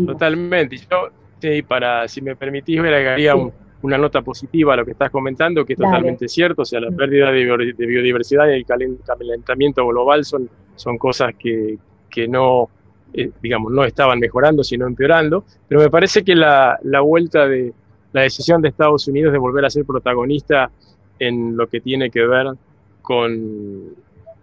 Totalmente. 0.07 0.77
Yo, 0.77 1.09
sí, 1.39 1.61
para, 1.61 2.07
si 2.07 2.21
me 2.21 2.35
permitís, 2.35 2.79
agregaría 2.79 3.33
Sí. 3.33 3.39
un- 3.39 3.62
una 3.83 3.97
nota 3.97 4.21
positiva 4.21 4.73
a 4.73 4.77
lo 4.77 4.85
que 4.85 4.91
estás 4.91 5.11
comentando, 5.11 5.63
que 5.65 5.73
es 5.73 5.79
Dale. 5.79 5.91
totalmente 5.91 6.27
cierto. 6.27 6.63
O 6.63 6.65
sea, 6.65 6.79
la 6.79 6.89
pérdida 6.91 7.31
de, 7.31 7.43
bio- 7.43 7.57
de 7.57 7.85
biodiversidad 7.85 8.47
y 8.47 8.53
el 8.53 8.65
calen- 8.65 8.97
calentamiento 9.05 9.85
global 9.87 10.25
son, 10.25 10.49
son 10.75 10.97
cosas 10.97 11.33
que, 11.37 11.77
que 12.09 12.27
no, 12.27 12.69
eh, 13.13 13.29
digamos, 13.41 13.71
no 13.71 13.83
estaban 13.85 14.19
mejorando, 14.19 14.63
sino 14.63 14.87
empeorando. 14.87 15.43
Pero 15.67 15.81
me 15.81 15.89
parece 15.89 16.23
que 16.23 16.35
la, 16.35 16.79
la 16.83 17.01
vuelta 17.01 17.47
de 17.47 17.73
la 18.13 18.21
decisión 18.21 18.61
de 18.61 18.69
Estados 18.69 19.07
Unidos 19.07 19.31
de 19.33 19.39
volver 19.39 19.65
a 19.65 19.69
ser 19.69 19.85
protagonista 19.85 20.71
en 21.19 21.55
lo 21.57 21.67
que 21.67 21.79
tiene 21.81 22.09
que 22.09 22.25
ver 22.25 22.47
con 23.01 23.93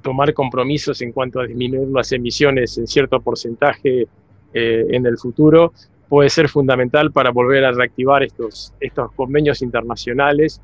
tomar 0.02 0.32
compromisos 0.34 1.00
en 1.02 1.12
cuanto 1.12 1.40
a 1.40 1.46
disminuir 1.46 1.88
las 1.88 2.10
emisiones 2.12 2.78
en 2.78 2.86
cierto 2.86 3.20
porcentaje 3.20 4.06
eh, 4.52 4.86
en 4.90 5.06
el 5.06 5.18
futuro 5.18 5.72
puede 6.10 6.28
ser 6.28 6.48
fundamental 6.50 7.10
para 7.12 7.30
volver 7.30 7.64
a 7.64 7.72
reactivar 7.72 8.22
estos, 8.22 8.74
estos 8.80 9.10
convenios 9.12 9.62
internacionales 9.62 10.60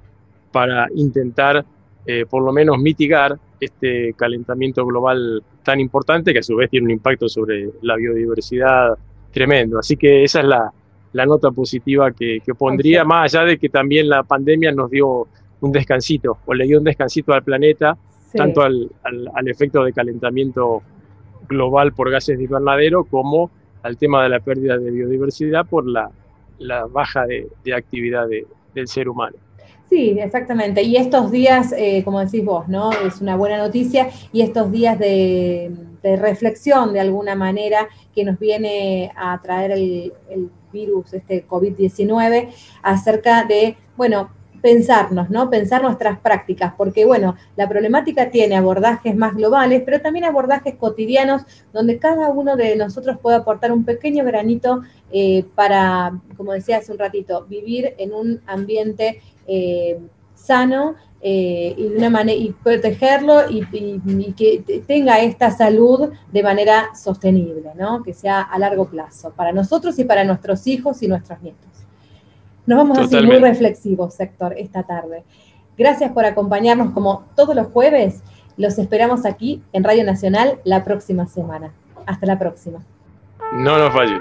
para 0.52 0.88
intentar 0.94 1.64
eh, 2.04 2.26
por 2.28 2.42
lo 2.44 2.52
menos 2.52 2.78
mitigar 2.78 3.38
este 3.60 4.12
calentamiento 4.14 4.84
global 4.84 5.42
tan 5.62 5.80
importante 5.80 6.32
que 6.32 6.40
a 6.40 6.42
su 6.42 6.56
vez 6.56 6.68
tiene 6.68 6.84
un 6.86 6.90
impacto 6.90 7.28
sobre 7.28 7.70
la 7.82 7.96
biodiversidad 7.96 8.98
tremendo. 9.32 9.78
Así 9.78 9.96
que 9.96 10.24
esa 10.24 10.40
es 10.40 10.46
la, 10.46 10.70
la 11.12 11.26
nota 11.26 11.50
positiva 11.50 12.10
que, 12.10 12.40
que 12.44 12.54
pondría, 12.54 13.04
más 13.04 13.34
allá 13.34 13.44
de 13.46 13.58
que 13.58 13.68
también 13.68 14.08
la 14.08 14.22
pandemia 14.24 14.72
nos 14.72 14.90
dio 14.90 15.26
un 15.60 15.72
descansito, 15.72 16.38
o 16.44 16.52
le 16.54 16.66
dio 16.66 16.78
un 16.78 16.84
descansito 16.84 17.32
al 17.32 17.42
planeta, 17.42 17.96
Sí. 18.32 18.38
tanto 18.38 18.60
al, 18.62 18.90
al- 19.04 19.30
al 19.34 19.48
efecto 19.48 19.84
de 19.84 19.92
calentamiento 19.92 20.82
global 21.48 21.92
por 21.92 22.10
gases 22.10 22.36
de 22.36 22.44
invernadero 22.44 23.04
como 23.04 23.52
al 23.86 23.96
tema 23.96 24.24
de 24.24 24.28
la 24.30 24.40
pérdida 24.40 24.76
de 24.78 24.90
biodiversidad 24.90 25.64
por 25.66 25.86
la, 25.86 26.10
la 26.58 26.86
baja 26.86 27.24
de, 27.26 27.48
actividad 27.74 28.26
de- 28.28 28.46
del 28.74 28.88
ser 28.88 29.08
humano. 29.08 29.36
Sí, 29.88 30.18
exactamente. 30.18 30.82
Y 30.82 30.96
estos 30.96 31.30
días, 31.30 31.72
eh, 31.76 32.02
como 32.04 32.18
decís 32.18 32.44
vos, 32.44 32.66
¿no? 32.68 32.90
Es 32.92 33.20
una 33.20 33.36
buena 33.36 33.58
noticia 33.58 34.08
y 34.32 34.42
estos 34.42 34.72
días 34.72 34.98
de, 34.98 35.70
de 36.02 36.16
reflexión 36.16 36.92
de 36.92 37.00
alguna 37.00 37.36
manera 37.36 37.88
que 38.14 38.24
nos 38.24 38.38
viene 38.38 39.12
a 39.16 39.40
traer 39.40 39.70
el, 39.70 40.12
el 40.28 40.50
virus, 40.72 41.14
este 41.14 41.46
COVID-19, 41.46 42.48
acerca 42.82 43.44
de, 43.44 43.76
bueno, 43.96 44.30
pensarnos, 44.68 45.30
¿no? 45.30 45.48
Pensar 45.48 45.80
nuestras 45.82 46.18
prácticas, 46.18 46.72
porque, 46.76 47.04
bueno, 47.04 47.36
la 47.56 47.68
problemática 47.68 48.30
tiene 48.30 48.56
abordajes 48.56 49.14
más 49.14 49.32
globales, 49.36 49.82
pero 49.84 50.00
también 50.00 50.24
abordajes 50.24 50.74
cotidianos 50.74 51.42
donde 51.72 51.98
cada 51.98 52.30
uno 52.30 52.56
de 52.56 52.74
nosotros 52.74 53.16
puede 53.22 53.36
aportar 53.36 53.70
un 53.70 53.84
pequeño 53.84 54.24
granito 54.24 54.82
eh, 55.12 55.44
para, 55.54 56.20
como 56.36 56.52
decía 56.52 56.78
hace 56.78 56.90
un 56.90 56.98
ratito, 56.98 57.46
vivir 57.48 57.94
en 57.98 58.12
un 58.12 58.40
ambiente 58.46 59.20
eh, 59.46 60.00
sano 60.34 60.96
eh, 61.20 61.74
y 61.76 61.88
de 61.88 61.96
una 61.96 62.10
manera 62.10 62.36
y 62.38 62.50
protegerlo 62.52 63.48
y, 63.48 63.58
y- 63.72 64.32
que 64.34 64.62
te- 64.66 64.80
tenga 64.80 65.20
esta 65.20 65.50
salud 65.50 66.10
de 66.32 66.42
manera 66.42 66.90
sostenible, 66.94 67.70
¿no? 67.76 68.02
Que 68.02 68.12
sea 68.14 68.40
a 68.42 68.58
largo 68.58 68.86
plazo 68.86 69.30
para 69.36 69.52
nosotros 69.52 69.98
y 70.00 70.04
para 70.04 70.24
nuestros 70.24 70.66
hijos 70.66 71.02
y 71.02 71.08
nuestros 71.08 71.40
nietos. 71.42 71.75
Nos 72.66 72.78
vamos 72.78 72.98
así 72.98 73.14
muy 73.14 73.24
Totalmente. 73.24 73.48
reflexivos, 73.48 74.20
Héctor, 74.20 74.54
esta 74.58 74.82
tarde. 74.82 75.24
Gracias 75.78 76.10
por 76.12 76.24
acompañarnos 76.24 76.92
como 76.92 77.24
todos 77.36 77.54
los 77.54 77.68
jueves. 77.68 78.22
Los 78.56 78.78
esperamos 78.78 79.24
aquí 79.26 79.62
en 79.72 79.84
Radio 79.84 80.04
Nacional 80.04 80.58
la 80.64 80.82
próxima 80.84 81.26
semana. 81.26 81.72
Hasta 82.06 82.26
la 82.26 82.38
próxima. 82.38 82.80
No 83.52 83.78
nos 83.78 83.92
falle. 83.92 84.18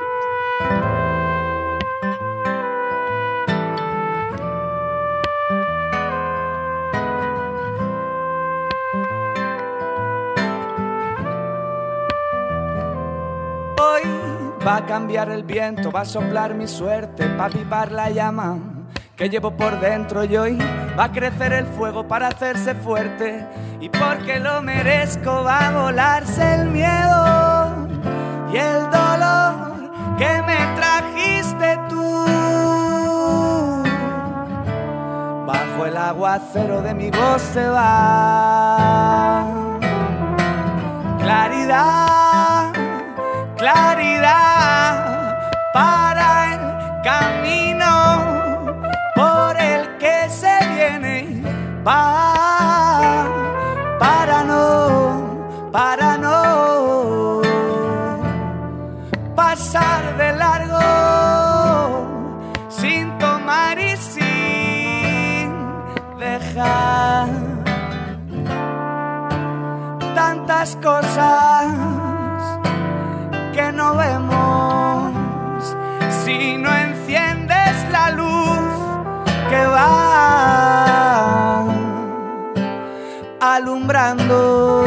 Va 14.66 14.78
a 14.78 14.86
cambiar 14.86 15.30
el 15.30 15.44
viento, 15.44 15.92
va 15.92 16.02
a 16.02 16.06
soplar 16.06 16.56
mi 16.56 16.68
suerte, 16.68 17.28
va 17.36 17.44
a 17.44 17.48
avivar 17.48 17.92
la 17.92 18.10
llama 18.10 18.58
que 19.16 19.30
llevo 19.30 19.52
por 19.52 19.80
dentro 19.80 20.24
y 20.26 20.36
hoy 20.36 20.58
va 20.98 21.06
a 21.06 21.12
crecer 21.12 21.54
el 21.54 21.66
fuego 21.66 22.08
para 22.08 22.28
hacerse 22.28 22.76
fuerte 22.76 23.48
y 23.80 23.90
porque 23.90 24.40
lo 24.40 24.62
merezco 24.62 25.44
va 25.44 25.68
a 25.68 25.72
volarse 25.72 26.56
el 26.56 26.70
miedo 26.70 27.88
y 28.52 28.58
el 28.58 28.90
dolor 28.92 29.92
que 30.18 30.42
me 30.42 30.58
trajiste 30.76 31.80
tú. 31.90 32.26
Bajo 35.46 35.86
el 35.86 35.96
aguacero 35.96 36.82
de 36.82 36.94
mi 36.94 37.10
voz 37.12 37.42
se 37.54 37.68
va 37.70 39.46
claridad, 41.20 42.25
claridad 43.66 44.94
para 45.74 46.54
el 46.54 46.62
camino 47.02 47.94
por 49.16 49.58
el 49.60 49.98
que 49.98 50.30
se 50.30 50.56
viene. 50.76 51.42
Va 51.88 53.26
para 54.00 54.44
no, 54.44 55.72
para 55.72 56.16
no 56.18 57.42
pasar 59.36 60.16
de 60.20 60.30
largo 60.44 60.86
sin 62.70 63.18
tomar 63.18 63.80
y 63.80 63.98
sin 63.98 65.50
dejar 66.20 67.30
tantas 70.14 70.76
cosas 70.76 71.85
alumbrando 83.56 84.84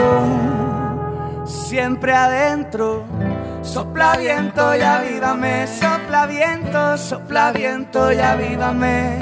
siempre 1.44 2.14
adentro. 2.14 3.04
Sopla 3.62 4.16
viento 4.16 4.76
y 4.76 4.80
avívame, 4.80 5.66
sopla 5.66 6.26
viento, 6.26 6.96
sopla 6.96 7.52
viento 7.52 8.12
y 8.12 8.18
avívame. 8.18 9.18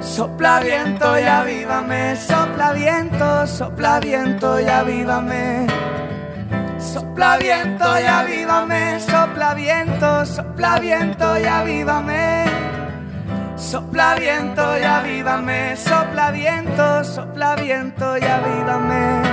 Sopla 0.00 0.60
viento 0.60 1.18
y 1.18 1.22
avívame, 1.24 2.16
sopla 2.16 2.72
viento, 2.72 3.46
sopla 3.46 4.00
viento 4.00 4.60
y 4.60 4.68
avívame. 4.68 5.66
Sopla 6.78 7.36
viento 7.38 8.00
y 8.00 8.04
avívame, 8.04 9.00
sopla 9.00 9.54
viento, 9.54 10.24
sopla 10.26 10.78
viento 10.78 11.38
y 11.38 11.44
avívame. 11.44 12.35
Sopla 13.56 14.16
viento 14.16 14.62
y 14.78 14.82
avívame, 14.82 15.76
sopla 15.76 16.30
viento, 16.30 17.02
sopla 17.02 17.56
viento 17.56 18.18
y 18.18 18.22
avívame. 18.22 19.25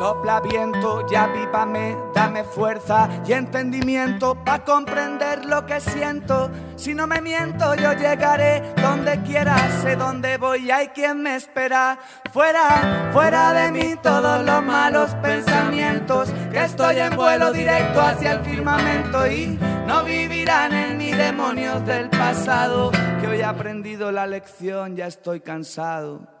Sopla 0.00 0.40
viento 0.40 1.04
y 1.10 1.14
avívame, 1.14 1.94
dame 2.14 2.42
fuerza 2.42 3.06
y 3.26 3.34
entendimiento 3.34 4.34
para 4.34 4.64
comprender 4.64 5.44
lo 5.44 5.66
que 5.66 5.78
siento. 5.78 6.50
Si 6.74 6.94
no 6.94 7.06
me 7.06 7.20
miento, 7.20 7.74
yo 7.74 7.92
llegaré 7.92 8.62
donde 8.80 9.20
quiera, 9.24 9.58
sé 9.82 9.96
dónde 9.96 10.38
voy, 10.38 10.70
hay 10.70 10.88
quien 10.88 11.22
me 11.22 11.36
espera. 11.36 11.98
Fuera, 12.32 13.10
fuera 13.12 13.52
de 13.52 13.72
mí 13.72 13.94
todos 14.02 14.42
los 14.42 14.62
malos 14.62 15.10
pensamientos, 15.16 16.32
que 16.50 16.64
estoy 16.64 16.98
en 16.98 17.14
vuelo 17.14 17.52
directo 17.52 18.00
hacia 18.00 18.32
el 18.32 18.40
firmamento 18.40 19.26
y 19.26 19.58
no 19.86 20.02
vivirán 20.02 20.72
en 20.72 20.96
mí 20.96 21.12
demonios 21.12 21.84
del 21.84 22.08
pasado, 22.08 22.90
que 23.20 23.26
hoy 23.26 23.40
he 23.40 23.44
aprendido 23.44 24.10
la 24.10 24.26
lección, 24.26 24.96
ya 24.96 25.08
estoy 25.08 25.40
cansado. 25.40 26.39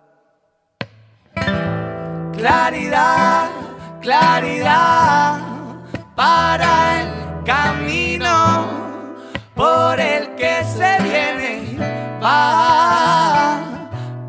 Claridad, 2.40 3.50
claridad 4.00 5.40
para 6.16 7.02
el 7.02 7.44
camino 7.44 8.66
por 9.54 10.00
el 10.00 10.34
que 10.36 10.64
se 10.64 11.02
viene. 11.02 11.76
Va 12.24 13.60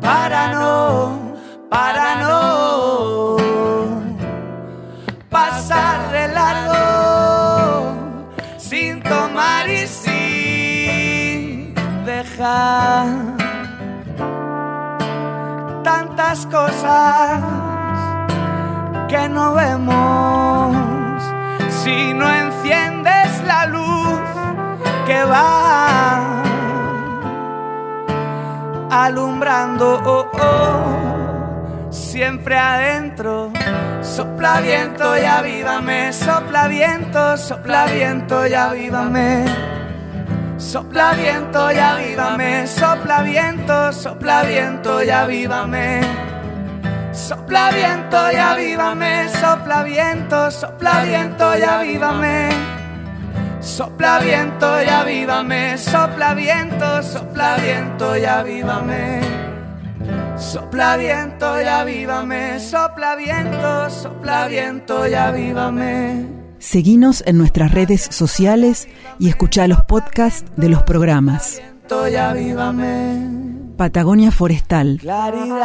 para 0.02 0.48
no, 0.52 1.36
para 1.70 2.16
no 2.16 3.38
pasar 5.30 6.12
de 6.12 6.28
largo 6.28 7.94
sin 8.58 9.02
tomar 9.02 9.70
y 9.70 9.86
sin 9.86 11.74
dejar 12.04 13.06
tantas 15.82 16.44
cosas 16.44 17.61
que 19.12 19.28
no 19.28 19.52
vemos 19.52 21.22
si 21.68 22.14
no 22.14 22.26
enciendes 22.30 23.42
la 23.44 23.66
luz 23.66 24.20
que 25.06 25.22
va 25.24 26.42
alumbrando 28.90 30.00
oh, 30.06 30.26
oh, 30.40 31.92
siempre 31.92 32.56
adentro. 32.56 33.52
Sopla 34.00 34.62
viento 34.62 35.18
y 35.18 35.24
avívame, 35.24 36.12
sopla 36.14 36.68
viento, 36.68 37.36
sopla 37.36 37.84
viento 37.86 38.46
y 38.46 38.54
avívame. 38.54 39.44
Sopla 40.56 41.12
viento 41.12 41.70
y 41.70 41.76
avívame, 41.76 42.66
sopla 42.66 43.22
viento, 43.22 43.92
sopla 43.92 44.42
viento 44.44 45.02
y 45.02 45.10
avívame. 45.10 46.00
Sopla 47.12 47.70
viento 47.70 48.16
y 48.32 48.36
avívame, 48.36 49.28
sopla 49.28 49.82
viento, 49.82 50.50
sopla 50.50 51.04
viento 51.04 51.58
y 51.58 51.62
avívame. 51.62 52.48
Sopla 53.60 54.18
viento 54.18 54.82
y 54.82 54.88
avívame, 54.88 55.76
sopla 55.76 56.32
viento, 56.32 57.02
sopla 57.02 57.56
viento 57.58 58.16
y 58.16 58.24
avívame. 58.24 59.20
Sopla 60.38 60.96
viento 60.96 61.60
y 61.60 61.64
avívame, 61.64 62.58
sopla 62.58 63.14
viento, 63.14 63.90
sopla 63.90 64.48
viento 64.48 65.06
y 65.06 65.12
avívame. 65.12 66.26
Seguinos 66.58 67.22
en 67.26 67.36
nuestras 67.36 67.72
redes 67.72 68.08
sociales 68.10 68.88
y 69.18 69.28
escucha 69.28 69.68
los 69.68 69.82
podcasts 69.84 70.50
de 70.56 70.70
los 70.70 70.82
programas. 70.84 71.58
Viento 71.58 72.08
y 72.08 72.16
avívame. 72.16 73.42
Patagonia 73.82 74.30
Forestal. 74.30 74.98
Claridad. 75.00 75.62